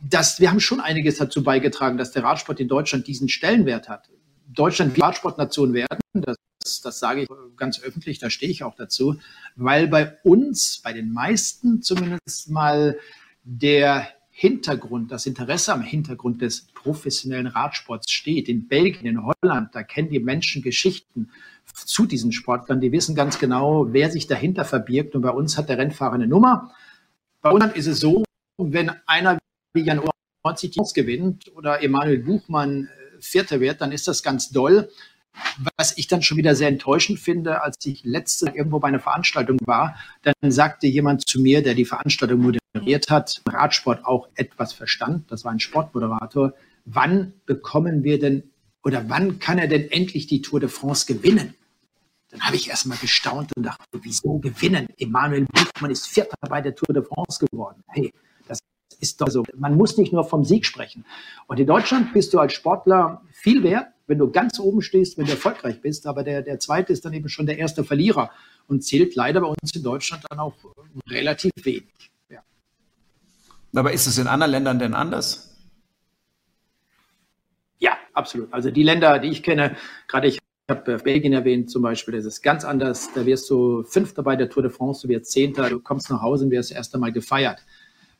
das, 0.09 0.39
wir 0.39 0.51
haben 0.51 0.59
schon 0.59 0.79
einiges 0.79 1.17
dazu 1.17 1.43
beigetragen, 1.43 1.97
dass 1.97 2.11
der 2.11 2.23
Radsport 2.23 2.59
in 2.59 2.67
Deutschland 2.67 3.07
diesen 3.07 3.29
Stellenwert 3.29 3.89
hat. 3.89 4.09
Deutschland 4.47 4.99
Radsportnation 5.01 5.73
werden, 5.73 5.99
das 6.13 6.37
das 6.81 6.99
sage 6.99 7.23
ich 7.23 7.29
ganz 7.57 7.81
öffentlich, 7.81 8.19
da 8.19 8.29
stehe 8.29 8.51
ich 8.51 8.63
auch 8.63 8.75
dazu, 8.75 9.17
weil 9.55 9.87
bei 9.87 10.17
uns, 10.23 10.81
bei 10.83 10.93
den 10.93 11.11
meisten 11.11 11.81
zumindest 11.81 12.49
mal 12.49 12.97
der 13.43 14.07
Hintergrund, 14.37 15.11
das 15.11 15.25
Interesse 15.25 15.71
am 15.71 15.81
Hintergrund 15.81 16.41
des 16.41 16.67
professionellen 16.73 17.47
Radsports 17.47 18.11
steht. 18.11 18.49
In 18.49 18.67
Belgien, 18.67 19.05
in 19.05 19.25
Holland, 19.25 19.73
da 19.73 19.81
kennen 19.81 20.09
die 20.09 20.19
Menschen 20.19 20.61
Geschichten 20.61 21.29
zu 21.73 22.05
diesen 22.05 22.33
Sportlern. 22.33 22.81
Die 22.81 22.91
wissen 22.91 23.15
ganz 23.15 23.39
genau, 23.39 23.93
wer 23.93 24.11
sich 24.11 24.27
dahinter 24.27 24.65
verbirgt. 24.65 25.15
Und 25.15 25.21
bei 25.21 25.29
uns 25.29 25.57
hat 25.57 25.69
der 25.69 25.77
Rennfahrer 25.77 26.15
eine 26.15 26.27
Nummer. 26.27 26.73
Bei 27.41 27.49
uns 27.49 27.73
ist 27.75 27.87
es 27.87 27.99
so, 27.99 28.25
wenn 28.57 28.91
einer 29.05 29.39
wie 29.73 29.83
Jan 29.83 30.01
90 30.43 30.71
Teams 30.71 30.93
gewinnt 30.93 31.51
oder 31.55 31.81
Emanuel 31.81 32.19
Buchmann 32.19 32.85
äh, 32.87 33.21
Vierter 33.21 33.59
wird, 33.59 33.81
dann 33.81 33.91
ist 33.91 34.07
das 34.07 34.21
ganz 34.21 34.49
doll. 34.49 34.89
Was 35.77 35.97
ich 35.97 36.07
dann 36.07 36.21
schon 36.21 36.37
wieder 36.37 36.55
sehr 36.55 36.69
enttäuschend 36.69 37.19
finde, 37.19 37.61
als 37.61 37.75
ich 37.85 38.03
letzte 38.03 38.47
irgendwo 38.47 38.79
bei 38.79 38.87
einer 38.87 38.99
Veranstaltung 38.99 39.57
war, 39.65 39.95
dann 40.21 40.51
sagte 40.51 40.87
jemand 40.87 41.27
zu 41.27 41.41
mir, 41.41 41.61
der 41.61 41.73
die 41.73 41.85
Veranstaltung 41.85 42.41
moderiert 42.73 43.09
hat, 43.09 43.41
Radsport 43.47 44.05
auch 44.05 44.27
etwas 44.35 44.73
verstand, 44.73 45.31
das 45.31 45.45
war 45.45 45.51
ein 45.51 45.59
Sportmoderator, 45.59 46.53
wann 46.85 47.33
bekommen 47.45 48.03
wir 48.03 48.19
denn 48.19 48.43
oder 48.83 49.09
wann 49.09 49.39
kann 49.39 49.57
er 49.57 49.67
denn 49.67 49.89
endlich 49.89 50.27
die 50.27 50.41
Tour 50.41 50.59
de 50.59 50.69
France 50.69 51.05
gewinnen? 51.07 51.55
Dann 52.29 52.41
habe 52.41 52.55
ich 52.55 52.69
erstmal 52.69 52.97
gestaunt 52.97 53.51
und 53.55 53.63
dachte, 53.63 53.83
wieso 54.01 54.39
gewinnen? 54.39 54.87
Emanuel 54.97 55.45
Buchmann 55.45 55.89
ist 55.89 56.07
Vierter 56.07 56.35
bei 56.47 56.61
der 56.61 56.75
Tour 56.75 56.93
de 56.93 57.03
France 57.03 57.43
geworden. 57.43 57.81
Hey, 57.87 58.13
das 58.47 58.59
ist 58.99 59.21
doch 59.21 59.29
so. 59.29 59.43
Man 59.55 59.75
muss 59.75 59.97
nicht 59.97 60.13
nur 60.13 60.23
vom 60.23 60.43
Sieg 60.43 60.65
sprechen. 60.65 61.05
Und 61.47 61.59
in 61.59 61.65
Deutschland 61.65 62.13
bist 62.13 62.33
du 62.33 62.39
als 62.39 62.53
Sportler 62.53 63.21
viel 63.31 63.63
wert, 63.63 63.87
wenn 64.07 64.17
du 64.17 64.31
ganz 64.31 64.59
oben 64.59 64.81
stehst, 64.81 65.17
wenn 65.17 65.25
du 65.25 65.31
erfolgreich 65.31 65.81
bist. 65.81 66.07
Aber 66.07 66.23
der, 66.23 66.41
der 66.41 66.59
zweite 66.59 66.93
ist 66.93 67.05
dann 67.05 67.13
eben 67.13 67.29
schon 67.29 67.45
der 67.45 67.57
erste 67.57 67.83
Verlierer 67.83 68.31
und 68.67 68.83
zählt 68.83 69.15
leider 69.15 69.41
bei 69.41 69.47
uns 69.47 69.75
in 69.75 69.83
Deutschland 69.83 70.23
dann 70.29 70.39
auch 70.39 70.55
relativ 71.09 71.51
wenig. 71.63 72.11
Ja. 72.29 72.43
Aber 73.75 73.93
ist 73.93 74.07
es 74.07 74.17
in 74.17 74.27
anderen 74.27 74.51
Ländern 74.51 74.79
denn 74.79 74.93
anders? 74.93 75.55
Ja, 77.79 77.97
absolut. 78.13 78.53
Also 78.53 78.71
die 78.71 78.83
Länder, 78.83 79.19
die 79.19 79.29
ich 79.29 79.43
kenne, 79.43 79.75
gerade 80.07 80.27
ich 80.27 80.39
habe 80.69 80.97
Belgien 80.97 81.33
erwähnt 81.33 81.69
zum 81.69 81.83
Beispiel, 81.83 82.15
das 82.15 82.25
ist 82.25 82.41
ganz 82.41 82.65
anders. 82.65 83.09
Da 83.13 83.25
wirst 83.25 83.49
du 83.49 83.83
Fünfter 83.83 84.23
bei 84.23 84.35
der 84.35 84.49
Tour 84.49 84.63
de 84.63 84.71
France, 84.71 85.07
du 85.07 85.13
wirst 85.13 85.31
Zehnter, 85.31 85.69
du 85.69 85.79
kommst 85.79 86.09
nach 86.09 86.21
Hause 86.21 86.45
und 86.45 86.51
wirst 86.51 86.71
das 86.71 86.77
erste 86.77 86.97
Mal 86.97 87.11
gefeiert. 87.11 87.63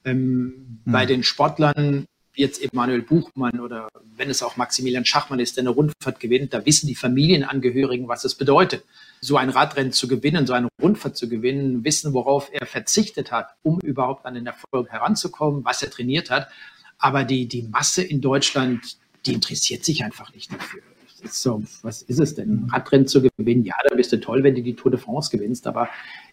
Ähm, 0.04 0.82
mhm. 0.86 0.92
Bei 0.92 1.06
den 1.06 1.24
Sportlern, 1.24 2.06
jetzt 2.36 2.62
Emanuel 2.62 3.02
Buchmann 3.02 3.60
oder 3.60 3.88
wenn 4.16 4.30
es 4.30 4.44
auch 4.44 4.58
Maximilian 4.58 5.06
Schachmann 5.06 5.40
ist, 5.40 5.58
der 5.58 5.64
eine 5.64 5.70
Rundfahrt 5.70 6.20
gewinnt, 6.20 6.54
da 6.54 6.66
wissen 6.66 6.88
die 6.88 6.96
Familienangehörigen, 6.96 8.08
was 8.08 8.26
es 8.26 8.36
bedeutet, 8.36 8.84
so 9.22 9.38
ein 9.38 9.50
Radrennen 9.50 9.92
zu 9.92 10.08
gewinnen, 10.08 10.46
so 10.46 10.54
eine 10.54 10.68
Rundfahrt 10.82 11.18
zu 11.18 11.30
gewinnen, 11.30 11.84
wissen, 11.84 12.14
worauf 12.14 12.50
er 12.52 12.66
verzichtet 12.66 13.32
hat, 13.32 13.50
um 13.64 13.80
überhaupt 13.80 14.26
an 14.26 14.36
den 14.36 14.46
Erfolg 14.46 14.90
heranzukommen, 14.90 15.66
was 15.66 15.82
er 15.82 15.90
trainiert 15.90 16.30
hat. 16.30 16.50
Aber 16.98 17.24
die, 17.24 17.48
die 17.48 17.64
Masse 17.64 18.04
in 18.04 18.22
Deutschland, 18.22 18.98
die 19.26 19.34
interessiert 19.34 19.84
sich 19.84 20.04
einfach 20.04 20.34
nicht 20.34 20.54
dafür. 20.54 20.82
So, 21.30 21.64
was 21.82 22.02
ist 22.04 22.20
es 22.20 22.36
denn? 22.36 22.70
Radrennen 22.72 23.08
zu 23.08 23.22
gewinnen? 23.22 23.64
Ja, 23.64 23.76
da 23.88 23.96
bist 23.96 24.12
du 24.12 24.20
toll, 24.20 24.44
wenn 24.44 24.56
du 24.56 24.62
die 24.62 24.76
Tour 24.76 24.92
de 24.92 25.00
France 25.00 25.30
gewinnst, 25.36 25.68
aber 25.68 25.90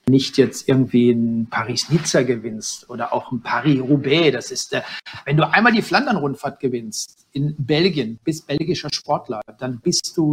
nicht 0.08 0.36
jetzt 0.38 0.68
irgendwie 0.68 1.10
ein 1.10 1.46
Paris-Nizza 1.48 2.22
gewinnst 2.22 2.88
oder 2.90 3.12
auch 3.12 3.32
ein 3.32 3.40
Paris-Roubaix. 3.42 4.32
Das 4.32 4.50
ist 4.50 4.72
der, 4.72 4.84
wenn 5.24 5.36
du 5.36 5.48
einmal 5.48 5.72
die 5.72 5.82
Flandern-Rundfahrt 5.82 6.60
gewinnst 6.60 7.26
in 7.32 7.54
Belgien, 7.58 8.18
bist 8.24 8.46
belgischer 8.46 8.90
Sportler, 8.92 9.40
dann 9.58 9.80
bist 9.80 10.12
du 10.16 10.32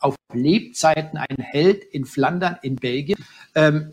auf 0.00 0.16
Lebzeiten 0.32 1.18
ein 1.18 1.36
Held 1.38 1.84
in 1.84 2.04
Flandern, 2.04 2.58
in 2.62 2.76
Belgien. 2.76 3.18
Ähm, 3.54 3.92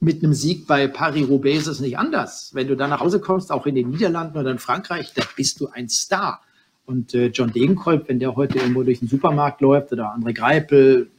mit 0.00 0.22
einem 0.22 0.34
Sieg 0.34 0.66
bei 0.66 0.86
Paris-Roubaix 0.86 1.62
ist 1.62 1.66
es 1.66 1.80
nicht 1.80 1.98
anders. 1.98 2.50
Wenn 2.52 2.68
du 2.68 2.76
dann 2.76 2.90
nach 2.90 3.00
Hause 3.00 3.20
kommst, 3.20 3.50
auch 3.50 3.66
in 3.66 3.74
den 3.74 3.90
Niederlanden 3.90 4.36
oder 4.36 4.50
in 4.50 4.58
Frankreich, 4.58 5.12
da 5.14 5.22
bist 5.34 5.60
du 5.60 5.68
ein 5.68 5.88
Star. 5.88 6.42
Und 6.86 7.14
äh, 7.14 7.26
John 7.26 7.52
Degenkolb, 7.52 8.08
wenn 8.08 8.18
der 8.18 8.36
heute 8.36 8.58
irgendwo 8.58 8.82
durch 8.82 8.98
den 8.98 9.08
Supermarkt 9.08 9.60
läuft 9.60 9.92
oder 9.92 10.14
André 10.14 10.34
Greipel, 10.34 11.10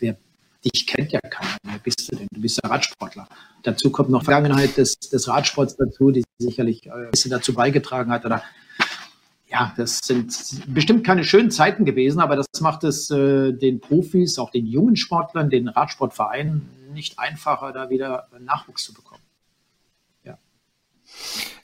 wer 0.00 0.16
dich 0.64 0.86
kennt 0.86 1.12
ja 1.12 1.20
keiner. 1.20 1.56
Wer 1.62 1.78
bist 1.78 2.10
du 2.10 2.16
denn? 2.16 2.26
Du 2.32 2.40
bist 2.40 2.60
ja 2.62 2.68
Radsportler. 2.68 3.28
Dazu 3.62 3.90
kommt 3.90 4.10
noch 4.10 4.24
Vergangenheit 4.24 4.76
des, 4.76 4.98
des 4.98 5.28
Radsports 5.28 5.76
dazu, 5.76 6.10
die 6.10 6.24
sicherlich 6.38 6.86
äh, 6.86 6.90
ein 6.90 7.10
bisschen 7.12 7.30
dazu 7.30 7.54
beigetragen 7.54 8.10
hat. 8.10 8.24
Oder 8.24 8.42
ja, 9.46 9.72
das 9.76 10.00
sind 10.02 10.36
bestimmt 10.66 11.06
keine 11.06 11.22
schönen 11.22 11.52
Zeiten 11.52 11.84
gewesen, 11.84 12.18
aber 12.18 12.34
das 12.34 12.46
macht 12.60 12.82
es 12.82 13.08
äh, 13.10 13.52
den 13.52 13.78
Profis, 13.78 14.38
auch 14.38 14.50
den 14.50 14.66
jungen 14.66 14.96
Sportlern, 14.96 15.48
den 15.50 15.68
Radsportvereinen 15.68 16.68
nicht 16.92 17.18
einfacher, 17.18 17.72
da 17.72 17.90
wieder 17.90 18.28
Nachwuchs 18.40 18.84
zu 18.84 18.94
bekommen. 18.94 19.23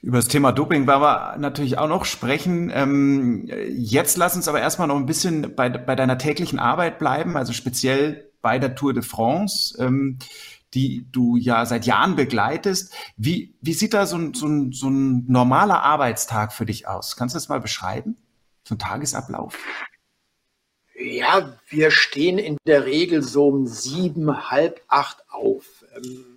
Über 0.03 0.19
das 0.19 0.29
Thema 0.29 0.53
Doping 0.53 0.87
werden 0.87 1.03
wir 1.03 1.37
natürlich 1.39 1.77
auch 1.77 1.89
noch 1.89 2.05
sprechen. 2.05 2.71
Ähm, 2.75 3.49
jetzt 3.69 4.17
lass 4.17 4.35
uns 4.35 4.49
aber 4.49 4.61
erstmal 4.61 4.89
noch 4.89 4.97
ein 4.97 5.07
bisschen 5.07 5.55
bei, 5.55 5.69
bei 5.69 5.95
deiner 5.95 6.17
täglichen 6.17 6.59
Arbeit 6.59 6.99
bleiben, 6.99 7.37
also 7.37 7.53
speziell 7.53 8.31
bei 8.41 8.59
der 8.59 8.75
Tour 8.75 8.95
de 8.95 9.03
France, 9.03 9.77
ähm, 9.79 10.19
die 10.73 11.07
du 11.11 11.37
ja 11.37 11.67
seit 11.67 11.85
Jahren 11.85 12.17
begleitest. 12.17 12.95
Wie, 13.17 13.55
wie 13.61 13.75
sieht 13.75 13.93
da 13.93 14.07
so 14.07 14.17
ein, 14.17 14.35
so, 14.35 14.47
ein, 14.47 14.73
so 14.73 14.89
ein 14.89 15.27
normaler 15.27 15.83
Arbeitstag 15.83 16.53
für 16.53 16.65
dich 16.65 16.89
aus? 16.89 17.17
Kannst 17.17 17.35
du 17.35 17.37
das 17.37 17.49
mal 17.49 17.61
beschreiben? 17.61 18.17
So 18.65 18.77
ein 18.77 18.79
Tagesablauf? 18.79 19.59
Ja, 20.95 21.59
wir 21.69 21.91
stehen 21.91 22.39
in 22.39 22.57
der 22.67 22.85
Regel 22.85 23.23
so 23.23 23.49
um 23.49 23.67
sieben, 23.67 24.51
halb 24.51 24.83
acht 24.89 25.25
auf. 25.31 25.65
Ähm, 25.97 26.30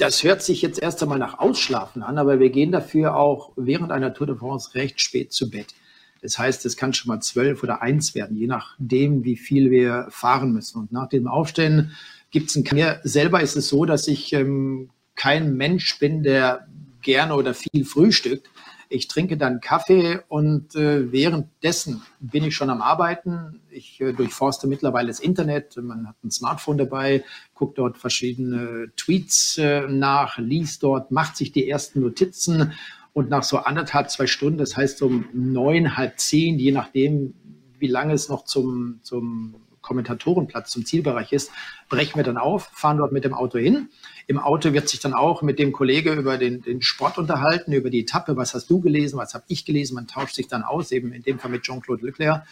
das 0.00 0.24
hört 0.24 0.42
sich 0.42 0.62
jetzt 0.62 0.80
erst 0.80 1.02
einmal 1.02 1.18
nach 1.18 1.38
Ausschlafen 1.38 2.02
an, 2.02 2.18
aber 2.18 2.40
wir 2.40 2.50
gehen 2.50 2.72
dafür 2.72 3.16
auch 3.16 3.52
während 3.56 3.92
einer 3.92 4.14
Tour 4.14 4.26
de 4.26 4.36
France 4.36 4.74
recht 4.74 5.00
spät 5.00 5.32
zu 5.32 5.50
Bett. 5.50 5.74
Das 6.22 6.38
heißt, 6.38 6.64
es 6.66 6.76
kann 6.76 6.92
schon 6.92 7.08
mal 7.08 7.20
zwölf 7.20 7.62
oder 7.62 7.82
eins 7.82 8.14
werden, 8.14 8.36
je 8.36 8.46
nachdem, 8.46 9.24
wie 9.24 9.36
viel 9.36 9.70
wir 9.70 10.06
fahren 10.10 10.52
müssen. 10.52 10.78
Und 10.78 10.92
nach 10.92 11.08
dem 11.08 11.26
Aufstehen 11.26 11.92
gibt 12.30 12.50
es 12.50 12.56
ein 12.56 12.64
Mir 12.72 13.00
selber 13.04 13.40
ist 13.40 13.56
es 13.56 13.68
so, 13.68 13.84
dass 13.84 14.08
ich 14.08 14.32
ähm, 14.32 14.90
kein 15.16 15.56
Mensch 15.56 15.98
bin, 15.98 16.22
der 16.22 16.66
gerne 17.02 17.34
oder 17.34 17.54
viel 17.54 17.84
frühstückt. 17.84 18.48
Ich 18.92 19.06
trinke 19.06 19.36
dann 19.36 19.60
Kaffee 19.60 20.18
und 20.26 20.74
äh, 20.74 21.12
währenddessen 21.12 22.02
bin 22.18 22.42
ich 22.42 22.56
schon 22.56 22.70
am 22.70 22.82
Arbeiten. 22.82 23.60
Ich 23.70 24.00
äh, 24.00 24.12
durchforste 24.12 24.66
mittlerweile 24.66 25.06
das 25.06 25.20
Internet. 25.20 25.76
Man 25.76 26.08
hat 26.08 26.16
ein 26.24 26.32
Smartphone 26.32 26.76
dabei, 26.76 27.24
guckt 27.54 27.78
dort 27.78 27.98
verschiedene 27.98 28.90
Tweets 28.96 29.58
äh, 29.58 29.86
nach, 29.86 30.38
liest 30.38 30.82
dort, 30.82 31.12
macht 31.12 31.36
sich 31.36 31.52
die 31.52 31.70
ersten 31.70 32.00
Notizen 32.00 32.72
und 33.12 33.30
nach 33.30 33.44
so 33.44 33.58
anderthalb, 33.58 34.10
zwei 34.10 34.26
Stunden, 34.26 34.58
das 34.58 34.76
heißt 34.76 35.02
um 35.02 35.26
neun, 35.32 35.96
halb 35.96 36.18
zehn, 36.18 36.58
je 36.58 36.72
nachdem, 36.72 37.34
wie 37.78 37.86
lange 37.86 38.12
es 38.12 38.28
noch 38.28 38.44
zum, 38.44 38.98
zum 39.04 39.54
Kommentatorenplatz, 39.82 40.70
zum 40.70 40.84
Zielbereich 40.84 41.32
ist, 41.32 41.50
brechen 41.88 42.16
wir 42.16 42.24
dann 42.24 42.38
auf, 42.38 42.70
fahren 42.72 42.98
dort 42.98 43.12
mit 43.12 43.24
dem 43.24 43.34
Auto 43.34 43.58
hin. 43.58 43.88
Im 44.30 44.38
Auto 44.38 44.72
wird 44.72 44.88
sich 44.88 45.00
dann 45.00 45.12
auch 45.12 45.42
mit 45.42 45.58
dem 45.58 45.72
Kollege 45.72 46.12
über 46.12 46.38
den, 46.38 46.62
den 46.62 46.82
Sport 46.82 47.18
unterhalten, 47.18 47.72
über 47.72 47.90
die 47.90 48.02
Etappe. 48.02 48.36
Was 48.36 48.54
hast 48.54 48.70
du 48.70 48.80
gelesen? 48.80 49.18
Was 49.18 49.34
habe 49.34 49.42
ich 49.48 49.64
gelesen? 49.64 49.96
Man 49.96 50.06
tauscht 50.06 50.36
sich 50.36 50.46
dann 50.46 50.62
aus, 50.62 50.92
eben 50.92 51.12
in 51.12 51.24
dem 51.24 51.40
Fall 51.40 51.50
mit 51.50 51.64
Jean-Claude 51.64 52.06
Leclerc. 52.06 52.46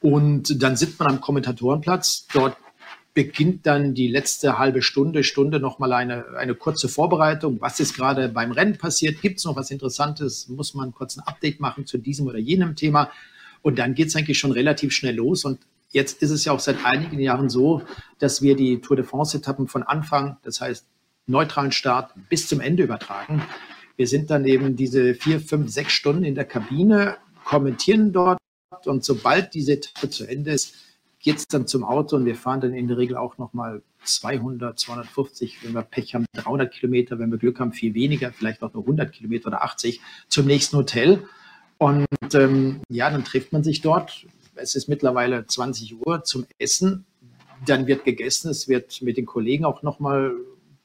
Und 0.00 0.62
dann 0.62 0.76
sitzt 0.76 1.00
man 1.00 1.08
am 1.08 1.20
Kommentatorenplatz. 1.20 2.28
Dort 2.32 2.56
beginnt 3.12 3.66
dann 3.66 3.92
die 3.92 4.06
letzte 4.06 4.56
halbe 4.56 4.82
Stunde, 4.82 5.24
Stunde 5.24 5.58
nochmal 5.58 5.94
eine, 5.94 6.26
eine 6.36 6.54
kurze 6.54 6.88
Vorbereitung. 6.88 7.60
Was 7.60 7.80
ist 7.80 7.96
gerade 7.96 8.28
beim 8.28 8.52
Rennen 8.52 8.78
passiert? 8.78 9.20
Gibt 9.20 9.38
es 9.40 9.46
noch 9.46 9.56
was 9.56 9.72
Interessantes? 9.72 10.46
Muss 10.46 10.74
man 10.74 10.92
kurz 10.92 11.16
ein 11.16 11.26
Update 11.26 11.58
machen 11.58 11.86
zu 11.86 11.98
diesem 11.98 12.28
oder 12.28 12.38
jenem 12.38 12.76
Thema? 12.76 13.10
Und 13.62 13.80
dann 13.80 13.96
geht 13.96 14.06
es 14.06 14.14
eigentlich 14.14 14.38
schon 14.38 14.52
relativ 14.52 14.92
schnell 14.92 15.16
los. 15.16 15.44
Und 15.44 15.58
Jetzt 15.90 16.20
ist 16.20 16.30
es 16.30 16.44
ja 16.44 16.52
auch 16.52 16.60
seit 16.60 16.84
einigen 16.84 17.18
Jahren 17.20 17.48
so, 17.48 17.82
dass 18.18 18.42
wir 18.42 18.54
die 18.54 18.80
Tour 18.80 18.96
de 18.96 19.04
France-Etappen 19.04 19.66
von 19.66 19.82
Anfang, 19.82 20.36
das 20.42 20.60
heißt 20.60 20.84
neutralen 21.26 21.72
Start, 21.72 22.12
bis 22.28 22.48
zum 22.48 22.60
Ende 22.60 22.82
übertragen. 22.82 23.42
Wir 23.96 24.06
sind 24.06 24.30
dann 24.30 24.44
eben 24.44 24.76
diese 24.76 25.14
vier, 25.14 25.40
fünf, 25.40 25.70
sechs 25.70 25.92
Stunden 25.92 26.24
in 26.24 26.34
der 26.34 26.44
Kabine, 26.44 27.16
kommentieren 27.44 28.12
dort 28.12 28.38
und 28.84 29.04
sobald 29.04 29.54
diese 29.54 29.74
Etappe 29.74 30.10
zu 30.10 30.26
Ende 30.26 30.52
ist, 30.52 30.74
geht 31.20 31.38
es 31.38 31.48
dann 31.48 31.66
zum 31.66 31.82
Auto 31.82 32.16
und 32.16 32.24
wir 32.24 32.36
fahren 32.36 32.60
dann 32.60 32.74
in 32.74 32.88
der 32.88 32.98
Regel 32.98 33.16
auch 33.16 33.38
nochmal 33.38 33.82
200, 34.04 34.78
250, 34.78 35.64
wenn 35.64 35.72
wir 35.72 35.82
Pech 35.82 36.14
haben, 36.14 36.26
300 36.34 36.72
Kilometer, 36.72 37.18
wenn 37.18 37.30
wir 37.30 37.38
Glück 37.38 37.58
haben, 37.58 37.72
viel 37.72 37.94
weniger, 37.94 38.32
vielleicht 38.32 38.62
auch 38.62 38.72
nur 38.72 38.84
100 38.84 39.12
Kilometer 39.12 39.48
oder 39.48 39.64
80 39.64 40.00
zum 40.28 40.46
nächsten 40.46 40.76
Hotel. 40.76 41.24
Und 41.78 42.06
ähm, 42.34 42.80
ja, 42.88 43.10
dann 43.10 43.24
trifft 43.24 43.52
man 43.52 43.64
sich 43.64 43.80
dort, 43.80 44.26
es 44.54 44.74
ist 44.74 44.88
mittlerweile 44.88 45.46
20 45.46 46.06
Uhr 46.06 46.22
zum 46.24 46.46
Essen. 46.58 47.06
Dann 47.66 47.86
wird 47.86 48.04
gegessen, 48.04 48.50
es 48.50 48.68
wird 48.68 49.02
mit 49.02 49.16
den 49.16 49.26
Kollegen 49.26 49.64
auch 49.64 49.82
nochmal 49.82 50.32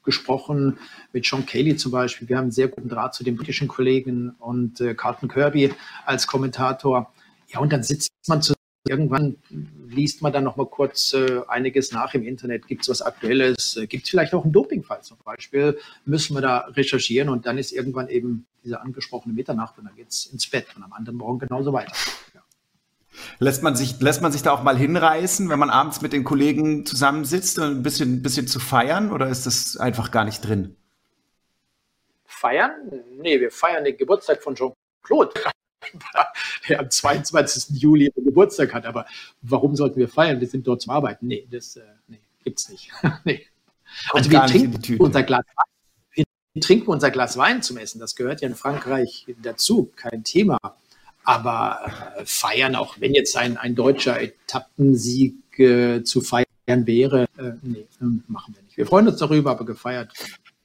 gesprochen, 0.02 0.78
mit 1.12 1.24
Sean 1.24 1.46
Kelly 1.46 1.76
zum 1.76 1.92
Beispiel. 1.92 2.28
Wir 2.28 2.36
haben 2.36 2.44
einen 2.44 2.52
sehr 2.52 2.68
guten 2.68 2.88
Draht 2.88 3.14
zu 3.14 3.24
den 3.24 3.36
britischen 3.36 3.68
Kollegen 3.68 4.30
und 4.38 4.80
äh, 4.80 4.94
Carlton 4.94 5.28
Kirby 5.28 5.72
als 6.04 6.26
Kommentator. 6.26 7.12
Ja, 7.48 7.60
und 7.60 7.72
dann 7.72 7.82
sitzt 7.82 8.10
man 8.26 8.42
zusammen. 8.42 8.56
Irgendwann 8.88 9.36
liest 9.88 10.22
man 10.22 10.32
dann 10.32 10.42
noch 10.42 10.56
mal 10.56 10.66
kurz 10.66 11.12
äh, 11.12 11.42
einiges 11.46 11.92
nach 11.92 12.14
im 12.14 12.24
Internet. 12.24 12.66
Gibt 12.66 12.82
es 12.82 12.88
was 12.88 13.00
Aktuelles? 13.00 13.76
Äh, 13.76 13.86
Gibt 13.86 14.04
es 14.04 14.10
vielleicht 14.10 14.34
auch 14.34 14.42
einen 14.42 14.52
Dopingfall 14.52 15.02
zum 15.02 15.18
Beispiel? 15.24 15.78
Müssen 16.04 16.34
wir 16.34 16.40
da 16.40 16.58
recherchieren 16.58 17.28
und 17.28 17.46
dann 17.46 17.58
ist 17.58 17.70
irgendwann 17.72 18.08
eben 18.08 18.46
diese 18.64 18.80
angesprochene 18.80 19.34
Mitternacht 19.34 19.78
und 19.78 19.84
dann 19.84 19.94
geht 19.94 20.08
es 20.08 20.26
ins 20.26 20.48
Bett 20.48 20.66
und 20.74 20.82
am 20.82 20.92
anderen 20.92 21.16
Morgen 21.18 21.38
genauso 21.38 21.72
weiter. 21.72 21.92
Lässt 23.38 23.62
man 23.62 23.76
sich, 23.76 24.00
lässt 24.00 24.22
man 24.22 24.32
sich 24.32 24.42
da 24.42 24.52
auch 24.52 24.62
mal 24.62 24.76
hinreißen, 24.76 25.48
wenn 25.48 25.58
man 25.58 25.70
abends 25.70 26.00
mit 26.00 26.12
den 26.12 26.24
Kollegen 26.24 26.86
zusammensitzt, 26.86 27.58
ein 27.58 27.82
bisschen, 27.82 28.16
ein 28.16 28.22
bisschen 28.22 28.48
zu 28.48 28.58
feiern 28.58 29.12
oder 29.12 29.28
ist 29.28 29.46
das 29.46 29.76
einfach 29.76 30.10
gar 30.10 30.24
nicht 30.24 30.40
drin? 30.40 30.76
Feiern? 32.24 32.72
Nee, 33.20 33.40
wir 33.40 33.50
feiern 33.50 33.84
den 33.84 33.96
Geburtstag 33.96 34.42
von 34.42 34.54
Jean 34.54 34.72
Claude 35.02 35.32
der 36.68 36.80
am 36.80 36.90
22. 36.90 37.80
Juli 37.80 38.12
Geburtstag 38.16 38.72
hat. 38.72 38.86
Aber 38.86 39.06
warum 39.42 39.76
sollten 39.76 39.98
wir 39.98 40.08
feiern? 40.08 40.40
Wir 40.40 40.48
sind 40.48 40.66
dort 40.66 40.82
zum 40.82 40.92
Arbeiten. 40.92 41.26
Nee, 41.26 41.46
das 41.50 41.76
äh, 41.76 41.82
nee, 42.08 42.20
gibt's 42.44 42.68
nicht. 42.68 42.90
nee. 43.24 43.46
Also 44.12 44.30
wir 44.30 44.46
trinken 44.46 44.96
unser 44.98 45.22
Glas 45.22 45.44
Wein. 45.56 46.24
Wir 46.54 46.62
trinken 46.62 46.90
unser 46.90 47.10
Glas 47.10 47.36
Wein 47.36 47.62
zum 47.62 47.78
Essen. 47.78 47.98
Das 47.98 48.14
gehört 48.14 48.40
ja 48.40 48.48
in 48.48 48.54
Frankreich 48.54 49.26
dazu, 49.42 49.90
kein 49.96 50.24
Thema. 50.24 50.58
Aber 51.24 51.92
äh, 52.16 52.24
feiern, 52.24 52.74
auch 52.74 53.00
wenn 53.00 53.14
jetzt 53.14 53.36
ein, 53.36 53.56
ein 53.56 53.74
deutscher 53.74 54.20
Etappensieg 54.20 55.58
äh, 55.58 56.02
zu 56.02 56.20
feiern 56.20 56.46
wäre, 56.66 57.24
äh, 57.38 57.52
nee, 57.62 57.86
machen 58.26 58.54
wir 58.54 58.62
nicht. 58.62 58.76
Wir 58.76 58.86
freuen 58.86 59.08
uns 59.08 59.18
darüber, 59.18 59.52
aber 59.52 59.64
gefeiert, 59.64 60.12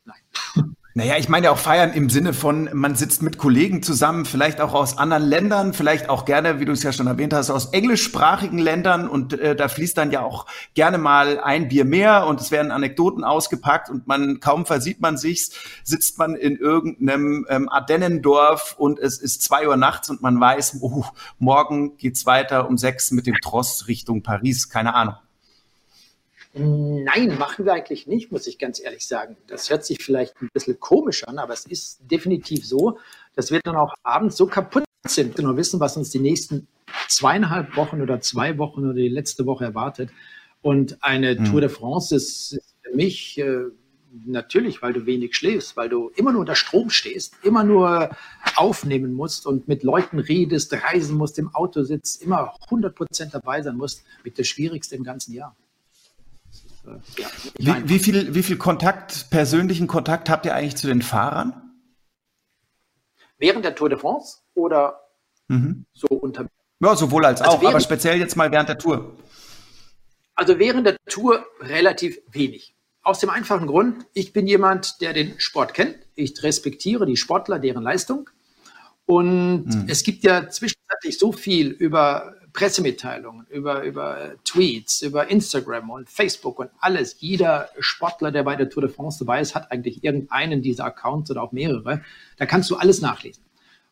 nein. 0.05 0.15
Naja, 0.97 1.15
ich 1.19 1.29
meine 1.29 1.45
ja 1.45 1.51
auch 1.51 1.59
feiern 1.59 1.93
im 1.93 2.09
Sinne 2.09 2.33
von, 2.33 2.71
man 2.73 2.95
sitzt 2.95 3.21
mit 3.21 3.37
Kollegen 3.37 3.83
zusammen, 3.83 4.25
vielleicht 4.25 4.59
auch 4.59 4.73
aus 4.73 4.97
anderen 4.97 5.21
Ländern, 5.21 5.73
vielleicht 5.73 6.09
auch 6.09 6.25
gerne, 6.25 6.59
wie 6.59 6.65
du 6.65 6.71
es 6.71 6.81
ja 6.81 6.91
schon 6.91 7.05
erwähnt 7.05 7.35
hast, 7.35 7.51
aus 7.51 7.67
englischsprachigen 7.67 8.57
Ländern 8.57 9.07
und 9.07 9.39
äh, 9.39 9.55
da 9.55 9.67
fließt 9.67 9.95
dann 9.95 10.09
ja 10.09 10.23
auch 10.23 10.47
gerne 10.73 10.97
mal 10.97 11.39
ein 11.39 11.67
Bier 11.67 11.85
mehr 11.85 12.25
und 12.25 12.41
es 12.41 12.49
werden 12.49 12.71
Anekdoten 12.71 13.23
ausgepackt 13.23 13.91
und 13.91 14.07
man, 14.07 14.39
kaum 14.39 14.65
versieht 14.65 14.99
man 14.99 15.17
sich's, 15.17 15.51
sitzt 15.83 16.17
man 16.17 16.33
in 16.33 16.55
irgendeinem 16.55 17.45
ähm, 17.47 17.69
Ardennendorf 17.69 18.73
und 18.79 18.97
es 18.97 19.19
ist 19.19 19.43
zwei 19.43 19.67
Uhr 19.67 19.77
nachts 19.77 20.09
und 20.09 20.23
man 20.23 20.39
weiß, 20.39 20.79
oh, 20.81 21.05
morgen 21.37 21.95
geht's 21.97 22.25
weiter 22.25 22.67
um 22.67 22.75
sechs 22.75 23.11
mit 23.11 23.27
dem 23.27 23.35
Tross 23.43 23.87
Richtung 23.87 24.23
Paris, 24.23 24.67
keine 24.67 24.95
Ahnung. 24.95 25.13
Nein, 26.57 27.37
machen 27.37 27.65
wir 27.65 27.73
eigentlich 27.73 28.07
nicht, 28.07 28.31
muss 28.31 28.47
ich 28.47 28.57
ganz 28.59 28.79
ehrlich 28.79 29.07
sagen. 29.07 29.37
Das 29.47 29.69
hört 29.69 29.85
sich 29.85 30.03
vielleicht 30.03 30.41
ein 30.41 30.49
bisschen 30.53 30.79
komisch 30.79 31.23
an, 31.25 31.39
aber 31.39 31.53
es 31.53 31.65
ist 31.65 31.99
definitiv 32.09 32.65
so, 32.65 32.99
dass 33.35 33.51
wir 33.51 33.59
dann 33.63 33.75
auch 33.75 33.93
abends 34.03 34.37
so 34.37 34.47
kaputt 34.47 34.83
sind 35.07 35.39
und 35.39 35.57
wissen, 35.57 35.79
was 35.79 35.97
uns 35.97 36.09
die 36.09 36.19
nächsten 36.19 36.67
zweieinhalb 37.07 37.75
Wochen 37.77 38.01
oder 38.01 38.21
zwei 38.21 38.57
Wochen 38.57 38.85
oder 38.85 38.95
die 38.95 39.09
letzte 39.09 39.45
Woche 39.45 39.65
erwartet. 39.65 40.09
Und 40.61 41.03
eine 41.03 41.35
mhm. 41.35 41.45
Tour 41.45 41.61
de 41.61 41.69
France 41.69 42.15
ist 42.15 42.59
für 42.81 42.95
mich 42.95 43.37
äh, 43.37 43.65
natürlich, 44.25 44.81
weil 44.81 44.93
du 44.93 45.05
wenig 45.05 45.35
schläfst, 45.35 45.77
weil 45.77 45.89
du 45.89 46.09
immer 46.15 46.31
nur 46.31 46.41
unter 46.41 46.55
Strom 46.55 46.89
stehst, 46.89 47.35
immer 47.43 47.63
nur 47.63 48.09
aufnehmen 48.55 49.13
musst 49.13 49.45
und 49.45 49.67
mit 49.67 49.83
Leuten 49.83 50.19
redest, 50.19 50.73
reisen 50.73 51.17
musst, 51.17 51.37
im 51.39 51.53
Auto 51.53 51.83
sitzt, 51.83 52.21
immer 52.21 52.53
100 52.65 52.95
Prozent 52.95 53.33
dabei 53.33 53.61
sein 53.61 53.77
musst, 53.77 54.03
mit 54.23 54.39
das 54.39 54.47
Schwierigste 54.47 54.95
im 54.95 55.03
ganzen 55.03 55.33
Jahr. 55.33 55.55
Ja, 57.57 57.77
wie, 57.83 57.89
wie, 57.89 57.99
viel, 57.99 58.35
wie 58.35 58.43
viel 58.43 58.57
Kontakt, 58.57 59.29
persönlichen 59.29 59.87
Kontakt 59.87 60.29
habt 60.29 60.45
ihr 60.45 60.55
eigentlich 60.55 60.77
zu 60.77 60.87
den 60.87 61.01
Fahrern? 61.01 61.61
Während 63.37 63.65
der 63.65 63.75
Tour 63.75 63.89
de 63.89 63.99
France 63.99 64.39
oder 64.55 64.99
mhm. 65.47 65.85
so 65.93 66.07
unter? 66.07 66.47
Ja, 66.79 66.95
sowohl 66.95 67.25
als 67.25 67.41
also 67.41 67.57
auch, 67.57 67.61
während, 67.61 67.75
aber 67.75 67.83
speziell 67.83 68.17
jetzt 68.17 68.35
mal 68.35 68.51
während 68.51 68.69
der 68.69 68.77
Tour. 68.77 69.15
Also 70.35 70.59
während 70.59 70.87
der 70.87 70.97
Tour 71.07 71.45
relativ 71.59 72.19
wenig. 72.31 72.75
Aus 73.01 73.19
dem 73.19 73.29
einfachen 73.29 73.67
Grund, 73.67 74.05
ich 74.13 74.33
bin 74.33 74.47
jemand, 74.47 75.01
der 75.01 75.13
den 75.13 75.39
Sport 75.39 75.73
kennt. 75.73 75.95
Ich 76.15 76.41
respektiere 76.43 77.05
die 77.05 77.17
Sportler, 77.17 77.59
deren 77.59 77.83
Leistung. 77.83 78.29
Und 79.05 79.65
mhm. 79.65 79.85
es 79.87 80.03
gibt 80.03 80.23
ja 80.23 80.49
zwischenzeitlich 80.49 81.17
so 81.17 81.31
viel 81.31 81.69
über 81.69 82.35
Pressemitteilungen, 82.53 83.45
über, 83.49 83.83
über 83.83 84.35
Tweets, 84.43 85.01
über 85.01 85.29
Instagram 85.29 85.89
und 85.89 86.09
Facebook 86.09 86.59
und 86.59 86.69
alles. 86.79 87.17
Jeder 87.19 87.69
Sportler, 87.79 88.31
der 88.31 88.43
bei 88.43 88.55
der 88.55 88.69
Tour 88.69 88.83
de 88.83 88.91
France 88.91 89.19
dabei 89.19 89.41
ist, 89.41 89.55
hat 89.55 89.71
eigentlich 89.71 90.03
irgendeinen 90.03 90.61
dieser 90.61 90.85
Accounts 90.85 91.29
oder 91.31 91.43
auch 91.43 91.51
mehrere. 91.51 92.01
Da 92.37 92.45
kannst 92.45 92.69
du 92.69 92.75
alles 92.75 93.01
nachlesen. 93.01 93.43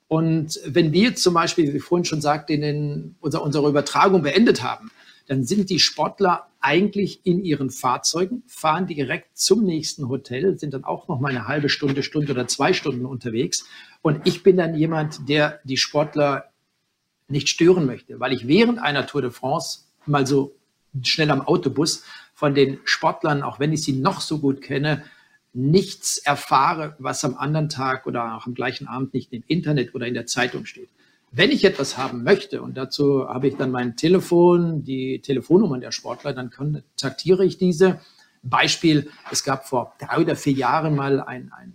Und 0.08 0.60
wenn 0.66 0.94
wir 0.94 1.16
zum 1.16 1.34
Beispiel, 1.34 1.74
wie 1.74 1.80
vorhin 1.80 2.06
schon 2.06 2.22
sagte, 2.22 2.58
den, 2.58 3.16
unser, 3.22 3.42
unsere 3.42 3.68
Übertragung 3.68 4.22
beendet 4.22 4.64
haben, 4.64 4.92
dann 5.28 5.44
sind 5.44 5.70
die 5.70 5.80
Sportler 5.80 6.48
eigentlich 6.62 7.22
in 7.24 7.44
ihren 7.44 7.70
Fahrzeugen, 7.70 8.44
fahren 8.48 8.88
direkt 8.88 9.38
zum 9.38 9.64
nächsten 9.64 10.08
Hotel, 10.10 10.58
sind 10.60 10.74
dann 10.74 10.84
auch 10.84 11.08
noch 11.08 11.20
mal 11.20 11.30
eine 11.30 11.48
halbe 11.48 11.70
Stunde, 11.70 12.04
Stunde 12.04 12.32
oder 12.32 12.48
zwei 12.48 12.74
Stunden 12.74 13.06
unterwegs. 13.06 13.66
Und 14.02 14.22
ich 14.26 14.44
bin 14.44 14.58
dann 14.58 14.76
jemand, 14.76 15.28
der 15.28 15.60
die 15.64 15.78
Sportler 15.78 16.52
nicht 17.28 17.50
stören 17.50 17.86
möchte, 17.86 18.20
weil 18.20 18.34
ich 18.34 18.48
während 18.48 18.80
einer 18.80 19.08
Tour 19.08 19.22
de 19.22 19.32
France 19.32 19.82
mal 20.06 20.28
so 20.28 20.56
schnell 21.02 21.32
am 21.32 21.42
Autobus 21.42 22.04
von 22.34 22.54
den 22.54 22.80
Sportlern, 22.84 23.44
auch 23.44 23.60
wenn 23.60 23.74
ich 23.74 23.84
sie 23.84 23.94
noch 23.94 24.22
so 24.22 24.40
gut 24.40 24.62
kenne, 24.62 25.04
nichts 25.54 26.18
erfahre, 26.18 26.96
was 27.00 27.24
am 27.24 27.36
anderen 27.36 27.70
Tag 27.70 28.06
oder 28.06 28.36
auch 28.36 28.46
am 28.46 28.54
gleichen 28.54 28.88
Abend 28.88 29.14
nicht 29.14 29.32
im 29.32 29.44
Internet 29.48 29.96
oder 29.96 30.06
in 30.06 30.14
der 30.14 30.26
Zeitung 30.26 30.66
steht. 30.66 30.90
Wenn 31.32 31.52
ich 31.52 31.64
etwas 31.64 31.98
haben 31.98 32.24
möchte, 32.24 32.62
und 32.62 32.78
dazu 32.78 33.28
habe 33.28 33.48
ich 33.48 33.56
dann 33.56 33.72
mein 33.72 33.96
Telefon, 33.98 34.84
die 34.84 35.20
Telefonnummern 35.20 35.82
der 35.82 35.92
Sportler, 35.92 36.34
dann 36.34 36.50
kontaktiere 36.50 37.46
ich 37.46 37.58
diese. 37.58 38.00
Beispiel, 38.44 39.10
es 39.32 39.44
gab 39.44 39.68
vor 39.68 39.96
drei 39.98 40.22
oder 40.22 40.36
vier 40.36 40.54
Jahren 40.54 40.96
mal 40.96 41.20
ein, 41.20 41.52
ein 41.52 41.74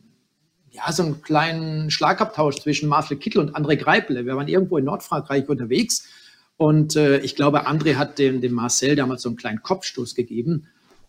ja, 0.72 0.92
so 0.92 1.02
einen 1.02 1.22
kleinen 1.22 1.90
Schlagabtausch 1.90 2.56
zwischen 2.56 2.88
Marcel 2.88 3.16
Kittel 3.16 3.40
und 3.40 3.56
André 3.56 3.76
Greipele. 3.76 4.26
Wir 4.26 4.36
waren 4.36 4.48
irgendwo 4.48 4.78
in 4.78 4.84
Nordfrankreich 4.84 5.48
unterwegs 5.48 6.08
und 6.56 6.94
äh, 6.96 7.18
ich 7.20 7.36
glaube, 7.36 7.66
André 7.66 7.96
hat 7.96 8.18
dem, 8.18 8.40
dem 8.40 8.52
Marcel 8.52 8.94
damals 8.94 9.22
so 9.22 9.28
einen 9.28 9.36
kleinen 9.36 9.62
Kopfstoß 9.62 10.14
gegeben. 10.14 10.66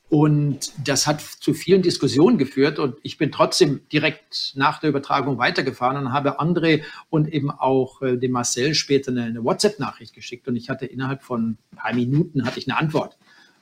Und 0.10 0.74
das 0.86 1.08
hat 1.08 1.22
zu 1.22 1.54
vielen 1.54 1.82
Diskussionen 1.82 2.38
geführt 2.38 2.80
und 2.80 2.96
ich 3.02 3.18
bin 3.18 3.32
trotzdem 3.32 3.80
direkt 3.94 4.52
nach 4.56 4.80
der 4.80 4.90
Übertragung 4.90 5.38
weitergefahren 5.38 5.96
und 5.96 6.12
habe 6.12 6.42
André 6.42 6.84
und 7.10 7.32
eben 7.32 7.50
auch 7.50 8.02
äh, 8.02 8.18
dem 8.18 8.32
Marcel 8.32 8.76
später 8.76 9.12
eine, 9.12 9.24
eine 9.24 9.44
WhatsApp-Nachricht 9.44 10.14
geschickt 10.14 10.50
und 10.50 10.58
ich 10.58 10.70
hatte 10.70 10.86
innerhalb 10.86 11.24
von 11.24 11.58
ein 11.72 11.78
paar 11.78 11.94
Minuten 11.94 12.46
hatte 12.46 12.60
ich 12.60 12.70
eine 12.70 12.78
Antwort 12.78 13.18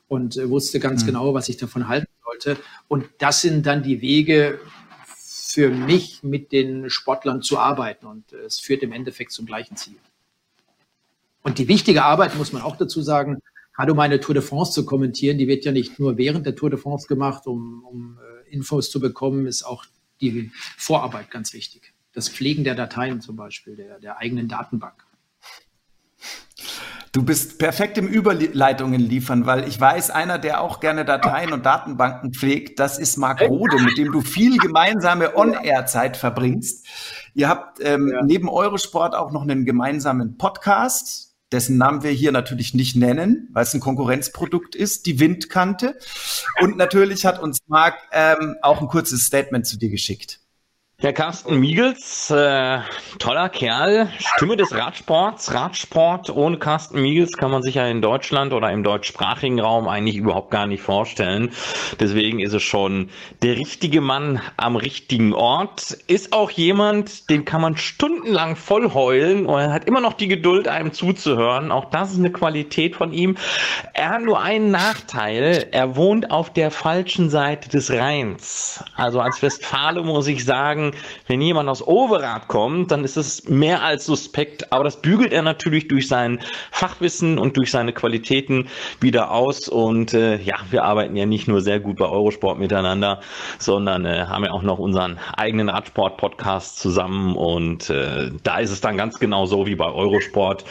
und 0.08 0.38
äh, 0.38 0.50
wusste 0.50 0.80
ganz 0.80 1.04
mhm. 1.04 1.08
genau, 1.08 1.34
was 1.36 1.50
ich 1.50 1.58
davon 1.58 1.88
halten 1.88 2.12
sollte. 2.26 2.58
Und 2.88 3.06
das 3.20 3.41
sind 3.41 3.66
dann 3.66 3.84
die 3.84 4.02
Wege, 4.02 4.60
für 5.52 5.70
mich 5.72 6.22
mit 6.22 6.52
den 6.52 6.91
Sportlern 6.91 7.41
zu 7.41 7.58
arbeiten 7.58 8.06
und 8.06 8.34
es 8.34 8.60
führt 8.60 8.84
im 8.84 8.91
Endeffekt 8.91 9.32
zum 9.32 9.47
gleichen 9.47 9.76
Ziel. 9.76 9.95
Und 11.41 11.58
die 11.58 11.68
wichtige 11.68 12.04
Arbeit, 12.04 12.36
muss 12.36 12.54
man 12.54 12.62
auch 12.62 12.76
dazu 12.76 13.02
sagen, 13.02 13.39
gerade 13.76 13.91
um 13.91 14.00
eine 14.00 14.20
Tour 14.20 14.36
de 14.36 14.43
France 14.43 14.74
zu 14.74 14.86
kommentieren, 14.86 15.39
die 15.39 15.47
wird 15.47 15.66
ja 15.66 15.72
nicht 15.72 15.97
nur 15.97 16.18
während 16.18 16.45
der 16.45 16.56
Tour 16.56 16.70
de 16.70 16.78
France 16.78 17.08
gemacht, 17.08 17.47
um, 17.47 17.84
um 17.84 18.20
äh, 18.20 18.54
Infos 18.54 18.91
zu 18.91 19.00
bekommen, 19.00 19.47
ist 19.47 19.64
auch 19.64 19.86
die 20.22 20.52
Vorarbeit 20.78 21.32
ganz 21.32 21.54
wichtig. 21.54 21.93
Das 22.14 22.30
Pflegen 22.30 22.64
der 22.64 22.76
Dateien 22.76 23.20
zum 23.20 23.36
Beispiel, 23.36 23.76
der, 23.76 24.00
der 24.00 24.18
eigenen 24.18 24.50
Datenbank. 24.50 25.04
Du 27.12 27.24
bist 27.24 27.57
perfekt 27.57 27.97
im 27.97 28.07
Überleitungen 28.07 29.01
liefern, 29.01 29.47
weil 29.47 29.68
ich 29.68 29.80
weiß, 29.80 30.12
einer, 30.12 30.38
der 30.38 30.62
auch 30.62 30.80
gerne 30.80 31.05
Dateien 31.05 31.53
und 31.53 31.66
Datenbanken 31.66 32.34
pflegt, 32.34 32.80
das 32.80 32.99
ist 32.99 33.18
Marc 33.18 33.41
Rode, 33.41 33.80
mit 33.80 33.97
dem 33.97 34.12
du 34.12 34.22
viel 34.22 34.57
gemeinsame 34.57 35.36
On-Air-Zeit 35.36 36.18
verbringst. 36.18 36.86
Ihr 37.34 37.49
habt 37.49 37.80
ähm, 37.82 38.10
ja. 38.14 38.22
neben 38.24 38.47
Eurosport 38.47 39.16
auch 39.16 39.32
noch 39.32 39.41
einen 39.41 39.66
gemeinsamen 39.66 40.38
Podcast, 40.38 41.34
dessen 41.51 41.78
Namen 41.78 42.03
wir 42.03 42.12
hier 42.12 42.32
natürlich 42.32 42.76
nicht 42.76 42.95
nennen, 42.95 43.49
weil 43.53 43.64
es 43.64 43.74
ein 43.74 43.80
Konkurrenzprodukt 43.80 44.76
ist, 44.76 45.07
die 45.07 45.20
Windkante. 45.20 45.97
Und 46.62 46.78
natürlich 46.78 47.26
hat 47.26 47.41
uns 47.41 47.57
Marc 47.66 47.95
ähm, 48.12 48.55
auch 48.62 48.82
ein 48.82 48.88
kurzes 48.88 49.26
Statement 49.26 49.66
zu 49.66 49.78
dir 49.78 49.89
geschickt. 49.89 50.41
Der 51.02 51.14
Carsten 51.14 51.62
Miegels, 51.62 52.30
äh, 52.30 52.80
toller 53.20 53.47
Kerl, 53.47 54.10
Stimme 54.18 54.58
des 54.58 54.76
Radsports. 54.76 55.54
Radsport 55.54 56.30
ohne 56.30 56.58
Carsten 56.58 57.02
Miegels 57.02 57.38
kann 57.38 57.52
man 57.52 57.64
sich 57.64 57.76
ja 57.76 57.88
in 57.88 58.02
Deutschland 58.02 58.52
oder 58.52 58.70
im 58.70 58.84
deutschsprachigen 58.84 59.62
Raum 59.62 59.88
eigentlich 59.88 60.18
überhaupt 60.18 60.52
gar 60.52 60.68
nicht 60.68 60.84
vorstellen. 60.84 61.52
Deswegen 62.02 62.41
ist 62.41 62.52
es 62.52 62.64
schon 62.64 63.12
der 63.43 63.56
richtige 63.56 64.02
Mann 64.02 64.41
am 64.58 64.76
richtigen 64.76 65.34
Ort. 65.34 65.97
Ist 66.08 66.34
auch 66.34 66.52
jemand, 66.52 67.30
den 67.30 67.45
kann 67.45 67.62
man 67.62 67.78
stundenlang 67.78 68.58
voll 68.58 68.93
heulen 68.93 69.45
und 69.45 69.58
er 69.58 69.72
hat 69.72 69.86
immer 69.86 70.02
noch 70.02 70.14
die 70.14 70.28
Geduld, 70.28 70.68
einem 70.68 70.91
zuzuhören. 70.91 71.72
Auch 71.72 71.86
das 71.86 72.12
ist 72.12 72.20
eine 72.20 72.34
Qualität 72.34 72.97
von 72.97 73.14
ihm. 73.14 73.38
Er 73.93 74.10
hat 74.10 74.24
nur 74.24 74.41
einen 74.41 74.70
Nachteil. 74.70 75.70
Er 75.72 75.95
wohnt 75.95 76.30
auf 76.30 76.52
der 76.52 76.72
falschen 76.72 77.30
Seite 77.30 77.70
des 77.70 77.89
Rheins. 77.89 78.84
Also 78.95 79.22
als 79.22 79.41
Westfale 79.41 80.04
muss 80.04 80.28
ich 80.28 80.43
sagen, 80.43 80.88
wenn 81.27 81.41
jemand 81.41 81.69
aus 81.69 81.85
Overath 81.85 82.47
kommt, 82.47 82.91
dann 82.91 83.03
ist 83.03 83.17
es 83.17 83.47
mehr 83.47 83.83
als 83.83 84.05
suspekt. 84.05 84.71
Aber 84.71 84.83
das 84.83 85.01
bügelt 85.01 85.33
er 85.33 85.41
natürlich 85.41 85.87
durch 85.87 86.07
sein 86.07 86.39
Fachwissen 86.71 87.37
und 87.37 87.57
durch 87.57 87.71
seine 87.71 87.93
Qualitäten 87.93 88.67
wieder 88.99 89.31
aus. 89.31 89.67
Und 89.67 90.13
äh, 90.13 90.37
ja, 90.41 90.55
wir 90.69 90.83
arbeiten 90.83 91.15
ja 91.15 91.25
nicht 91.25 91.47
nur 91.47 91.61
sehr 91.61 91.79
gut 91.79 91.97
bei 91.97 92.05
Eurosport 92.05 92.59
miteinander, 92.59 93.21
sondern 93.57 94.05
äh, 94.05 94.25
haben 94.27 94.43
ja 94.43 94.51
auch 94.51 94.63
noch 94.63 94.79
unseren 94.79 95.19
eigenen 95.35 95.69
Radsport-Podcast 95.69 96.79
zusammen. 96.79 97.35
Und 97.35 97.89
äh, 97.89 98.31
da 98.43 98.59
ist 98.59 98.71
es 98.71 98.81
dann 98.81 98.97
ganz 98.97 99.19
genau 99.19 99.45
so 99.45 99.65
wie 99.65 99.75
bei 99.75 99.91
Eurosport. 99.91 100.65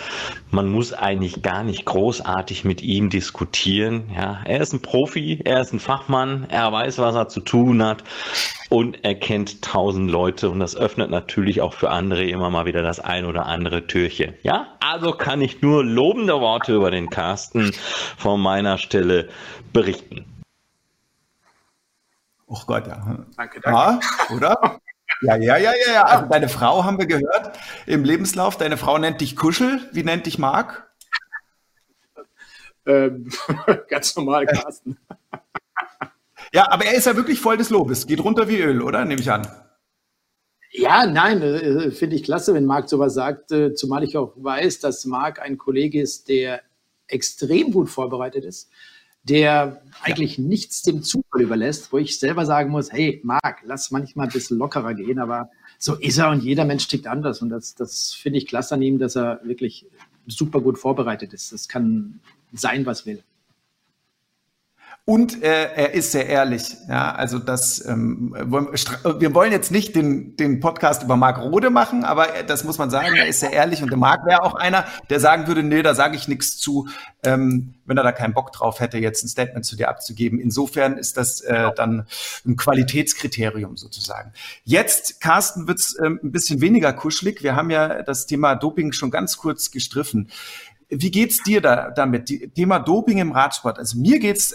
Man 0.51 0.71
muss 0.71 0.93
eigentlich 0.93 1.43
gar 1.43 1.63
nicht 1.63 1.85
großartig 1.85 2.65
mit 2.65 2.83
ihm 2.83 3.11
diskutieren. 3.11 4.11
Ja, 4.15 4.41
er 4.45 4.61
ist 4.61 4.73
ein 4.73 4.83
Profi, 4.83 5.41
er 5.45 5.61
ist 5.61 5.73
ein 5.73 5.81
Fachmann, 5.81 6.47
er 6.51 6.73
weiß, 6.73 6.99
was 6.99 7.15
er 7.15 7.29
zu 7.29 7.41
tun 7.41 7.83
hat. 7.83 8.03
Und 8.69 9.05
er 9.05 9.15
kennt 9.15 9.63
tausend 9.63 10.11
Leute 10.11 10.51
und 10.51 10.61
das 10.61 10.77
öffnet 10.77 11.11
natürlich 11.11 11.61
auch 11.61 11.73
für 11.73 11.91
andere 11.91 12.25
immer 12.25 12.51
mal 12.51 12.67
wieder 12.67 12.83
das 12.83 13.01
ein 13.01 13.25
oder 13.25 13.47
andere 13.47 13.87
Türchen. 13.87 14.35
Ja, 14.43 14.77
also 14.81 15.13
kann 15.13 15.41
ich 15.41 15.63
nur 15.63 15.85
lobende 15.85 16.41
Worte 16.41 16.75
über 16.75 16.91
den 16.91 17.09
Carsten 17.11 17.73
von 18.17 18.41
meiner 18.41 18.79
Stelle 18.79 19.29
berichten. 19.73 20.25
Oh 22.47 22.61
Gott, 22.67 22.87
ja. 22.87 23.25
Danke, 23.37 23.61
danke. 23.61 23.71
Ja, 23.71 24.01
oder? 24.35 24.81
Ja, 25.21 25.37
ja, 25.37 25.57
ja, 25.57 25.73
ja, 25.73 25.93
ja. 25.93 26.03
Also 26.05 26.27
deine 26.27 26.49
Frau 26.49 26.85
haben 26.85 26.99
wir 26.99 27.07
gehört 27.07 27.59
im 27.87 28.05
Lebenslauf. 28.05 28.57
Deine 28.57 28.77
Frau 28.77 28.99
nennt 28.99 29.21
dich 29.21 29.37
Kuschel. 29.37 29.81
Wie 29.93 30.03
nennt 30.03 30.27
dich 30.27 30.39
Marc? 30.39 30.89
Ähm, 32.87 33.31
ganz 33.89 34.17
normal, 34.17 34.47
Carsten. 34.47 34.97
Ja, 36.53 36.71
aber 36.71 36.87
er 36.87 36.95
ist 36.95 37.07
ja 37.07 37.17
wirklich 37.17 37.41
voll 37.41 37.57
des 37.57 37.71
Lobes. 37.71 38.07
Geht 38.07 38.23
runter 38.25 38.49
wie 38.49 38.59
Öl, 38.59 38.83
oder? 38.83 39.05
Nehme 39.05 39.21
ich 39.21 39.31
an. 39.31 39.47
Ja, 40.71 41.07
nein, 41.07 41.43
äh, 41.43 41.91
finde 41.91 42.17
ich 42.17 42.23
klasse, 42.23 42.55
wenn 42.55 42.67
Marc 42.67 42.89
sowas 42.89 43.15
sagt, 43.15 43.53
äh, 43.53 43.75
zumal 43.75 44.05
ich 44.05 44.17
auch 44.17 44.35
weiß, 44.37 44.81
dass 44.81 45.05
Marc 45.07 45.41
ein 45.41 45.57
Kollege 45.57 46.01
ist, 46.01 46.29
der 46.29 46.61
extrem 47.07 47.73
gut 47.73 47.89
vorbereitet 47.89 48.45
ist, 48.45 48.71
der 49.23 49.83
eigentlich 50.03 50.37
ja. 50.37 50.45
nichts 50.45 50.83
dem 50.83 51.03
Zufall 51.03 51.41
überlässt, 51.41 51.93
wo 51.93 51.99
ich 51.99 52.19
selber 52.19 52.45
sagen 52.45 52.71
muss, 52.71 52.93
hey, 52.93 53.21
Marc, 53.25 53.61
lass 53.65 53.91
manchmal 53.91 54.27
ein 54.27 54.33
bisschen 54.33 54.59
lockerer 54.59 54.95
gehen, 54.95 55.19
aber 55.19 55.51
so 55.79 55.95
ist 55.95 56.19
er 56.19 56.31
und 56.31 56.43
jeder 56.43 56.65
Mensch 56.65 56.87
tickt 56.87 57.07
anders 57.07 57.41
und 57.41 57.49
das, 57.49 57.75
das 57.75 58.13
finde 58.13 58.39
ich 58.39 58.47
klasse 58.47 58.75
an 58.75 58.83
ihm, 58.83 58.99
dass 58.99 59.17
er 59.17 59.41
wirklich 59.45 59.87
super 60.27 60.61
gut 60.61 60.79
vorbereitet 60.79 61.33
ist. 61.33 61.53
Das 61.53 61.69
kann 61.69 62.21
sein, 62.53 62.85
was 62.85 63.07
will. 63.07 63.23
Und 65.09 65.43
äh, 65.43 65.73
er 65.75 65.95
ist 65.95 66.13
sehr 66.13 66.27
ehrlich. 66.27 66.77
Ja, 66.87 67.15
also 67.15 67.39
das, 67.39 67.83
ähm, 67.87 68.35
wir 68.37 69.35
wollen 69.35 69.53
jetzt 69.53 69.71
nicht 69.71 69.97
den, 69.97 70.37
den 70.37 70.61
Podcast 70.61 71.03
über 71.03 71.17
Marc 71.17 71.39
Rode 71.39 71.71
machen, 71.71 72.05
aber 72.05 72.27
das 72.47 72.63
muss 72.63 72.77
man 72.77 72.91
sagen, 72.91 73.17
er 73.17 73.27
ist 73.27 73.41
sehr 73.41 73.55
ehrlich 73.55 73.83
und 73.83 73.89
der 73.89 73.97
Marc 73.97 74.27
wäre 74.27 74.43
auch 74.43 74.55
einer, 74.55 74.85
der 75.09 75.19
sagen 75.19 75.47
würde, 75.47 75.63
nee, 75.63 75.81
da 75.81 75.95
sage 75.95 76.15
ich 76.15 76.29
nichts 76.29 76.59
zu, 76.59 76.89
ähm, 77.25 77.77
wenn 77.87 77.97
er 77.97 78.03
da 78.03 78.13
keinen 78.13 78.35
Bock 78.35 78.53
drauf 78.53 78.81
hätte, 78.81 78.99
jetzt 78.99 79.25
ein 79.25 79.29
Statement 79.29 79.65
zu 79.65 79.77
dir 79.77 79.89
abzugeben. 79.89 80.39
Insofern 80.39 80.99
ist 80.99 81.17
das 81.17 81.41
äh, 81.41 81.71
dann 81.75 82.07
ein 82.45 82.57
Qualitätskriterium 82.57 83.79
sozusagen. 83.79 84.35
Jetzt, 84.65 85.23
Carsten, 85.23 85.67
wird's 85.67 85.97
ähm, 86.05 86.21
ein 86.23 86.33
bisschen 86.33 86.61
weniger 86.61 86.93
kuschelig. 86.93 87.43
Wir 87.43 87.57
haben 87.57 87.71
ja 87.71 88.03
das 88.03 88.27
Thema 88.27 88.57
Doping 88.57 88.93
schon 88.93 89.11
ganz 89.11 89.39
kurz 89.39 89.71
gestriffen. 89.71 90.29
Wie 90.91 91.11
geht's 91.11 91.43
dir 91.43 91.63
da 91.63 91.91
damit? 91.91 92.29
Die, 92.29 92.49
Thema 92.51 92.79
Doping 92.79 93.17
im 93.17 93.33
Radsport. 93.33 93.79
Also 93.79 93.99
mir 93.99 94.19
geht's 94.19 94.55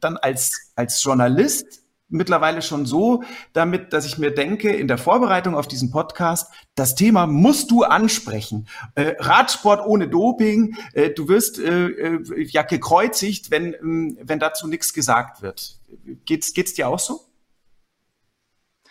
dann 0.00 0.16
als, 0.16 0.72
als 0.76 1.02
Journalist 1.02 1.82
mittlerweile 2.12 2.62
schon 2.62 2.86
so 2.86 3.24
damit, 3.52 3.92
dass 3.92 4.04
ich 4.04 4.18
mir 4.18 4.30
denke, 4.30 4.70
in 4.70 4.86
der 4.86 4.98
Vorbereitung 4.98 5.56
auf 5.56 5.66
diesen 5.66 5.90
Podcast, 5.90 6.52
das 6.74 6.94
Thema 6.94 7.26
musst 7.26 7.70
du 7.70 7.82
ansprechen. 7.84 8.68
Äh, 8.94 9.14
Radsport 9.18 9.84
ohne 9.86 10.08
Doping, 10.08 10.76
äh, 10.92 11.10
du 11.10 11.28
wirst 11.28 11.58
äh, 11.58 11.86
äh 11.86 12.42
ja 12.44 12.62
gekreuzigt, 12.62 13.50
wenn, 13.50 13.74
ähm, 13.74 14.18
wenn 14.22 14.38
dazu 14.38 14.68
nichts 14.68 14.92
gesagt 14.92 15.42
wird. 15.42 15.78
Geht's, 16.24 16.52
geht's 16.52 16.74
dir 16.74 16.88
auch 16.88 16.98
so? 16.98 17.20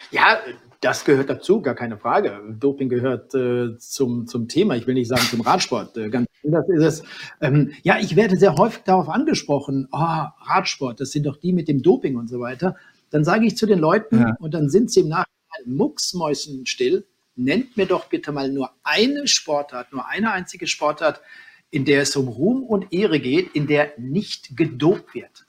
Ja, 0.10 0.40
das 0.82 1.06
gehört 1.06 1.30
dazu, 1.30 1.62
gar 1.62 1.76
keine 1.76 1.98
Frage. 1.98 2.42
Doping 2.60 2.90
gehört 2.90 3.36
äh, 3.36 3.78
zum, 3.78 4.28
zum 4.28 4.48
Thema. 4.48 4.76
Ich 4.76 4.88
will 4.88 4.96
nicht 4.96 5.08
sagen 5.08 5.22
zum 5.22 5.42
Radsport. 5.42 5.96
Äh, 5.96 6.10
ganz 6.10 6.28
anders 6.44 6.68
ist 6.70 6.84
es. 6.84 7.04
Ähm, 7.40 7.72
ja, 7.84 8.00
ich 8.00 8.16
werde 8.16 8.36
sehr 8.36 8.56
häufig 8.56 8.82
darauf 8.84 9.08
angesprochen. 9.08 9.88
Oh, 9.92 9.98
Radsport, 9.98 11.00
das 11.00 11.12
sind 11.12 11.28
doch 11.28 11.38
die 11.38 11.54
mit 11.54 11.68
dem 11.68 11.84
Doping 11.84 12.18
und 12.18 12.28
so 12.30 12.40
weiter. 12.40 12.76
Dann 13.12 13.24
sage 13.24 13.46
ich 13.46 13.56
zu 13.58 13.68
den 13.68 13.78
Leuten 13.78 14.20
ja. 14.20 14.36
und 14.40 14.56
dann 14.56 14.70
sind 14.70 14.92
sie 14.92 15.02
im 15.02 15.10
Nachhinein 15.10 15.28
mucksmäusenstill. 15.66 17.06
Nennt 17.36 17.78
mir 17.78 17.86
doch 17.86 18.06
bitte 18.06 18.32
mal 18.32 18.52
nur 18.52 18.72
eine 18.84 19.28
Sportart, 19.28 19.94
nur 19.94 20.08
eine 20.08 20.32
einzige 20.32 20.66
Sportart, 20.66 21.22
in 21.70 21.86
der 21.86 22.02
es 22.02 22.16
um 22.16 22.28
Ruhm 22.28 22.64
und 22.64 22.92
Ehre 22.92 23.20
geht, 23.20 23.56
in 23.56 23.68
der 23.68 23.94
nicht 23.98 24.58
gedopt 24.58 25.14
wird. 25.14 25.46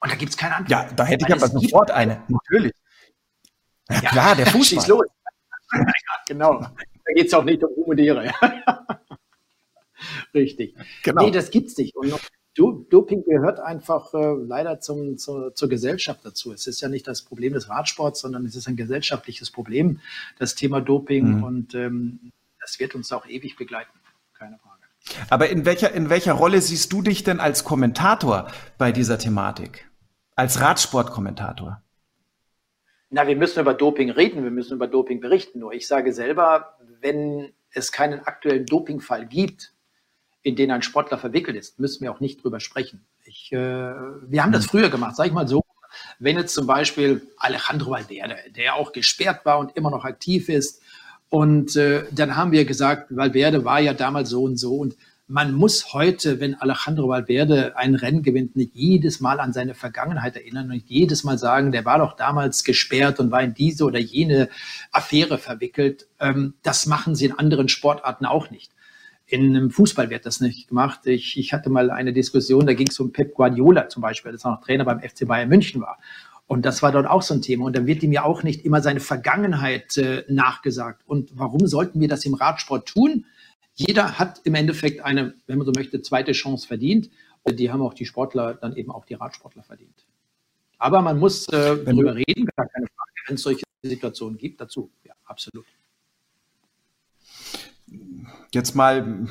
Und 0.00 0.10
da 0.10 0.16
gibt 0.16 0.30
es 0.30 0.36
keine 0.36 0.56
Antwort. 0.56 0.70
Ja, 0.70 0.94
da 0.96 1.04
hätte 1.04 1.26
ich 1.28 1.34
aber 1.34 1.46
sofort 1.46 1.90
eine, 1.90 2.22
natürlich. 2.28 2.72
Ja, 3.88 4.00
klar, 4.00 4.36
der 4.36 4.46
Fußball. 4.52 4.80
Schieß 4.80 4.88
los. 4.88 5.06
ja, 5.72 5.84
genau. 6.26 6.60
Da 6.60 7.12
geht 7.14 7.26
es 7.26 7.34
auch 7.34 7.44
nicht 7.44 7.62
um 7.64 7.74
Humaniere. 7.74 8.32
Richtig. 10.34 10.74
Genau. 11.02 11.22
Nee, 11.22 11.30
das 11.30 11.50
gibt's 11.50 11.76
nicht. 11.76 11.94
Und 11.96 12.14
Doping 12.54 13.24
gehört 13.24 13.60
einfach 13.60 14.12
äh, 14.14 14.34
leider 14.46 14.80
zum, 14.80 15.16
zur, 15.18 15.54
zur 15.54 15.68
Gesellschaft 15.68 16.20
dazu. 16.24 16.52
Es 16.52 16.66
ist 16.66 16.80
ja 16.80 16.88
nicht 16.88 17.06
das 17.06 17.22
Problem 17.22 17.54
des 17.54 17.68
Radsports, 17.68 18.20
sondern 18.20 18.44
es 18.44 18.56
ist 18.56 18.68
ein 18.68 18.76
gesellschaftliches 18.76 19.50
Problem, 19.50 20.00
das 20.38 20.54
Thema 20.54 20.80
Doping. 20.80 21.38
Mhm. 21.38 21.44
Und 21.44 21.74
ähm, 21.74 22.32
das 22.60 22.78
wird 22.78 22.94
uns 22.94 23.12
auch 23.12 23.26
ewig 23.26 23.56
begleiten. 23.56 23.90
Keine 24.34 24.58
Frage. 24.58 24.82
Aber 25.30 25.48
in 25.48 25.64
welcher, 25.64 25.92
in 25.92 26.10
welcher 26.10 26.34
Rolle 26.34 26.60
siehst 26.60 26.92
du 26.92 27.02
dich 27.02 27.24
denn 27.24 27.40
als 27.40 27.64
Kommentator 27.64 28.50
bei 28.78 28.92
dieser 28.92 29.18
Thematik? 29.18 29.88
Als 30.36 30.60
Radsportkommentator? 30.60 31.82
Na, 33.14 33.26
wir 33.26 33.36
müssen 33.36 33.60
über 33.60 33.74
Doping 33.74 34.10
reden, 34.10 34.42
wir 34.42 34.50
müssen 34.50 34.72
über 34.72 34.86
Doping 34.86 35.20
berichten. 35.20 35.58
Nur 35.58 35.74
ich 35.74 35.86
sage 35.86 36.14
selber, 36.14 36.78
wenn 37.02 37.52
es 37.70 37.92
keinen 37.92 38.20
aktuellen 38.20 38.64
Dopingfall 38.64 39.26
gibt, 39.26 39.74
in 40.42 40.56
den 40.56 40.70
ein 40.70 40.80
Sportler 40.80 41.18
verwickelt 41.18 41.56
ist, 41.56 41.78
müssen 41.78 42.02
wir 42.02 42.10
auch 42.10 42.20
nicht 42.20 42.42
drüber 42.42 42.58
sprechen. 42.58 43.04
Ich, 43.24 43.52
äh, 43.52 43.56
wir 43.56 44.42
haben 44.42 44.50
das 44.50 44.64
früher 44.64 44.88
gemacht, 44.88 45.14
sage 45.14 45.28
ich 45.28 45.34
mal 45.34 45.46
so. 45.46 45.62
Wenn 46.20 46.38
jetzt 46.38 46.54
zum 46.54 46.66
Beispiel 46.66 47.20
Alejandro 47.36 47.90
Valverde, 47.90 48.36
der 48.56 48.76
auch 48.76 48.92
gesperrt 48.92 49.44
war 49.44 49.58
und 49.58 49.76
immer 49.76 49.90
noch 49.90 50.06
aktiv 50.06 50.48
ist, 50.48 50.80
und 51.28 51.76
äh, 51.76 52.04
dann 52.12 52.36
haben 52.36 52.52
wir 52.52 52.64
gesagt, 52.64 53.14
Valverde 53.14 53.64
war 53.64 53.80
ja 53.80 53.92
damals 53.92 54.30
so 54.30 54.42
und 54.44 54.56
so 54.56 54.76
und 54.76 54.96
man 55.32 55.54
muss 55.54 55.94
heute, 55.94 56.40
wenn 56.40 56.56
Alejandro 56.56 57.08
Valverde 57.08 57.74
ein 57.78 57.94
Rennen 57.94 58.22
gewinnt, 58.22 58.54
nicht 58.54 58.74
jedes 58.74 59.20
Mal 59.20 59.40
an 59.40 59.54
seine 59.54 59.72
Vergangenheit 59.72 60.36
erinnern 60.36 60.70
und 60.70 60.84
jedes 60.88 61.24
Mal 61.24 61.38
sagen, 61.38 61.72
der 61.72 61.86
war 61.86 61.98
doch 61.98 62.16
damals 62.16 62.64
gesperrt 62.64 63.18
und 63.18 63.30
war 63.30 63.42
in 63.42 63.54
diese 63.54 63.84
oder 63.84 63.98
jene 63.98 64.50
Affäre 64.90 65.38
verwickelt. 65.38 66.06
Ähm, 66.20 66.52
das 66.62 66.84
machen 66.84 67.14
sie 67.14 67.24
in 67.24 67.38
anderen 67.38 67.70
Sportarten 67.70 68.26
auch 68.26 68.50
nicht. 68.50 68.72
In 69.24 69.56
einem 69.56 69.70
Fußball 69.70 70.10
wird 70.10 70.26
das 70.26 70.40
nicht 70.40 70.68
gemacht. 70.68 71.06
Ich, 71.06 71.38
ich 71.38 71.54
hatte 71.54 71.70
mal 71.70 71.90
eine 71.90 72.12
Diskussion, 72.12 72.66
da 72.66 72.74
ging 72.74 72.88
es 72.88 73.00
um 73.00 73.10
Pep 73.10 73.32
Guardiola 73.32 73.88
zum 73.88 74.02
Beispiel, 74.02 74.32
das 74.32 74.44
auch 74.44 74.60
Trainer 74.60 74.84
beim 74.84 75.00
FC 75.00 75.26
Bayern 75.26 75.48
München 75.48 75.80
war. 75.80 75.98
Und 76.46 76.66
das 76.66 76.82
war 76.82 76.92
dort 76.92 77.06
auch 77.06 77.22
so 77.22 77.32
ein 77.32 77.40
Thema. 77.40 77.64
Und 77.64 77.74
dann 77.74 77.86
wird 77.86 78.02
ihm 78.02 78.12
ja 78.12 78.24
auch 78.24 78.42
nicht 78.42 78.66
immer 78.66 78.82
seine 78.82 79.00
Vergangenheit 79.00 79.96
äh, 79.96 80.24
nachgesagt. 80.28 81.00
Und 81.06 81.30
warum 81.38 81.66
sollten 81.66 82.00
wir 82.00 82.08
das 82.08 82.26
im 82.26 82.34
Radsport 82.34 82.86
tun? 82.86 83.24
Jeder 83.74 84.18
hat 84.18 84.40
im 84.44 84.54
Endeffekt 84.54 85.00
eine, 85.00 85.34
wenn 85.46 85.58
man 85.58 85.66
so 85.66 85.72
möchte, 85.74 86.02
zweite 86.02 86.32
Chance 86.32 86.66
verdient. 86.66 87.10
Die 87.48 87.70
haben 87.70 87.82
auch 87.82 87.94
die 87.94 88.06
Sportler, 88.06 88.54
dann 88.54 88.76
eben 88.76 88.90
auch 88.90 89.04
die 89.04 89.14
Radsportler 89.14 89.62
verdient. 89.62 90.06
Aber 90.78 91.00
man 91.00 91.18
muss 91.18 91.48
äh, 91.48 91.84
darüber 91.84 92.14
reden, 92.14 92.46
gar 92.56 92.66
keine 92.66 92.86
Frage, 92.86 93.12
wenn 93.26 93.34
es 93.36 93.42
solche 93.42 93.64
Situationen 93.82 94.38
gibt, 94.38 94.60
dazu. 94.60 94.90
Ja, 95.04 95.14
absolut. 95.24 95.64
Jetzt 98.52 98.74
mal 98.74 99.26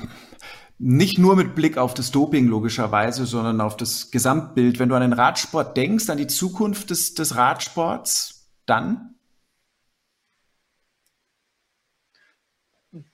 nicht 0.77 1.19
nur 1.19 1.35
mit 1.35 1.55
Blick 1.55 1.77
auf 1.77 1.93
das 1.93 2.11
Doping 2.11 2.47
logischerweise, 2.47 3.25
sondern 3.25 3.61
auf 3.61 3.77
das 3.77 4.11
Gesamtbild. 4.11 4.79
Wenn 4.79 4.89
du 4.89 4.95
an 4.95 5.01
den 5.01 5.13
Radsport 5.13 5.77
denkst, 5.77 6.09
an 6.09 6.17
die 6.17 6.27
Zukunft 6.27 6.89
des, 6.89 7.13
des 7.13 7.35
Radsports, 7.35 8.49
dann? 8.65 9.10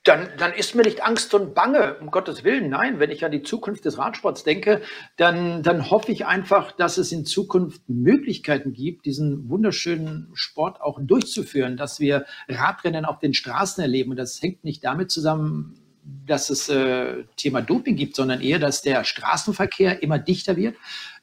Dann, 0.04 0.30
dann 0.38 0.54
ist 0.54 0.74
mir 0.74 0.82
nicht 0.82 1.04
Angst 1.04 1.34
und 1.36 1.54
Bange, 1.54 1.98
um 2.00 2.10
Gottes 2.10 2.44
Willen. 2.44 2.70
Nein, 2.70 3.00
wenn 3.00 3.12
ich 3.12 3.24
an 3.24 3.32
die 3.32 3.44
Zukunft 3.44 3.86
des 3.86 4.00
Radsports 4.00 4.44
denke, 4.44 4.82
dann, 5.18 5.62
dann 5.62 5.92
hoffe 5.92 6.12
ich 6.12 6.26
einfach, 6.26 6.72
dass 6.72 6.98
es 6.98 7.12
in 7.12 7.26
Zukunft 7.26 7.88
Möglichkeiten 7.88 8.74
gibt, 8.74 9.06
diesen 9.06 9.50
wunderschönen 9.50 10.32
Sport 10.34 10.82
auch 10.82 11.00
durchzuführen, 11.00 11.78
dass 11.78 12.00
wir 12.00 12.26
Radrennen 12.50 13.06
auf 13.06 13.20
den 13.20 13.36
Straßen 13.36 13.82
erleben. 13.82 14.12
Und 14.12 14.18
das 14.18 14.42
hängt 14.42 14.64
nicht 14.64 14.84
damit 14.84 15.12
zusammen, 15.12 15.80
dass 16.26 16.50
es 16.50 16.70
äh, 16.70 17.26
Thema 17.36 17.62
Doping 17.62 17.96
gibt, 17.96 18.16
sondern 18.16 18.42
eher, 18.42 18.60
dass 18.60 18.82
der 18.82 19.04
Straßenverkehr 19.04 20.02
immer 20.02 20.18
dichter 20.18 20.56
wird, 20.56 20.76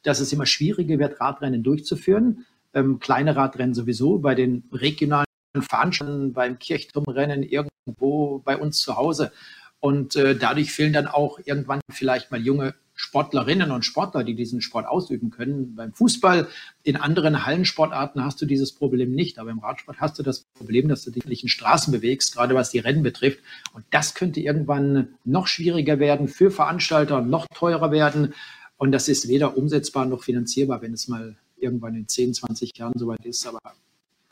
dass 0.03 0.21
es 0.21 0.31
immer 0.31 0.45
schwieriger 0.45 0.97
wird, 0.99 1.19
Radrennen 1.19 1.63
durchzuführen. 1.63 2.45
Ähm, 2.73 2.99
kleine 2.99 3.35
Radrennen 3.35 3.73
sowieso, 3.73 4.19
bei 4.19 4.35
den 4.35 4.63
regionalen 4.71 5.24
Veranstaltungen, 5.61 6.33
beim 6.33 6.59
Kirchturmrennen 6.59 7.43
irgendwo 7.43 8.39
bei 8.39 8.57
uns 8.57 8.79
zu 8.79 8.95
Hause. 8.95 9.31
Und 9.79 10.15
äh, 10.15 10.35
dadurch 10.35 10.71
fehlen 10.71 10.93
dann 10.93 11.07
auch 11.07 11.39
irgendwann 11.45 11.81
vielleicht 11.91 12.31
mal 12.31 12.41
junge 12.41 12.73
Sportlerinnen 12.95 13.71
und 13.71 13.83
Sportler, 13.83 14.23
die 14.23 14.35
diesen 14.35 14.61
Sport 14.61 14.87
ausüben 14.87 15.29
können. 15.29 15.75
Beim 15.75 15.93
Fußball, 15.93 16.47
in 16.83 16.95
anderen 16.95 17.45
Hallensportarten 17.45 18.23
hast 18.23 18.41
du 18.41 18.45
dieses 18.45 18.71
Problem 18.71 19.11
nicht, 19.11 19.37
aber 19.37 19.51
im 19.51 19.59
Radsport 19.59 19.99
hast 19.99 20.17
du 20.17 20.23
das 20.23 20.45
Problem, 20.55 20.87
dass 20.87 21.03
du 21.03 21.11
dich 21.11 21.25
nicht 21.25 21.43
in 21.43 21.49
Straßen 21.49 21.91
bewegst, 21.91 22.33
gerade 22.33 22.55
was 22.55 22.71
die 22.71 22.79
Rennen 22.79 23.03
betrifft. 23.03 23.39
Und 23.73 23.83
das 23.91 24.15
könnte 24.15 24.39
irgendwann 24.39 25.09
noch 25.25 25.47
schwieriger 25.47 25.99
werden 25.99 26.29
für 26.29 26.51
Veranstalter, 26.51 27.21
noch 27.21 27.47
teurer 27.53 27.91
werden. 27.91 28.33
Und 28.77 28.93
das 28.93 29.09
ist 29.09 29.27
weder 29.27 29.57
umsetzbar 29.57 30.05
noch 30.05 30.23
finanzierbar, 30.23 30.81
wenn 30.81 30.93
es 30.93 31.09
mal 31.09 31.35
irgendwann 31.57 31.95
in 31.95 32.07
10, 32.07 32.33
20 32.33 32.77
Jahren 32.77 32.97
soweit 32.97 33.25
ist. 33.25 33.45
Aber 33.45 33.59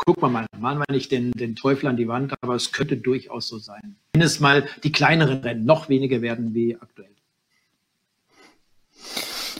gucken 0.05 0.23
wir 0.23 0.29
mal, 0.29 0.45
malen 0.57 0.79
wir 0.79 0.93
nicht 0.93 1.11
den, 1.11 1.31
den 1.31 1.55
Teufel 1.55 1.87
an 1.87 1.97
die 1.97 2.07
Wand, 2.07 2.33
aber 2.41 2.55
es 2.55 2.71
könnte 2.71 2.97
durchaus 2.97 3.47
so 3.47 3.57
sein. 3.57 3.95
Mindestens 4.13 4.41
mal 4.41 4.65
die 4.83 4.91
kleineren 4.91 5.39
Rennen 5.39 5.65
noch 5.65 5.89
weniger 5.89 6.21
werden 6.21 6.53
wie 6.53 6.75
aktuell. 6.75 7.09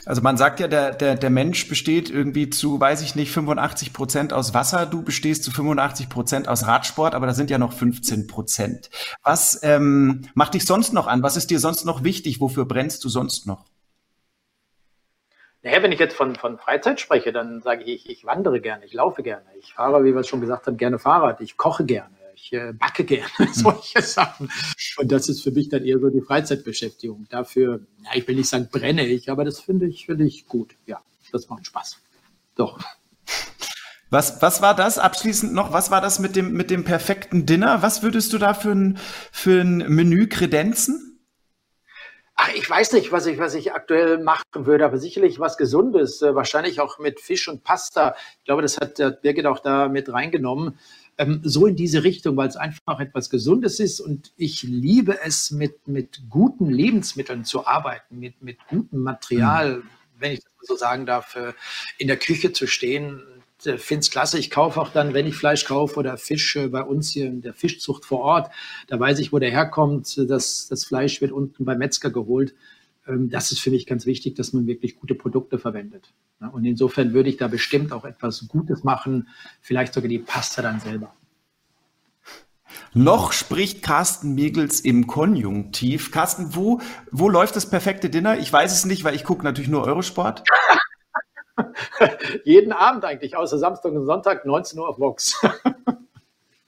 Also 0.06 0.22
man 0.22 0.36
sagt 0.36 0.60
ja, 0.60 0.68
der, 0.68 0.92
der, 0.92 1.16
der 1.16 1.30
Mensch 1.30 1.70
besteht 1.70 2.10
irgendwie 2.10 2.50
zu, 2.50 2.80
weiß 2.80 3.02
ich 3.02 3.16
nicht, 3.16 3.32
85 3.32 3.94
Prozent 3.94 4.34
aus 4.34 4.54
Wasser. 4.54 4.86
Du 4.86 5.02
bestehst 5.02 5.44
zu 5.44 5.52
85 5.52 6.10
Prozent 6.10 6.48
aus 6.50 6.68
Radsport, 6.68 7.16
aber 7.16 7.26
da 7.26 7.34
sind 7.34 7.50
ja 7.50 7.58
noch 7.58 7.72
15 7.72 8.28
Prozent. 8.28 8.90
Was 9.24 9.62
ähm, 9.64 10.24
macht 10.34 10.56
dich 10.56 10.66
sonst 10.66 10.92
noch 10.92 11.08
an? 11.08 11.24
Was 11.24 11.38
ist 11.38 11.52
dir 11.52 11.60
sonst 11.60 11.86
noch 11.86 12.04
wichtig? 12.04 12.42
Wofür 12.42 12.66
brennst 12.66 13.04
du 13.06 13.10
sonst 13.10 13.48
noch? 13.48 13.66
Naja, 15.64 15.82
wenn 15.82 15.94
ich 15.94 16.00
jetzt 16.00 16.16
von, 16.16 16.36
von 16.36 16.58
Freizeit 16.58 17.00
spreche, 17.00 17.32
dann 17.32 17.62
sage 17.62 17.84
ich, 17.84 18.10
ich 18.10 18.26
wandere 18.26 18.60
gerne, 18.60 18.84
ich 18.84 18.94
laufe 18.94 19.24
gerne, 19.24 19.46
ich 19.58 19.74
fahre, 19.74 20.04
wie 20.04 20.14
wir 20.14 20.20
es 20.20 20.28
schon 20.28 20.42
gesagt 20.42 20.68
haben, 20.68 20.76
gerne 20.76 21.00
Fahrrad, 21.00 21.40
ich 21.40 21.56
koche 21.56 21.86
gerne, 21.86 22.14
ich 22.36 22.52
äh, 22.52 22.74
backe 22.74 23.06
gerne, 23.06 23.30
solche 23.54 24.02
Sachen. 24.02 24.52
Und 24.98 25.10
das 25.10 25.30
ist 25.30 25.42
für 25.42 25.52
mich 25.52 25.70
dann 25.70 25.86
eher 25.86 26.00
so 26.00 26.10
die 26.10 26.20
Freizeitbeschäftigung. 26.20 27.28
Dafür, 27.30 27.80
ja, 28.04 28.10
ich 28.14 28.28
will 28.28 28.36
nicht 28.36 28.50
sagen 28.50 28.68
brenne 28.70 29.08
ich, 29.08 29.32
aber 29.32 29.46
das 29.46 29.62
finde 29.62 29.88
ich, 29.88 30.06
finde 30.06 30.26
ich 30.26 30.48
gut. 30.48 30.76
Ja, 30.86 31.02
das 31.32 31.48
macht 31.48 31.66
Spaß. 31.66 31.98
Doch. 32.56 32.80
Was, 34.10 34.42
was 34.42 34.62
war 34.62 34.76
das 34.76 35.00
abschließend 35.00 35.54
noch? 35.54 35.72
Was 35.72 35.90
war 35.90 36.02
das 36.02 36.20
mit 36.20 36.36
dem, 36.36 36.52
mit 36.52 36.72
dem 36.72 36.84
perfekten 36.84 37.46
Dinner? 37.46 37.82
Was 37.82 38.04
würdest 38.04 38.34
du 38.34 38.38
da 38.38 38.54
für 38.54 38.72
ein, 38.72 39.00
für 39.32 39.62
ein 39.62 39.78
Menü 39.78 40.28
kredenzen? 40.28 41.13
Ach, 42.36 42.50
ich 42.56 42.68
weiß 42.68 42.94
nicht, 42.94 43.12
was 43.12 43.26
ich, 43.28 43.38
was 43.38 43.54
ich 43.54 43.74
aktuell 43.74 44.18
machen 44.18 44.66
würde, 44.66 44.86
aber 44.86 44.98
sicherlich 44.98 45.40
was 45.40 45.58
Gesundes, 45.58 46.22
äh, 46.22 46.34
wahrscheinlich 46.34 46.80
auch 46.82 46.98
mit 46.98 47.20
Fisch 47.20 47.48
und 47.48 47.64
Pasta. 47.64 48.16
Ich 48.40 48.46
glaube, 48.46 48.64
das 48.64 48.78
hat 48.78 48.96
Birgit 49.22 49.46
auch 49.46 49.60
da 49.60 49.88
mit 49.88 50.12
reingenommen. 50.12 50.78
Ähm, 51.20 51.42
so 51.44 51.68
in 51.68 51.76
diese 51.76 52.04
Richtung, 52.04 52.36
weil 52.36 52.48
es 52.48 52.56
einfach 52.56 53.00
etwas 53.00 53.30
Gesundes 53.30 53.80
ist 53.80 54.00
und 54.00 54.32
ich 54.36 54.64
liebe 54.64 55.20
es, 55.24 55.52
mit, 55.52 55.88
mit 55.88 56.24
guten 56.30 56.72
Lebensmitteln 56.72 57.46
zu 57.46 57.68
arbeiten, 57.68 58.20
mit, 58.20 58.42
mit 58.42 58.58
gutem 58.68 59.04
Material, 59.04 59.78
mhm. 59.78 59.90
wenn 60.18 60.32
ich 60.32 60.40
das 60.40 60.52
so 60.62 60.76
sagen 60.76 61.06
darf, 61.06 61.36
äh, 61.36 61.54
in 62.00 62.08
der 62.08 62.18
Küche 62.18 62.52
zu 62.52 62.66
stehen 62.66 63.22
äh, 63.66 63.78
finde 63.78 64.02
es 64.02 64.12
klasse. 64.12 64.38
Ich 64.40 64.52
kaufe 64.52 64.80
auch 64.80 64.90
dann, 64.90 65.14
wenn 65.14 65.28
ich 65.28 65.36
Fleisch 65.36 65.66
kaufe 65.66 66.00
oder 66.00 66.18
Fisch 66.18 66.56
äh, 66.56 66.68
bei 66.68 66.84
uns 66.84 67.12
hier 67.12 67.28
in 67.28 67.42
der 67.42 67.54
Fischzucht 67.54 68.06
vor 68.06 68.20
Ort, 68.20 68.52
da 68.88 69.00
weiß 69.00 69.20
ich, 69.20 69.34
wo 69.34 69.40
der 69.40 69.52
herkommt. 69.52 70.18
Das, 70.30 70.68
das 70.68 70.86
Fleisch 70.86 71.22
wird 71.22 71.32
unten 71.32 71.66
beim 71.66 71.80
Metzger 71.80 72.10
geholt. 72.10 72.54
Ähm, 73.08 73.30
das 73.30 73.52
ist 73.52 73.60
für 73.60 73.72
mich 73.72 73.86
ganz 73.86 74.06
wichtig, 74.06 74.36
dass 74.36 74.54
man 74.54 74.68
wirklich 74.68 74.96
gute 75.00 75.16
Produkte 75.16 75.60
verwendet. 75.60 76.14
Und 76.52 76.66
insofern 76.66 77.14
würde 77.14 77.30
ich 77.30 77.38
da 77.38 77.48
bestimmt 77.48 77.94
auch 77.94 78.06
etwas 78.06 78.48
Gutes 78.48 78.84
machen, 78.84 79.30
vielleicht 79.62 79.94
sogar 79.94 80.10
die 80.10 80.20
Pasta 80.20 80.62
dann 80.62 80.80
selber. 80.80 81.14
Noch 82.94 83.32
spricht 83.32 83.82
Carsten 83.82 84.36
Miegels 84.36 84.80
im 84.80 85.08
Konjunktiv. 85.08 86.12
Carsten, 86.12 86.56
wo, 86.56 86.80
wo 87.12 87.30
läuft 87.30 87.56
das 87.56 87.70
perfekte 87.70 88.10
Dinner? 88.10 88.38
Ich 88.38 88.52
weiß 88.52 88.72
es 88.72 88.86
nicht, 88.86 89.04
weil 89.04 89.16
ich 89.16 89.24
gucke 89.24 89.44
natürlich 89.44 89.70
nur 89.70 89.84
Eurosport. 89.84 90.44
Jeden 92.44 92.72
Abend 92.72 93.06
eigentlich, 93.06 93.36
außer 93.36 93.58
Samstag 93.58 93.92
und 93.92 94.06
Sonntag, 94.06 94.46
19 94.46 94.80
Uhr 94.80 94.90
auf 94.90 95.00
Vox. 95.00 95.40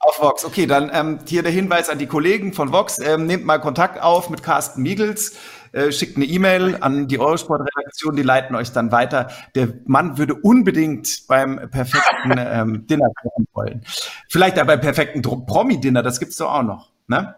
Auf 0.05 0.21
Vox, 0.21 0.45
okay, 0.45 0.67
dann 0.67 0.91
ähm, 0.93 1.19
hier 1.27 1.41
der 1.41 1.51
Hinweis 1.51 1.89
an 1.89 1.97
die 1.97 2.05
Kollegen 2.05 2.53
von 2.53 2.71
Vox. 2.71 2.99
Ähm, 2.99 3.25
nehmt 3.25 3.43
mal 3.43 3.57
Kontakt 3.57 3.99
auf 3.99 4.29
mit 4.29 4.43
Carsten 4.43 4.83
Miegels, 4.83 5.35
äh, 5.71 5.91
schickt 5.91 6.15
eine 6.15 6.25
E-Mail 6.25 6.77
an 6.79 7.07
die 7.07 7.17
Eurosport-Redaktion, 7.17 8.15
die 8.15 8.21
leiten 8.21 8.55
euch 8.55 8.71
dann 8.71 8.91
weiter. 8.91 9.31
Der 9.55 9.69
Mann 9.85 10.19
würde 10.19 10.35
unbedingt 10.35 11.25
beim 11.27 11.71
perfekten 11.71 12.35
ähm, 12.37 12.85
Dinner 12.85 13.09
kochen 13.19 13.47
wollen. 13.53 13.83
Vielleicht 14.29 14.59
aber 14.59 14.73
beim 14.73 14.81
perfekten 14.81 15.23
Promi-Dinner, 15.23 16.03
das 16.03 16.19
gibt's 16.19 16.37
doch 16.37 16.51
auch 16.53 16.61
noch, 16.61 16.91
ne? 17.07 17.33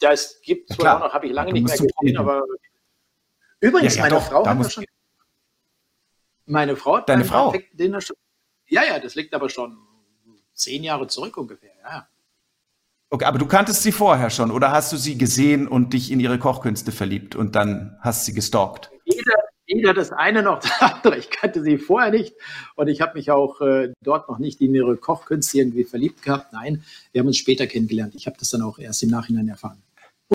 Ja, 0.00 0.12
es 0.12 0.40
gibt 0.42 0.70
ja, 0.82 0.96
auch 0.96 1.00
noch, 1.00 1.12
habe 1.12 1.26
ich 1.26 1.32
lange 1.34 1.52
nicht 1.52 1.66
mehr 1.66 1.76
gesehen, 1.76 2.16
aber 2.16 2.42
übrigens, 3.60 3.96
ja, 3.96 4.04
ja, 4.04 4.08
meine 4.08 4.14
doch, 4.14 4.30
Frau 4.30 4.46
hat 4.46 4.72
schon 4.72 4.86
meine 6.50 6.76
Frau 6.76 6.98
hat 6.98 7.08
Deine 7.08 7.24
Frau? 7.24 7.54
Dinner. 7.72 8.00
Ja, 8.66 8.82
ja, 8.84 8.98
das 8.98 9.14
liegt 9.14 9.34
aber 9.34 9.48
schon 9.48 9.78
zehn 10.52 10.82
Jahre 10.82 11.06
zurück 11.06 11.36
ungefähr, 11.36 11.72
ja. 11.82 12.08
Okay, 13.12 13.24
aber 13.24 13.38
du 13.38 13.46
kanntest 13.46 13.82
sie 13.82 13.90
vorher 13.90 14.30
schon 14.30 14.52
oder 14.52 14.70
hast 14.70 14.92
du 14.92 14.96
sie 14.96 15.18
gesehen 15.18 15.66
und 15.66 15.94
dich 15.94 16.12
in 16.12 16.20
ihre 16.20 16.38
Kochkünste 16.38 16.92
verliebt 16.92 17.34
und 17.34 17.56
dann 17.56 17.96
hast 18.00 18.24
sie 18.24 18.34
gestalkt? 18.34 18.90
Weder, 19.04 19.34
weder 19.66 19.94
das 19.94 20.12
eine 20.12 20.42
noch 20.42 20.60
das 20.62 20.80
andere. 20.80 21.18
Ich 21.18 21.30
kannte 21.30 21.62
sie 21.62 21.78
vorher 21.78 22.12
nicht 22.12 22.34
und 22.76 22.86
ich 22.86 23.00
habe 23.00 23.14
mich 23.14 23.32
auch 23.32 23.60
äh, 23.62 23.92
dort 24.02 24.28
noch 24.28 24.38
nicht 24.38 24.60
in 24.60 24.74
ihre 24.74 24.96
Kochkünste 24.96 25.58
irgendwie 25.58 25.84
verliebt 25.84 26.22
gehabt. 26.22 26.52
Nein, 26.52 26.84
wir 27.10 27.20
haben 27.20 27.26
uns 27.26 27.38
später 27.38 27.66
kennengelernt. 27.66 28.14
Ich 28.14 28.26
habe 28.26 28.36
das 28.38 28.50
dann 28.50 28.62
auch 28.62 28.78
erst 28.78 29.02
im 29.02 29.10
Nachhinein 29.10 29.48
erfahren 29.48 29.82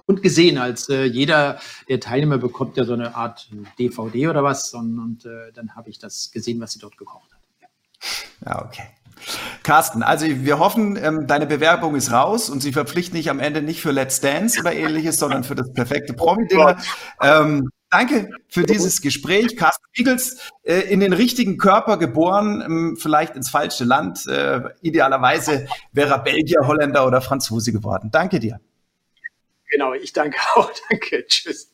und 0.06 0.22
gesehen, 0.22 0.58
als 0.58 0.90
äh, 0.90 1.04
jeder 1.04 1.60
der 1.90 2.00
Teilnehmer 2.00 2.38
bekommt 2.38 2.78
ja 2.78 2.84
so 2.84 2.94
eine 2.94 3.16
Art 3.16 3.50
DVD 3.80 4.28
oder 4.28 4.44
was 4.44 4.74
und, 4.74 5.00
und 5.00 5.26
äh, 5.26 5.52
dann 5.54 5.76
habe 5.76 5.90
ich 5.90 6.00
das 6.00 6.32
gesehen, 6.32 6.60
was 6.60 6.74
sie 6.74 6.80
dort 6.80 6.98
gekocht 6.98 7.32
hat. 7.32 7.40
Ja, 7.62 8.52
ja 8.52 8.66
okay. 8.66 8.84
Carsten, 9.64 10.04
also 10.04 10.26
wir 10.28 10.60
hoffen, 10.60 10.98
ähm, 11.02 11.26
deine 11.28 11.48
Bewerbung 11.48 11.96
ist 11.96 12.12
raus 12.12 12.50
und 12.50 12.62
sie 12.62 12.72
verpflichten 12.72 13.16
dich 13.16 13.30
am 13.30 13.40
Ende 13.40 13.62
nicht 13.62 13.82
für 13.82 13.92
Let's 13.92 14.22
Dance 14.22 14.60
oder 14.60 14.74
ähnliches, 14.74 15.18
sondern 15.18 15.44
für 15.44 15.56
das 15.56 15.72
perfekte 15.74 16.14
Promi-Dinner. 16.14 16.78
Ähm, 17.22 17.70
danke 17.90 18.30
für 18.50 18.64
dieses 18.64 19.02
Gespräch. 19.02 19.56
Carsten 19.56 19.86
Eagles, 19.96 20.52
äh, 20.64 20.82
in 20.82 21.00
den 21.00 21.14
richtigen 21.14 21.58
Körper 21.58 21.98
geboren, 21.98 22.62
ähm, 22.64 22.98
vielleicht 23.00 23.36
ins 23.36 23.50
falsche 23.50 23.86
Land. 23.86 24.28
Äh, 24.28 24.62
idealerweise 24.82 25.68
wäre 25.92 26.12
er 26.12 26.20
Belgier, 26.20 26.68
Holländer 26.68 27.08
oder 27.08 27.22
Franzose 27.22 27.72
geworden. 27.72 28.10
Danke 28.12 28.40
dir. 28.40 28.60
Genau, 29.70 29.94
ich 29.94 30.14
danke 30.14 30.40
auch. 30.56 30.72
Danke. 30.90 31.26
Tschüss. 31.26 31.72